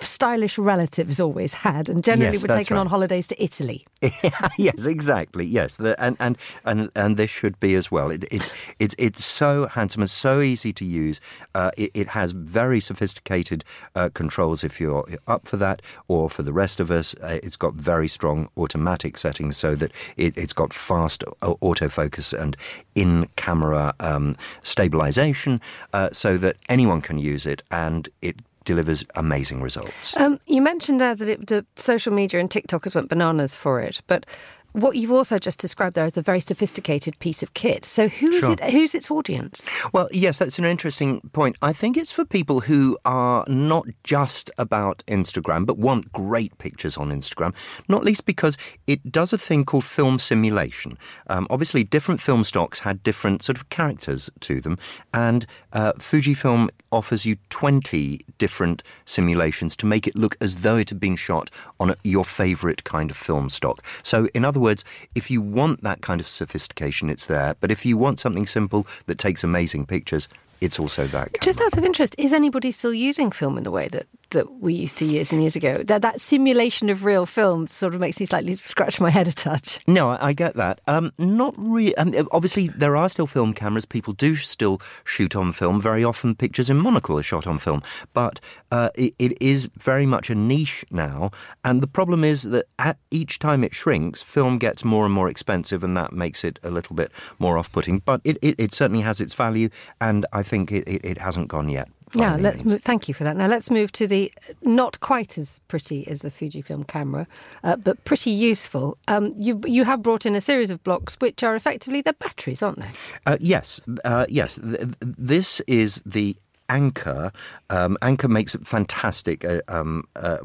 stylish 0.00 0.58
relatives 0.58 1.20
always 1.20 1.54
had, 1.54 1.88
and 1.88 2.04
generally 2.04 2.32
Yes, 2.34 2.42
were 2.42 2.48
taken 2.48 2.76
right. 2.76 2.80
on 2.80 2.86
holidays 2.86 3.26
to 3.28 3.42
Italy. 3.42 3.84
yes, 4.58 4.86
exactly. 4.86 5.44
Yes, 5.44 5.76
the, 5.76 6.00
and 6.02 6.16
and 6.20 6.36
and 6.64 6.90
and 6.94 7.16
this 7.16 7.30
should 7.30 7.58
be 7.60 7.74
as 7.74 7.90
well. 7.90 8.10
It, 8.10 8.24
it 8.30 8.42
it's 8.78 8.94
it's 8.98 9.24
so 9.24 9.66
handsome 9.66 10.02
and 10.02 10.10
so 10.10 10.40
easy 10.40 10.72
to 10.74 10.84
use. 10.84 11.20
Uh, 11.54 11.70
it, 11.76 11.90
it 11.94 12.08
has 12.08 12.32
very 12.32 12.80
sophisticated 12.80 13.64
uh, 13.94 14.08
controls 14.14 14.64
if 14.64 14.80
you're 14.80 15.04
up 15.26 15.46
for 15.48 15.56
that, 15.56 15.82
or 16.08 16.30
for 16.30 16.42
the 16.42 16.52
rest 16.52 16.80
of 16.80 16.90
us, 16.90 17.14
uh, 17.22 17.38
it's 17.42 17.56
got 17.56 17.74
very 17.74 18.08
strong 18.08 18.48
automatic 18.56 19.16
settings 19.18 19.56
so 19.56 19.74
that 19.74 19.92
it, 20.16 20.36
it's 20.36 20.52
got 20.52 20.72
fast 20.72 21.24
autofocus 21.42 22.32
and 22.38 22.56
in-camera 22.94 23.94
um, 24.00 24.34
stabilization, 24.62 25.60
uh, 25.92 26.08
so 26.12 26.36
that 26.36 26.56
anyone 26.68 27.00
can 27.00 27.18
use 27.18 27.46
it 27.46 27.62
and 27.70 28.08
it 28.22 28.36
delivers 28.68 29.02
amazing 29.14 29.62
results. 29.62 30.14
Um, 30.18 30.38
you 30.46 30.60
mentioned 30.60 31.00
there 31.00 31.14
that 31.14 31.26
it, 31.26 31.46
the 31.46 31.64
social 31.76 32.12
media 32.12 32.38
and 32.38 32.50
TikTokers 32.50 32.94
went 32.94 33.08
bananas 33.08 33.56
for 33.56 33.80
it, 33.80 34.02
but 34.06 34.26
what 34.72 34.96
you've 34.96 35.10
also 35.12 35.38
just 35.38 35.58
described 35.58 35.94
there 35.96 36.04
is 36.04 36.16
a 36.16 36.22
very 36.22 36.40
sophisticated 36.40 37.18
piece 37.18 37.42
of 37.42 37.54
kit. 37.54 37.84
So 37.84 38.08
who 38.08 38.28
is 38.30 38.40
Sure. 38.40 38.52
it? 38.52 38.60
Who's 38.64 38.94
its 38.94 39.10
audience? 39.10 39.62
Well, 39.92 40.08
yes, 40.12 40.38
that's 40.38 40.58
an 40.58 40.64
interesting 40.64 41.20
point. 41.32 41.56
I 41.62 41.72
think 41.72 41.96
it's 41.96 42.12
for 42.12 42.24
people 42.24 42.60
who 42.60 42.98
are 43.04 43.44
not 43.48 43.86
just 44.04 44.50
about 44.58 45.02
Instagram, 45.08 45.66
but 45.66 45.78
want 45.78 46.12
great 46.12 46.56
pictures 46.58 46.96
on 46.96 47.10
Instagram, 47.10 47.54
not 47.88 48.04
least 48.04 48.24
because 48.26 48.56
it 48.86 49.10
does 49.10 49.32
a 49.32 49.38
thing 49.38 49.64
called 49.64 49.84
film 49.84 50.18
simulation. 50.18 50.98
Um, 51.28 51.46
obviously, 51.50 51.82
different 51.84 52.20
film 52.20 52.44
stocks 52.44 52.80
had 52.80 53.02
different 53.02 53.42
sort 53.42 53.56
of 53.56 53.68
characters 53.70 54.30
to 54.40 54.60
them, 54.60 54.78
and 55.14 55.46
uh, 55.72 55.92
Fujifilm 55.94 56.68
offers 56.92 57.26
you 57.26 57.36
20 57.50 58.20
different 58.38 58.82
simulations 59.04 59.76
to 59.76 59.86
make 59.86 60.06
it 60.06 60.16
look 60.16 60.36
as 60.40 60.56
though 60.56 60.76
it 60.76 60.88
had 60.88 61.00
been 61.00 61.16
shot 61.16 61.50
on 61.80 61.90
a, 61.90 61.96
your 62.04 62.24
favorite 62.24 62.84
kind 62.84 63.10
of 63.10 63.16
film 63.16 63.50
stock. 63.50 63.84
So, 64.02 64.28
in 64.34 64.44
other 64.44 64.57
words, 64.60 64.84
if 65.14 65.30
you 65.30 65.40
want 65.40 65.82
that 65.82 66.00
kind 66.00 66.20
of 66.20 66.28
sophistication, 66.28 67.10
it's 67.10 67.26
there. 67.26 67.54
But 67.60 67.70
if 67.70 67.84
you 67.86 67.96
want 67.96 68.20
something 68.20 68.46
simple 68.46 68.86
that 69.06 69.18
takes 69.18 69.44
amazing 69.44 69.86
pictures, 69.86 70.28
it's 70.60 70.78
also 70.78 71.06
that. 71.08 71.40
Just 71.40 71.60
out 71.60 71.76
of 71.76 71.84
interest, 71.84 72.14
is 72.18 72.32
anybody 72.32 72.72
still 72.72 72.94
using 72.94 73.30
film 73.30 73.58
in 73.58 73.64
the 73.64 73.70
way 73.70 73.88
that, 73.88 74.06
that 74.30 74.60
we 74.60 74.74
used 74.74 74.96
to 74.98 75.04
years 75.04 75.32
and 75.32 75.40
years 75.40 75.56
ago? 75.56 75.82
That, 75.82 76.02
that 76.02 76.20
simulation 76.20 76.90
of 76.90 77.04
real 77.04 77.26
film 77.26 77.68
sort 77.68 77.94
of 77.94 78.00
makes 78.00 78.20
me 78.20 78.26
slightly 78.26 78.54
scratch 78.54 79.00
my 79.00 79.10
head 79.10 79.28
a 79.28 79.32
touch. 79.32 79.78
No, 79.86 80.10
I, 80.10 80.28
I 80.28 80.32
get 80.32 80.54
that. 80.56 80.80
Um, 80.86 81.12
not 81.18 81.54
really. 81.56 81.96
Um, 81.96 82.14
obviously, 82.32 82.68
there 82.68 82.96
are 82.96 83.08
still 83.08 83.26
film 83.26 83.52
cameras. 83.54 83.84
People 83.84 84.12
do 84.12 84.34
still 84.34 84.80
shoot 85.04 85.34
on 85.34 85.52
film. 85.52 85.80
Very 85.80 86.04
often, 86.04 86.34
pictures 86.34 86.70
in 86.70 86.78
monocle 86.78 87.18
are 87.18 87.22
shot 87.22 87.46
on 87.46 87.58
film. 87.58 87.82
But 88.12 88.40
uh, 88.70 88.90
it, 88.94 89.14
it 89.18 89.40
is 89.40 89.70
very 89.78 90.06
much 90.06 90.30
a 90.30 90.34
niche 90.34 90.84
now. 90.90 91.30
And 91.64 91.82
the 91.82 91.86
problem 91.86 92.24
is 92.24 92.42
that 92.44 92.66
at 92.78 92.98
each 93.10 93.38
time 93.38 93.64
it 93.64 93.74
shrinks, 93.74 94.22
film 94.22 94.58
gets 94.58 94.84
more 94.84 95.04
and 95.04 95.14
more 95.14 95.28
expensive, 95.28 95.82
and 95.82 95.96
that 95.96 96.12
makes 96.12 96.44
it 96.44 96.58
a 96.62 96.70
little 96.70 96.94
bit 96.94 97.10
more 97.38 97.58
off-putting. 97.58 98.00
But 98.00 98.20
it, 98.24 98.38
it, 98.42 98.54
it 98.58 98.74
certainly 98.74 99.02
has 99.02 99.20
its 99.20 99.34
value, 99.34 99.68
and 100.00 100.26
I 100.32 100.42
think 100.42 100.72
it, 100.72 100.84
it 100.86 101.18
hasn't 101.18 101.48
gone 101.48 101.68
yet. 101.68 101.88
Now 102.14 102.36
let's 102.36 102.64
move. 102.64 102.80
Thank 102.82 103.08
you 103.08 103.14
for 103.14 103.24
that. 103.24 103.36
Now 103.36 103.46
let's 103.46 103.70
move 103.70 103.92
to 103.92 104.06
the 104.06 104.32
not 104.62 105.00
quite 105.00 105.38
as 105.38 105.60
pretty 105.68 106.06
as 106.08 106.20
the 106.20 106.30
Fujifilm 106.30 106.86
camera, 106.86 107.26
uh, 107.64 107.76
but 107.76 108.02
pretty 108.04 108.30
useful. 108.30 108.96
Um, 109.08 109.32
you 109.36 109.60
you 109.66 109.84
have 109.84 110.02
brought 110.02 110.26
in 110.26 110.34
a 110.34 110.40
series 110.40 110.70
of 110.70 110.82
blocks 110.84 111.16
which 111.20 111.42
are 111.42 111.54
effectively 111.54 112.02
the 112.02 112.12
batteries, 112.14 112.62
aren't 112.62 112.80
they? 112.80 112.90
Uh, 113.26 113.36
yes, 113.40 113.80
uh, 114.04 114.26
yes. 114.28 114.56
Th- 114.56 114.78
th- 114.78 114.94
this 115.00 115.60
is 115.66 116.00
the 116.06 116.36
Anker. 116.68 117.32
Um, 117.70 117.96
Anker 118.02 118.28
makes 118.28 118.54
fantastic 118.64 119.44
uh, 119.44 119.60
um, 119.68 120.04
uh, 120.16 120.38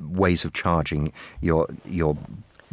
ways 0.00 0.44
of 0.44 0.52
charging 0.52 1.12
your 1.40 1.66
your 1.84 2.16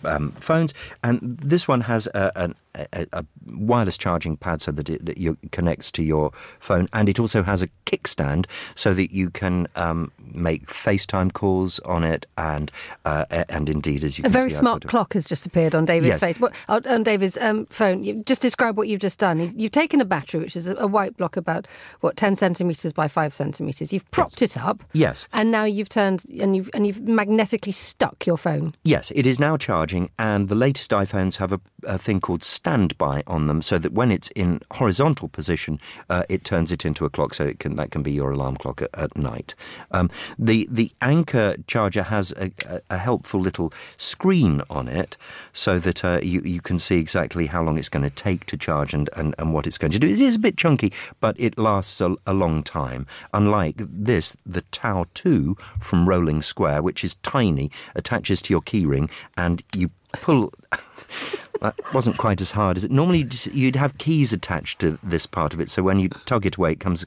um, 0.05 0.31
phones, 0.39 0.73
and 1.03 1.19
this 1.21 1.67
one 1.67 1.81
has 1.81 2.07
a, 2.07 2.31
an- 2.35 2.55
a, 2.75 3.07
a 3.13 3.25
wireless 3.47 3.97
charging 3.97 4.37
pad 4.37 4.61
so 4.61 4.71
that 4.71 4.89
it, 4.89 5.05
that 5.05 5.17
you 5.17 5.37
connects 5.51 5.91
to 5.91 6.03
your 6.03 6.31
phone, 6.59 6.87
and 6.93 7.07
it 7.09 7.19
also 7.19 7.43
has 7.43 7.61
a 7.61 7.67
kickstand 7.85 8.45
so 8.75 8.93
that 8.93 9.11
you 9.11 9.29
can 9.29 9.67
um, 9.75 10.11
make 10.33 10.65
FaceTime 10.67 11.33
calls 11.33 11.79
on 11.81 12.03
it, 12.03 12.25
and 12.37 12.71
uh, 13.05 13.25
and 13.49 13.69
indeed, 13.69 14.03
as 14.03 14.17
you 14.17 14.23
A 14.23 14.25
can 14.25 14.31
very 14.31 14.49
see, 14.49 14.57
smart 14.57 14.87
clock 14.87 15.13
has 15.13 15.25
just 15.25 15.45
appeared 15.45 15.75
on 15.75 15.85
David's 15.85 16.07
Yes. 16.13 16.19
face. 16.19 16.39
What, 16.39 16.53
on 16.69 16.85
on 16.87 17.03
David's 17.03 17.37
um, 17.37 17.65
phone. 17.67 18.03
You 18.03 18.23
just 18.25 18.41
describe 18.41 18.77
what 18.77 18.87
you've 18.87 19.01
just 19.01 19.19
done. 19.19 19.39
You- 19.39 19.53
You've 19.55 19.71
taken 19.71 20.01
a 20.01 20.05
battery, 20.05 20.41
which 20.41 20.55
is 20.55 20.67
a, 20.67 20.87
white 20.87 21.15
block 21.15 21.37
about 21.37 21.67
what 22.01 22.17
ten 22.17 22.35
centimeters 22.35 22.91
by 22.91 23.07
five 23.07 23.33
centimeters. 23.33 23.93
You've 23.93 24.09
propped 24.11 24.41
it 24.41 24.57
up, 24.57 24.81
Yes. 24.93 25.27
and 25.31 25.51
now 25.51 25.63
you've 25.63 25.89
turned 25.89 26.23
and 26.39 26.55
you've 26.55 26.69
and 26.73 26.85
you've 26.85 27.01
magnetically 27.07 27.71
stuck 27.71 28.25
your 28.25 28.37
phone. 28.37 28.73
Yes, 28.83 29.11
it 29.15 29.25
is 29.25 29.39
now 29.39 29.55
charging, 29.57 30.09
and 30.19 30.49
the 30.49 30.55
latest 30.55 30.91
iPhones 30.91 31.37
have 31.37 31.53
a, 31.53 31.61
a 31.85 31.97
thing 31.97 32.19
called 32.19 32.43
standby 32.63 33.21
on 33.27 33.47
them, 33.47 33.61
so 33.61 33.77
that 33.77 33.91
when 33.91 34.09
it's 34.09 34.29
in 34.29 34.61
horizontal 34.71 35.27
position, 35.27 35.77
uh, 36.09 36.23
it 36.29 36.45
turns 36.45 36.71
it 36.71 36.85
into 36.85 37.03
a 37.03 37.09
clock. 37.09 37.33
So 37.33 37.53
can 37.59 37.75
that 37.75 37.91
can 37.91 38.03
be 38.03 38.13
your 38.13 38.31
alarm 38.31 38.55
clock 38.55 38.81
at, 38.81 38.89
at 38.93 39.17
night. 39.17 39.53
Um, 39.91 40.09
the 40.39 40.65
the 40.71 40.89
Anker 41.01 41.57
charger 41.67 42.03
has 42.03 42.31
a, 42.33 42.51
a, 42.65 42.81
a 42.91 42.97
helpful 42.97 43.41
little 43.41 43.73
screen 43.97 44.61
on 44.69 44.87
it, 44.87 45.17
so 45.51 45.77
that 45.77 46.05
uh, 46.05 46.21
you 46.23 46.41
you 46.45 46.61
can 46.61 46.79
see 46.79 46.99
exactly 46.99 47.47
how 47.47 47.61
long 47.61 47.77
it's 47.77 47.89
going 47.89 48.03
to 48.03 48.09
take 48.09 48.45
to 48.45 48.55
charge 48.55 48.93
and, 48.93 49.09
and, 49.17 49.35
and 49.37 49.53
what 49.53 49.67
it's 49.67 49.77
going 49.77 49.91
to 49.91 49.99
do. 49.99 50.07
It 50.07 50.21
is 50.21 50.35
a 50.35 50.39
bit 50.39 50.55
chunky, 50.55 50.93
but 51.19 51.37
it 51.37 51.57
lasts 51.57 51.99
a, 51.99 52.15
a 52.25 52.33
long 52.33 52.63
time. 52.63 53.05
Unlike 53.33 53.75
this, 53.77 54.37
the 54.45 54.61
Tau 54.71 55.03
2 55.15 55.57
from 55.81 56.07
Rolling 56.07 56.41
Square, 56.41 56.83
which 56.83 57.03
is 57.03 57.15
tiny, 57.15 57.71
attaches 57.95 58.41
to 58.43 58.53
your 58.53 58.61
keyring, 58.61 59.09
and 59.35 59.61
you 59.75 59.91
pull. 60.13 60.53
that 61.61 61.75
wasn't 61.93 62.17
quite 62.17 62.41
as 62.41 62.51
hard 62.51 62.77
as 62.77 62.83
it. 62.83 62.91
Normally, 62.91 63.19
you'd 63.19 63.73
you'd 63.73 63.75
have 63.75 63.97
keys 63.97 64.33
attached 64.33 64.79
to 64.79 64.99
this 65.03 65.25
part 65.25 65.53
of 65.53 65.59
it, 65.59 65.69
so 65.69 65.83
when 65.83 65.99
you 65.99 66.09
tug 66.25 66.45
it 66.45 66.57
away, 66.57 66.73
it 66.73 66.79
comes 66.79 67.05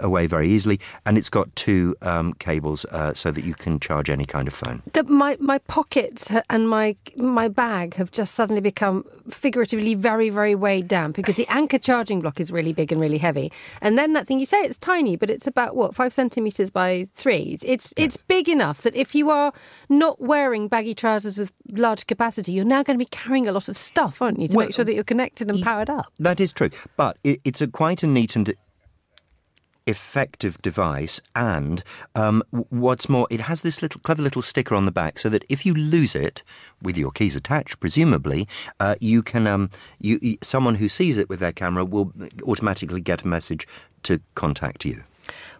away 0.00 0.26
very 0.26 0.50
easily. 0.50 0.80
And 1.06 1.16
it's 1.18 1.30
got 1.30 1.54
two 1.56 1.96
um, 2.02 2.34
cables 2.34 2.84
uh, 2.86 3.14
so 3.14 3.30
that 3.30 3.44
you 3.44 3.54
can 3.54 3.80
charge 3.80 4.10
any 4.10 4.26
kind 4.26 4.48
of 4.48 4.54
phone. 4.54 4.82
The, 4.92 5.04
my 5.04 5.36
my 5.40 5.58
pockets 5.58 6.30
and 6.50 6.68
my 6.68 6.96
my 7.16 7.48
bag 7.48 7.94
have 7.94 8.10
just 8.10 8.34
suddenly 8.34 8.60
become 8.60 9.04
figuratively 9.28 9.94
very 9.94 10.28
very 10.28 10.54
weighed 10.54 10.88
down 10.88 11.12
because 11.12 11.36
the 11.36 11.46
Anker 11.48 11.78
charging 11.78 12.20
block 12.20 12.40
is 12.40 12.50
really 12.50 12.72
big 12.72 12.92
and 12.92 13.00
really 13.00 13.18
heavy, 13.18 13.50
and 13.80 13.98
then 13.98 14.12
that 14.12 14.26
thing 14.26 14.38
you 14.38 14.46
say 14.46 14.58
it's 14.58 14.76
tiny, 14.76 15.16
but 15.16 15.30
it's 15.30 15.46
about 15.46 15.76
what 15.76 15.94
five 15.94 16.12
centimeters 16.12 16.70
by 16.70 17.08
three. 17.14 17.52
It's 17.54 17.64
it's, 17.64 17.92
it's 17.96 18.16
big 18.16 18.48
enough 18.48 18.82
that 18.82 18.94
if 18.94 19.14
you 19.14 19.30
are 19.30 19.52
not 19.88 20.20
wearing 20.20 20.68
baggy 20.68 20.94
trousers 20.94 21.38
with 21.38 21.52
large 21.70 22.06
capacity, 22.06 22.52
you're 22.52 22.64
now 22.64 22.82
going 22.82 22.98
to 22.98 23.04
be 23.04 23.08
carrying 23.10 23.46
a 23.46 23.52
lot 23.52 23.68
of 23.68 23.76
stuff, 23.84 24.20
aren't 24.22 24.40
you, 24.40 24.48
to 24.48 24.56
Well, 24.56 24.66
make 24.66 24.74
sure 24.74 24.84
that 24.84 24.94
you're 24.94 25.04
connected 25.04 25.50
and 25.50 25.62
powered 25.62 25.90
up. 25.90 26.12
That 26.18 26.40
is 26.40 26.52
true, 26.52 26.70
but 26.96 27.18
it, 27.24 27.40
it's 27.44 27.60
a 27.60 27.68
quite 27.68 28.02
a 28.02 28.06
neat 28.06 28.36
and 28.36 28.54
effective 29.86 30.60
device. 30.62 31.20
And 31.36 31.82
um, 32.14 32.42
what's 32.70 33.08
more, 33.08 33.26
it 33.30 33.40
has 33.40 33.60
this 33.60 33.82
little 33.82 34.00
clever 34.00 34.22
little 34.22 34.42
sticker 34.42 34.74
on 34.74 34.86
the 34.86 34.92
back, 34.92 35.18
so 35.18 35.28
that 35.28 35.44
if 35.48 35.66
you 35.66 35.74
lose 35.74 36.14
it 36.14 36.42
with 36.82 36.96
your 36.96 37.10
keys 37.10 37.36
attached, 37.36 37.80
presumably, 37.80 38.48
uh, 38.80 38.94
you 39.00 39.22
can 39.22 39.46
um, 39.46 39.70
you, 40.00 40.38
someone 40.42 40.76
who 40.76 40.88
sees 40.88 41.18
it 41.18 41.28
with 41.28 41.40
their 41.40 41.52
camera 41.52 41.84
will 41.84 42.12
automatically 42.46 43.00
get 43.00 43.22
a 43.22 43.28
message 43.28 43.66
to 44.04 44.20
contact 44.34 44.84
you. 44.84 45.02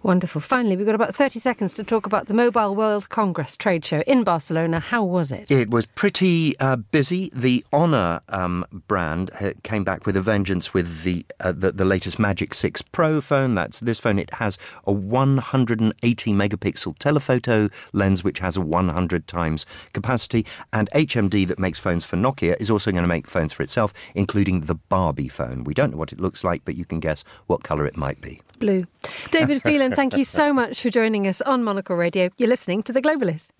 Wonderful. 0.02 0.40
Finally, 0.40 0.76
we've 0.76 0.86
got 0.86 0.94
about 0.94 1.14
30 1.14 1.40
seconds 1.40 1.74
to 1.74 1.84
talk 1.84 2.04
about 2.04 2.26
the 2.26 2.34
Mobile 2.34 2.74
World 2.74 3.08
Congress 3.08 3.56
trade 3.56 3.84
show 3.84 4.02
in 4.06 4.22
Barcelona. 4.22 4.78
How 4.78 5.02
was 5.02 5.32
it? 5.32 5.50
It 5.50 5.70
was 5.70 5.86
pretty 5.86 6.58
uh, 6.60 6.76
busy. 6.76 7.30
The 7.32 7.64
Honor 7.72 8.20
um, 8.28 8.66
brand 8.86 9.30
came 9.62 9.82
back 9.82 10.04
with 10.04 10.16
a 10.16 10.20
vengeance 10.20 10.74
with 10.74 11.04
the, 11.04 11.24
uh, 11.40 11.52
the 11.52 11.72
the 11.72 11.84
latest 11.84 12.18
Magic6 12.18 12.82
Pro 12.92 13.20
phone. 13.20 13.54
That's 13.54 13.80
this 13.80 13.98
phone. 13.98 14.18
It 14.18 14.34
has 14.34 14.58
a 14.86 14.92
180 14.92 16.32
megapixel 16.32 16.98
telephoto 16.98 17.68
lens, 17.92 18.22
which 18.22 18.38
has 18.40 18.56
a 18.56 18.60
100 18.60 19.26
times 19.26 19.66
capacity. 19.92 20.44
And 20.72 20.90
HMD, 20.94 21.46
that 21.48 21.58
makes 21.58 21.78
phones 21.78 22.04
for 22.04 22.16
Nokia, 22.16 22.60
is 22.60 22.70
also 22.70 22.90
going 22.90 23.04
to 23.04 23.08
make 23.08 23.26
phones 23.26 23.52
for 23.52 23.62
itself, 23.62 23.92
including 24.14 24.62
the 24.62 24.74
Barbie 24.74 25.28
phone. 25.28 25.64
We 25.64 25.74
don't 25.74 25.92
know 25.92 25.98
what 25.98 26.12
it 26.12 26.20
looks 26.20 26.44
like, 26.44 26.64
but 26.64 26.76
you 26.76 26.84
can 26.84 27.00
guess 27.00 27.24
what 27.46 27.62
color 27.62 27.86
it 27.86 27.96
might 27.96 28.20
be. 28.20 28.40
Blue. 28.64 28.86
David 29.30 29.62
Phelan, 29.66 29.94
thank 29.94 30.16
you 30.16 30.24
so 30.24 30.54
much 30.54 30.80
for 30.80 30.88
joining 30.88 31.26
us 31.26 31.42
on 31.42 31.62
Monocle 31.62 31.96
Radio. 31.96 32.30
You're 32.38 32.48
listening 32.48 32.82
to 32.84 32.94
The 32.94 33.02
Globalist. 33.02 33.50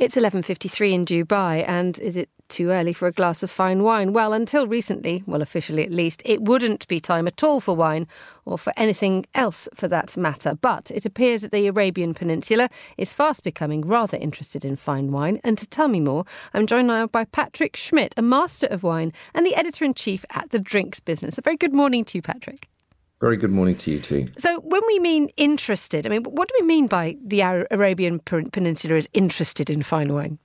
It's 0.00 0.14
11:53 0.14 0.92
in 0.92 1.04
Dubai 1.04 1.64
and 1.66 1.98
is 1.98 2.16
it 2.16 2.30
too 2.48 2.70
early 2.70 2.92
for 2.92 3.08
a 3.08 3.12
glass 3.12 3.42
of 3.42 3.50
fine 3.50 3.82
wine? 3.82 4.12
Well, 4.12 4.32
until 4.32 4.68
recently, 4.68 5.24
well 5.26 5.42
officially 5.42 5.82
at 5.82 5.90
least, 5.90 6.22
it 6.24 6.40
wouldn't 6.40 6.86
be 6.86 7.00
time 7.00 7.26
at 7.26 7.42
all 7.42 7.58
for 7.58 7.74
wine 7.74 8.06
or 8.44 8.58
for 8.58 8.72
anything 8.76 9.26
else 9.34 9.68
for 9.74 9.88
that 9.88 10.16
matter. 10.16 10.54
But 10.54 10.92
it 10.92 11.04
appears 11.04 11.42
that 11.42 11.50
the 11.50 11.66
Arabian 11.66 12.14
Peninsula 12.14 12.70
is 12.96 13.12
fast 13.12 13.42
becoming 13.42 13.80
rather 13.88 14.16
interested 14.16 14.64
in 14.64 14.76
fine 14.76 15.10
wine 15.10 15.40
and 15.42 15.58
to 15.58 15.66
tell 15.66 15.88
me 15.88 15.98
more, 15.98 16.24
I'm 16.54 16.68
joined 16.68 16.86
now 16.86 17.08
by 17.08 17.24
Patrick 17.24 17.74
Schmitt, 17.74 18.14
a 18.16 18.22
master 18.22 18.68
of 18.68 18.84
wine 18.84 19.12
and 19.34 19.44
the 19.44 19.56
editor-in-chief 19.56 20.24
at 20.30 20.50
The 20.50 20.60
Drinks 20.60 21.00
Business. 21.00 21.38
A 21.38 21.42
very 21.42 21.56
good 21.56 21.74
morning 21.74 22.04
to 22.04 22.18
you, 22.18 22.22
Patrick. 22.22 22.68
Very 23.20 23.36
good 23.36 23.50
morning 23.50 23.74
to 23.76 23.90
you 23.90 23.98
too. 23.98 24.28
So, 24.36 24.60
when 24.60 24.82
we 24.86 25.00
mean 25.00 25.28
interested, 25.36 26.06
I 26.06 26.10
mean, 26.10 26.22
what 26.22 26.48
do 26.48 26.54
we 26.60 26.66
mean 26.66 26.86
by 26.86 27.16
the 27.24 27.40
Arabian 27.70 28.20
Peninsula 28.20 28.94
is 28.94 29.08
interested 29.12 29.68
in 29.68 29.82
fine 29.82 30.12
wine? 30.12 30.38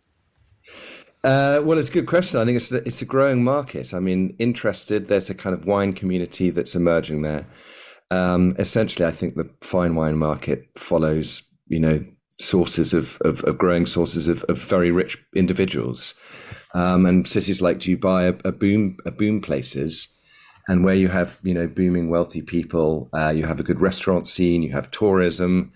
Uh, 1.24 1.62
well, 1.64 1.78
it's 1.78 1.90
a 1.90 1.94
good 1.94 2.08
question. 2.08 2.40
I 2.40 2.46
think 2.46 2.58
it's 2.58 2.72
a, 2.72 2.78
it's 2.78 3.02
a 3.02 3.06
growing 3.06 3.44
market. 3.44 3.94
I 3.94 4.00
mean, 4.00 4.36
interested. 4.40 5.08
There's 5.08 5.30
a 5.30 5.36
kind 5.36 5.54
of 5.54 5.66
wine 5.66 5.94
community 5.94 6.50
that's 6.50 6.76
emerging 6.76 7.22
there. 7.22 7.46
Um, 8.12 8.56
essentially, 8.58 9.06
I 9.06 9.12
think 9.12 9.36
the 9.36 9.50
fine 9.62 9.96
wine 9.96 10.18
market 10.18 10.68
follows, 10.76 11.44
you 11.68 11.80
know, 11.80 12.04
sources 12.40 12.94
of, 12.94 13.18
of, 13.22 13.44
of 13.44 13.58
growing 13.58 13.86
sources 13.86 14.28
of, 14.28 14.44
of 14.46 14.58
very 14.58 14.92
rich 14.92 15.18
individuals, 15.36 16.16
um, 16.74 17.06
and 17.06 17.28
cities 17.28 17.62
like 17.62 17.78
Dubai 17.78 18.34
are, 18.34 18.48
are 18.48 18.52
boom 18.52 18.98
are 19.06 19.12
boom 19.12 19.42
places. 19.42 20.10
And 20.68 20.86
where 20.86 20.96
you 20.96 21.10
have, 21.10 21.40
you 21.44 21.54
know, 21.54 21.68
booming 21.68 22.10
wealthy 22.10 22.42
people, 22.42 23.10
uh, 23.14 23.30
you 23.30 23.46
have 23.46 23.60
a 23.60 23.64
good 23.64 23.82
restaurant 23.82 24.28
scene, 24.28 24.64
you 24.64 24.72
have 24.72 24.90
tourism. 24.92 25.72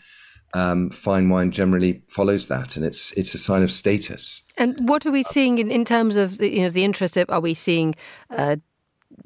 Um, 0.54 0.90
fine 0.92 1.28
wine 1.30 1.52
generally 1.52 2.04
follows 2.08 2.48
that, 2.48 2.78
and 2.78 2.86
it's 2.86 3.12
it's 3.12 3.34
a 3.36 3.38
sign 3.38 3.64
of 3.64 3.72
status. 3.72 4.44
And 4.58 4.88
what 4.88 5.06
are 5.06 5.12
we 5.12 5.24
seeing 5.24 5.58
in, 5.58 5.70
in 5.70 5.84
terms 5.84 6.16
of 6.16 6.38
the, 6.38 6.50
you 6.50 6.62
know 6.62 6.70
the 6.70 6.86
interest? 6.86 7.18
Of, 7.18 7.30
are 7.30 7.42
we 7.42 7.54
seeing 7.54 7.96
uh, 8.30 8.56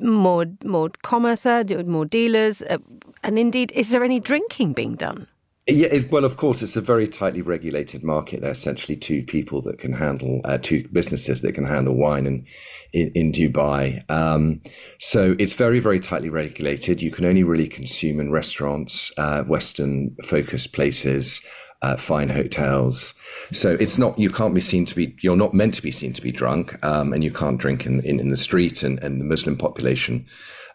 more 0.02 0.46
more 0.64 0.90
commerce, 1.04 1.46
more 1.86 2.06
dealers, 2.06 2.64
uh, 2.64 2.80
and 3.24 3.38
indeed, 3.38 3.72
is 3.74 3.92
there 3.92 4.04
any 4.04 4.20
drinking 4.20 4.74
being 4.74 4.96
done? 4.96 5.28
Yeah, 5.72 6.00
well, 6.10 6.26
of 6.26 6.38
course, 6.38 6.62
it's 6.62 6.76
a 6.76 6.82
very 6.82 7.08
tightly 7.08 7.42
regulated 7.42 8.04
market. 8.04 8.42
There 8.42 8.50
are 8.50 8.52
essentially 8.52 8.98
two 8.98 9.24
people 9.24 9.62
that 9.62 9.80
can 9.80 9.94
handle, 9.94 10.42
uh, 10.44 10.58
two 10.58 10.88
businesses 10.90 11.42
that 11.42 11.54
can 11.54 11.64
handle 11.64 11.96
wine 11.96 12.28
in, 12.28 12.46
in, 12.92 13.12
in 13.16 13.32
Dubai. 13.32 14.10
Um, 14.12 14.60
so 15.00 15.36
it's 15.40 15.54
very, 15.54 15.80
very 15.80 16.00
tightly 16.00 16.30
regulated. 16.30 17.02
You 17.02 17.12
can 17.12 17.26
only 17.26 17.44
really 17.44 17.68
consume 17.68 18.20
in 18.20 18.32
restaurants, 18.32 19.12
uh, 19.18 19.44
Western 19.44 20.16
focused 20.24 20.74
places, 20.74 21.42
uh, 21.82 21.96
fine 21.96 22.30
hotels. 22.30 23.16
So 23.52 23.72
it's 23.80 23.98
not, 23.98 24.20
you 24.20 24.30
can't 24.30 24.54
be 24.54 24.62
seen 24.62 24.86
to 24.86 24.96
be, 24.96 25.16
you're 25.22 25.38
not 25.38 25.54
meant 25.54 25.74
to 25.76 25.82
be 25.82 25.92
seen 25.92 26.14
to 26.14 26.22
be 26.22 26.32
drunk, 26.32 26.84
um, 26.84 27.14
and 27.14 27.24
you 27.24 27.32
can't 27.32 27.58
drink 27.58 27.86
in, 27.86 28.02
in, 28.02 28.20
in 28.20 28.28
the 28.28 28.38
street 28.38 28.84
and, 28.84 29.02
and 29.04 29.22
the 29.22 29.26
Muslim 29.26 29.58
population 29.58 30.26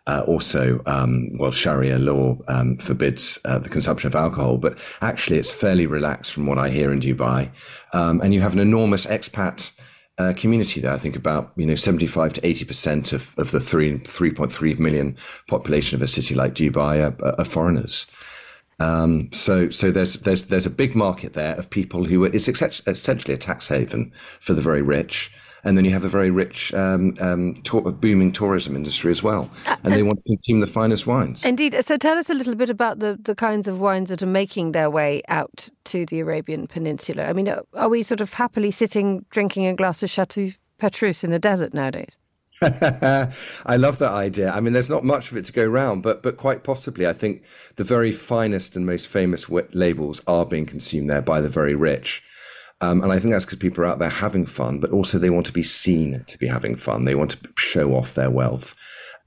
uh, 0.07 0.22
also, 0.26 0.80
um, 0.86 1.30
well, 1.36 1.50
Sharia 1.50 1.98
law 1.98 2.38
um, 2.48 2.76
forbids 2.78 3.38
uh, 3.44 3.59
the 3.59 3.68
consumption 3.68 4.07
of 4.07 4.14
alcohol, 4.14 4.57
but 4.59 4.78
actually 5.02 5.38
it's 5.38 5.50
fairly 5.50 5.86
relaxed 5.86 6.32
from 6.32 6.46
what 6.46 6.59
I 6.59 6.70
hear 6.70 6.92
in 6.92 7.00
Dubai. 7.00 7.50
Um, 7.92 8.20
and 8.20 8.32
you 8.32 8.40
have 8.40 8.52
an 8.52 8.61
enormous 8.61 9.07
expat 9.07 9.72
uh, 10.18 10.32
community 10.36 10.80
there. 10.80 10.92
I 10.92 10.98
think 10.98 11.16
about 11.16 11.52
you 11.57 11.66
know 11.66 11.74
75 11.74 12.34
to 12.34 12.46
80 12.46 12.64
percent 12.64 13.12
of, 13.12 13.34
of 13.36 13.50
the 13.50 13.61
three 13.61 13.98
3.3 13.98 14.78
million 14.78 15.16
population 15.48 15.96
of 15.96 16.02
a 16.02 16.09
city 16.09 16.34
like 16.34 16.54
Dubai 16.54 17.04
are, 17.04 17.40
are 17.40 17.44
foreigners. 17.44 18.07
Um, 18.78 19.30
so 19.32 19.70
so 19.70 19.90
there's 19.90 20.14
there's 20.18 20.44
there's 20.44 20.66
a 20.66 20.70
big 20.70 20.94
market 20.94 21.32
there 21.32 21.54
of 21.57 21.68
people 21.68 22.04
who 22.04 22.24
are, 22.24 22.28
it's 22.28 22.48
essentially 22.48 23.34
a 23.34 23.38
tax 23.38 23.66
haven 23.66 24.12
for 24.40 24.54
the 24.54 24.62
very 24.62 24.82
rich 24.82 25.32
and 25.64 25.76
then 25.76 25.84
you 25.84 25.92
have 25.92 26.04
a 26.04 26.09
very 26.09 26.30
rich, 26.30 26.72
um, 26.74 27.14
um, 27.20 27.54
to- 27.64 27.80
booming 27.80 28.32
tourism 28.32 28.76
industry 28.76 29.11
as 29.11 29.22
well, 29.22 29.50
uh, 29.66 29.76
and 29.84 29.94
they 29.94 30.02
want 30.02 30.18
to 30.18 30.28
consume 30.28 30.61
the 30.61 30.66
finest 30.66 31.07
wines. 31.07 31.44
Indeed. 31.44 31.76
So 31.84 31.96
tell 31.96 32.18
us 32.18 32.30
a 32.30 32.34
little 32.34 32.54
bit 32.54 32.70
about 32.70 32.98
the, 32.98 33.18
the 33.22 33.34
kinds 33.34 33.68
of 33.68 33.80
wines 33.80 34.09
that 34.11 34.22
are 34.22 34.26
making 34.26 34.72
their 34.72 34.90
way 34.90 35.22
out 35.28 35.68
to 35.84 36.07
the 36.07 36.20
Arabian 36.20 36.66
Peninsula. 36.66 37.24
I 37.24 37.32
mean, 37.32 37.52
are 37.74 37.88
we 37.88 38.02
sort 38.02 38.20
of 38.20 38.32
happily 38.32 38.70
sitting 38.70 39.24
drinking 39.30 39.66
a 39.66 39.74
glass 39.74 40.02
of 40.02 40.11
Chateau 40.11 40.48
Petrus 40.78 41.24
in 41.24 41.30
the 41.30 41.38
desert 41.38 41.74
nowadays? 41.74 42.16
I 42.62 43.76
love 43.76 43.98
that 43.98 44.12
idea. 44.12 44.50
I 44.50 44.61
mean, 44.61 44.72
there's 44.72 44.88
not 44.88 45.04
much 45.04 45.30
of 45.30 45.36
it 45.36 45.44
to 45.44 45.52
go 45.52 45.64
around, 45.64 46.00
but 46.00 46.22
but 46.22 46.38
quite 46.38 46.64
possibly, 46.64 47.07
I 47.07 47.12
think 47.12 47.42
the 47.76 47.84
very 47.84 48.12
finest 48.12 48.76
and 48.76 48.86
most 48.86 49.09
famous 49.09 49.46
labels 49.50 50.22
are 50.26 50.46
being 50.46 50.64
consumed 50.64 51.09
there 51.09 51.20
by 51.20 51.42
the 51.42 51.50
very 51.50 51.74
rich. 51.74 52.22
Um, 52.81 53.03
and 53.03 53.11
I 53.11 53.18
think 53.18 53.33
that's 53.33 53.45
because 53.45 53.59
people 53.59 53.85
are 53.85 53.87
out 53.87 53.99
there 53.99 54.11
having 54.11 54.45
fun, 54.45 54.81
but 54.81 54.91
also 54.91 55.18
they 55.18 55.31
want 55.31 55.47
to 55.47 55.53
be 55.53 55.62
seen 55.62 56.24
to 56.27 56.39
be 56.39 56.47
having 56.47 56.77
fun. 56.77 57.05
They 57.05 57.14
want 57.14 57.33
to 57.33 57.39
show 57.57 57.95
off 57.95 58.14
their 58.14 58.31
wealth. 58.31 58.74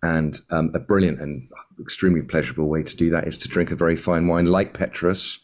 And 0.01 0.39
um, 0.51 0.71
a 0.73 0.79
brilliant 0.79 1.19
and 1.19 1.49
extremely 1.79 2.21
pleasurable 2.21 2.69
way 2.69 2.83
to 2.83 2.95
do 2.95 3.09
that 3.09 3.27
is 3.27 3.37
to 3.39 3.49
drink 3.49 3.71
a 3.71 3.75
very 3.75 3.95
fine 3.95 4.27
wine 4.27 4.45
like 4.45 4.77
Petrus. 4.77 5.39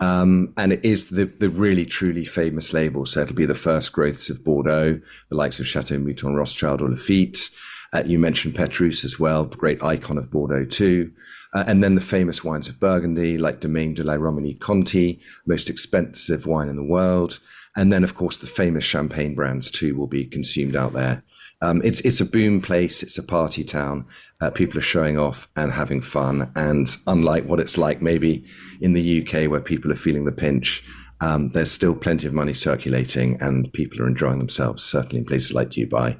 Um, 0.00 0.52
and 0.56 0.72
it 0.72 0.84
is 0.84 1.06
the, 1.06 1.24
the 1.24 1.48
really 1.48 1.86
truly 1.86 2.24
famous 2.24 2.72
label. 2.72 3.06
So 3.06 3.22
it'll 3.22 3.34
be 3.36 3.46
the 3.46 3.54
first 3.54 3.92
growths 3.92 4.28
of 4.28 4.44
Bordeaux, 4.44 5.00
the 5.30 5.36
likes 5.36 5.60
of 5.60 5.66
Chateau 5.66 5.98
Mouton 5.98 6.34
Rothschild 6.34 6.82
or 6.82 6.88
Lafite. 6.88 7.50
Uh, 7.92 8.02
you 8.04 8.18
mentioned 8.18 8.56
Petrus 8.56 9.04
as 9.04 9.20
well, 9.20 9.44
great 9.44 9.82
icon 9.82 10.18
of 10.18 10.30
Bordeaux 10.30 10.64
too. 10.64 11.12
Uh, 11.54 11.64
and 11.66 11.84
then 11.84 11.94
the 11.94 12.00
famous 12.00 12.42
wines 12.42 12.68
of 12.68 12.80
Burgundy, 12.80 13.38
like 13.38 13.60
Domaine 13.60 13.94
de 13.94 14.02
la 14.02 14.14
Romanée 14.14 14.58
Conti, 14.58 15.20
most 15.46 15.70
expensive 15.70 16.46
wine 16.46 16.68
in 16.68 16.76
the 16.76 16.82
world. 16.82 17.38
And 17.76 17.92
then, 17.92 18.04
of 18.04 18.14
course, 18.14 18.38
the 18.38 18.46
famous 18.46 18.84
champagne 18.84 19.34
brands 19.34 19.70
too 19.70 19.96
will 19.96 20.06
be 20.06 20.24
consumed 20.24 20.76
out 20.76 20.92
there. 20.92 21.22
Um, 21.60 21.80
it's 21.84 22.00
it's 22.00 22.20
a 22.20 22.24
boom 22.24 22.60
place. 22.60 23.02
It's 23.02 23.18
a 23.18 23.22
party 23.22 23.64
town. 23.64 24.06
Uh, 24.40 24.50
people 24.50 24.78
are 24.78 24.82
showing 24.82 25.18
off 25.18 25.48
and 25.56 25.72
having 25.72 26.02
fun. 26.02 26.52
And 26.56 26.88
unlike 27.06 27.46
what 27.46 27.60
it's 27.60 27.78
like 27.78 28.02
maybe 28.02 28.44
in 28.80 28.92
the 28.92 29.22
UK, 29.22 29.50
where 29.50 29.60
people 29.60 29.90
are 29.90 29.96
feeling 29.96 30.24
the 30.24 30.32
pinch, 30.32 30.84
um, 31.20 31.50
there's 31.50 31.70
still 31.70 31.94
plenty 31.94 32.26
of 32.26 32.32
money 32.32 32.54
circulating, 32.54 33.40
and 33.40 33.72
people 33.72 34.02
are 34.02 34.08
enjoying 34.08 34.38
themselves. 34.38 34.82
Certainly 34.82 35.18
in 35.18 35.24
places 35.24 35.54
like 35.54 35.70
Dubai. 35.70 36.18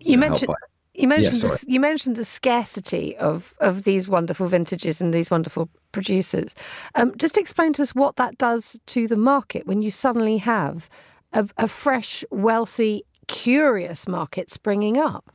You 0.00 0.18
mentioned 0.18 0.54
you 0.94 1.08
mentioned 1.08 1.42
the, 1.42 1.64
you 1.66 1.80
mentioned 1.80 2.16
the 2.16 2.24
scarcity 2.24 3.16
of 3.16 3.54
of 3.60 3.84
these 3.84 4.08
wonderful 4.08 4.48
vintages 4.48 5.00
and 5.00 5.14
these 5.14 5.30
wonderful 5.30 5.68
producers. 5.92 6.54
Um, 6.94 7.16
just 7.16 7.38
explain 7.38 7.72
to 7.74 7.82
us 7.82 7.94
what 7.94 8.16
that 8.16 8.38
does 8.38 8.80
to 8.86 9.06
the 9.06 9.16
market 9.16 9.66
when 9.66 9.82
you 9.82 9.90
suddenly 9.90 10.38
have 10.38 10.88
a, 11.32 11.48
a 11.56 11.68
fresh, 11.68 12.24
wealthy, 12.30 13.04
curious 13.28 14.08
market 14.08 14.50
springing 14.50 14.98
up. 14.98 15.32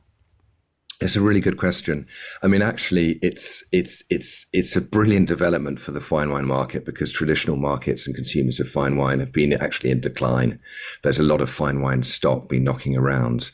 It's 0.98 1.16
a 1.16 1.20
really 1.20 1.40
good 1.40 1.58
question. 1.58 2.06
I 2.42 2.46
mean, 2.46 2.62
actually, 2.62 3.18
it's 3.20 3.62
it's 3.70 4.02
it's 4.08 4.46
it's 4.54 4.76
a 4.76 4.80
brilliant 4.80 5.28
development 5.28 5.78
for 5.78 5.92
the 5.92 6.00
fine 6.00 6.30
wine 6.30 6.46
market 6.46 6.86
because 6.86 7.12
traditional 7.12 7.56
markets 7.56 8.06
and 8.06 8.16
consumers 8.16 8.60
of 8.60 8.68
fine 8.68 8.96
wine 8.96 9.20
have 9.20 9.30
been 9.30 9.52
actually 9.52 9.90
in 9.90 10.00
decline. 10.00 10.58
There's 11.02 11.18
a 11.18 11.22
lot 11.22 11.42
of 11.42 11.50
fine 11.50 11.82
wine 11.82 12.02
stock 12.02 12.48
been 12.48 12.64
knocking 12.64 12.96
around. 12.96 13.50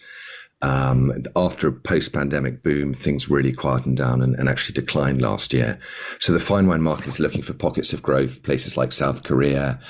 Um, 0.63 1.13
after 1.35 1.67
a 1.67 1.73
post-pandemic 1.73 2.63
boom, 2.63 2.95
things 2.95 3.29
really 3.29 3.53
quietened 3.53 3.97
down 3.97 4.23
and, 4.23 4.37
and, 4.37 4.49
actually 4.49 4.75
declined 4.75 5.21
last 5.21 5.53
year. 5.53 5.77
So 6.21 6.33
the 6.33 6.39
fine 6.39 6.69
wine 6.69 6.83
market 6.83 7.09
is 7.09 7.19
looking 7.19 7.43
for 7.43 7.53
pockets 7.53 7.93
of 7.93 8.01
growth, 8.01 8.45
places 8.45 8.77
like 8.77 8.93
South 8.93 9.25
Korea 9.25 9.81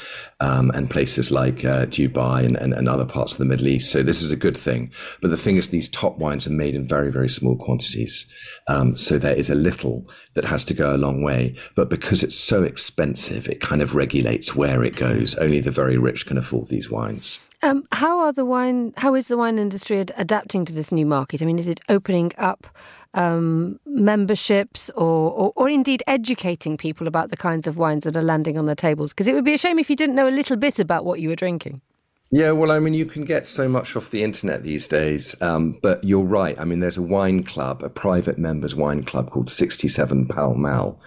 um, 0.41 0.71
and 0.71 0.89
places 0.89 1.31
like 1.31 1.63
uh, 1.63 1.85
Dubai 1.87 2.47
and, 2.47 2.57
and, 2.57 2.73
and, 2.73 2.89
other 2.89 3.05
parts 3.05 3.33
of 3.33 3.39
the 3.39 3.45
Middle 3.45 3.69
East. 3.69 3.93
So 3.93 4.03
this 4.03 4.23
is 4.23 4.33
a 4.33 4.37
good 4.37 4.57
thing. 4.57 4.91
But 5.21 5.29
the 5.29 5.37
thing 5.37 5.57
is, 5.57 5.69
these 5.69 5.91
top 5.91 6.17
wines 6.17 6.47
are 6.47 6.51
made 6.51 6.75
in 6.75 6.89
very, 6.89 7.13
very 7.13 7.29
small 7.29 7.57
quantities. 7.57 8.27
Um, 8.67 8.97
so 8.97 9.19
there 9.19 9.37
is 9.37 9.51
a 9.51 9.55
little 9.55 10.09
that 10.35 10.47
has 10.47 10.65
to 10.67 10.75
go 10.75 10.95
a 10.95 10.97
long 10.97 11.23
way. 11.23 11.55
But 11.75 11.91
because 11.91 12.23
it's 12.23 12.39
so 12.39 12.63
expensive, 12.63 13.47
it 13.47 13.61
kind 13.61 13.83
of 13.83 13.95
regulates 13.95 14.57
where 14.57 14.83
it 14.83 14.97
goes. 14.97 15.35
Only 15.35 15.61
the 15.61 15.71
very 15.71 15.99
rich 15.99 16.25
can 16.25 16.39
afford 16.39 16.69
these 16.69 16.91
wines. 16.91 17.41
Um, 17.65 17.87
how 17.93 18.19
are 18.19 18.33
the 18.33 18.45
wine? 18.45 18.93
How 18.97 19.15
is 19.15 19.29
the 19.29 19.37
wine 19.37 19.59
industry 19.59 20.01
ad- 20.01 20.13
adapting 20.17 20.65
to 20.65 20.73
this 20.73 20.91
new 20.91 21.07
market? 21.07 21.41
I 21.41 21.45
mean, 21.45 21.59
is 21.59 21.69
it 21.69 21.81
opening 21.89 22.33
up 22.37 22.67
um, 23.15 23.79
memberships, 23.87 24.91
or, 24.91 25.31
or, 25.31 25.53
or 25.55 25.69
indeed 25.69 26.03
educating 26.09 26.77
people 26.77 27.07
about 27.07 27.31
the 27.31 27.37
kinds 27.37 27.69
of 27.69 27.77
wines 27.77 28.03
that 28.03 28.17
are 28.17 28.23
landing 28.23 28.59
on 28.59 28.67
their 28.67 28.75
tables? 28.75 29.13
Because 29.13 29.29
it 29.29 29.35
would 29.35 29.45
be 29.45 29.55
a 29.55 29.59
shame 29.59 29.79
if 29.79 29.89
you 29.89 29.95
didn't 29.95 30.17
know 30.17 30.29
a 30.29 30.31
little 30.31 30.57
bit 30.57 30.81
about 30.81 31.05
what 31.05 31.21
you 31.21 31.29
were 31.29 31.37
drinking. 31.37 31.81
Yeah, 32.35 32.53
well, 32.53 32.73
I 32.73 32.79
mean, 32.79 32.95
you 32.95 33.05
can 33.05 33.27
get 33.27 33.47
so 33.47 33.69
much 33.69 33.95
off 33.95 34.11
the 34.11 34.25
internet 34.25 34.63
these 34.63 34.87
days, 34.87 35.37
um, 35.43 35.79
but 35.83 36.03
you're 36.03 36.25
right. 36.25 36.59
I 36.59 36.65
mean, 36.65 36.81
there's 36.81 36.97
a 36.97 37.03
wine 37.03 37.43
club, 37.43 37.83
a 37.85 37.91
private 37.91 38.39
members 38.39 38.75
wine 38.75 39.05
club 39.05 39.31
called 39.31 39.51
67 39.51 40.29
Pall 40.29 40.55
Mall, 40.55 40.99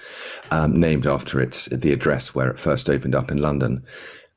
um, 0.52 0.80
named 0.80 1.08
after 1.08 1.42
its 1.42 1.66
the 1.66 1.92
address 1.92 2.36
where 2.36 2.52
it 2.52 2.60
first 2.60 2.92
opened 2.92 3.16
up 3.16 3.32
in 3.32 3.40
London. 3.40 3.84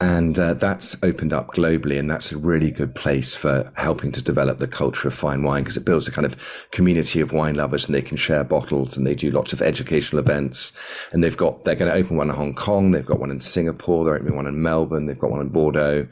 And 0.00 0.38
uh, 0.38 0.54
that's 0.54 0.96
opened 1.02 1.32
up 1.32 1.54
globally, 1.54 1.98
and 1.98 2.08
that's 2.08 2.30
a 2.30 2.38
really 2.38 2.70
good 2.70 2.94
place 2.94 3.34
for 3.34 3.72
helping 3.74 4.12
to 4.12 4.22
develop 4.22 4.58
the 4.58 4.68
culture 4.68 5.08
of 5.08 5.14
fine 5.14 5.42
wine 5.42 5.64
because 5.64 5.76
it 5.76 5.84
builds 5.84 6.06
a 6.06 6.12
kind 6.12 6.24
of 6.24 6.68
community 6.70 7.20
of 7.20 7.32
wine 7.32 7.56
lovers, 7.56 7.86
and 7.86 7.96
they 7.96 8.02
can 8.02 8.16
share 8.16 8.44
bottles, 8.44 8.96
and 8.96 9.04
they 9.04 9.16
do 9.16 9.32
lots 9.32 9.52
of 9.52 9.60
educational 9.60 10.20
events. 10.20 10.72
And 11.12 11.24
they've 11.24 11.36
got 11.36 11.64
they're 11.64 11.74
going 11.74 11.90
to 11.90 11.98
open 11.98 12.16
one 12.16 12.30
in 12.30 12.36
Hong 12.36 12.54
Kong, 12.54 12.92
they've 12.92 13.04
got 13.04 13.18
one 13.18 13.32
in 13.32 13.40
Singapore, 13.40 14.04
they're 14.04 14.14
opening 14.14 14.36
one 14.36 14.46
in 14.46 14.62
Melbourne, 14.62 15.06
they've 15.06 15.18
got 15.18 15.32
one 15.32 15.40
in 15.40 15.48
Bordeaux. 15.48 16.06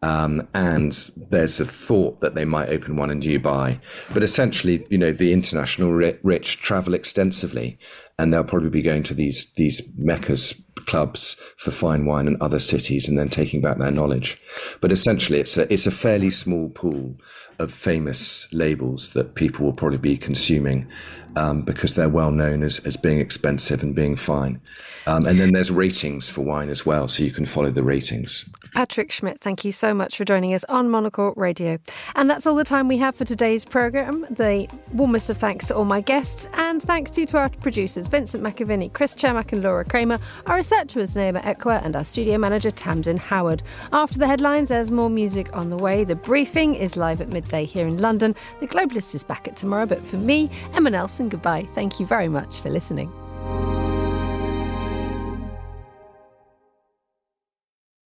Um, 0.00 0.46
and 0.54 0.92
there's 1.16 1.58
a 1.58 1.64
thought 1.64 2.20
that 2.20 2.34
they 2.36 2.44
might 2.44 2.68
open 2.68 2.96
one 2.96 3.10
in 3.10 3.20
Dubai. 3.20 3.80
But 4.14 4.22
essentially, 4.22 4.86
you 4.90 4.98
know, 4.98 5.12
the 5.12 5.32
international 5.32 5.92
rich 5.92 6.58
travel 6.58 6.94
extensively, 6.94 7.78
and 8.18 8.32
they'll 8.32 8.44
probably 8.44 8.70
be 8.70 8.82
going 8.82 9.02
to 9.04 9.14
these 9.14 9.46
these 9.56 9.82
meccas 9.96 10.54
clubs 10.86 11.36
for 11.56 11.70
fine 11.70 12.06
wine 12.06 12.26
and 12.26 12.40
other 12.40 12.58
cities 12.58 13.08
and 13.08 13.18
then 13.18 13.28
taking 13.28 13.60
back 13.60 13.78
their 13.78 13.90
knowledge. 13.90 14.40
But 14.80 14.92
essentially, 14.92 15.40
it's 15.40 15.56
a 15.56 15.72
it's 15.72 15.86
a 15.86 15.90
fairly 15.90 16.30
small 16.30 16.68
pool 16.70 17.16
of 17.58 17.72
famous 17.72 18.46
labels 18.52 19.10
that 19.10 19.34
people 19.34 19.64
will 19.64 19.72
probably 19.72 19.98
be 19.98 20.16
consuming 20.16 20.86
um, 21.36 21.62
because 21.62 21.94
they're 21.94 22.08
well 22.08 22.30
known 22.30 22.62
as, 22.62 22.78
as 22.80 22.96
being 22.96 23.18
expensive 23.18 23.82
and 23.82 23.94
being 23.94 24.16
fine. 24.16 24.60
Um, 25.06 25.26
and 25.26 25.40
then 25.40 25.52
there's 25.52 25.70
ratings 25.70 26.30
for 26.30 26.42
wine 26.42 26.68
as 26.68 26.86
well, 26.86 27.08
so 27.08 27.24
you 27.24 27.32
can 27.32 27.46
follow 27.46 27.70
the 27.70 27.82
ratings. 27.82 28.44
Patrick 28.72 29.10
Schmitt, 29.12 29.40
thank 29.40 29.64
you 29.64 29.72
so 29.72 29.92
much 29.94 30.16
for 30.16 30.24
joining 30.24 30.54
us 30.54 30.64
on 30.64 30.90
Monocle 30.90 31.32
Radio. 31.36 31.78
And 32.14 32.28
that's 32.28 32.46
all 32.46 32.54
the 32.54 32.64
time 32.64 32.88
we 32.88 32.98
have 32.98 33.14
for 33.14 33.24
today's 33.24 33.64
programme. 33.64 34.26
The 34.30 34.68
warmest 34.92 35.30
of 35.30 35.38
thanks 35.38 35.68
to 35.68 35.76
all 35.76 35.84
my 35.84 36.00
guests, 36.00 36.46
and 36.54 36.82
thanks 36.82 37.10
to, 37.12 37.26
our 37.36 37.48
producers 37.48 38.06
Vincent 38.08 38.42
McAviney, 38.42 38.92
Chris 38.92 39.14
Chermack, 39.14 39.52
and 39.52 39.62
Laura 39.62 39.84
Kramer. 39.84 40.18
Our 40.46 40.56
researcher 40.56 41.00
was 41.00 41.14
Naima 41.14 41.42
Ekwa, 41.42 41.84
and 41.84 41.96
our 41.96 42.04
studio 42.04 42.38
manager 42.38 42.70
Tamsin 42.70 43.16
Howard. 43.16 43.62
After 43.92 44.18
the 44.18 44.26
headlines, 44.26 44.68
there's 44.68 44.90
more 44.90 45.10
music 45.10 45.54
on 45.56 45.70
the 45.70 45.76
way. 45.76 46.04
The 46.04 46.16
briefing 46.16 46.74
is 46.74 46.96
live 46.96 47.20
at 47.20 47.28
midday 47.28 47.64
here 47.64 47.86
in 47.86 47.98
London. 47.98 48.34
The 48.60 48.66
Globalist 48.66 49.14
is 49.14 49.24
back 49.24 49.48
at 49.48 49.56
tomorrow, 49.56 49.86
but 49.86 50.04
for 50.06 50.16
me, 50.16 50.50
Emma 50.74 50.90
Nelson, 50.90 51.28
goodbye. 51.28 51.66
Thank 51.74 52.00
you 52.00 52.06
very 52.06 52.28
much 52.28 52.60
for 52.60 52.70
listening. 52.70 53.12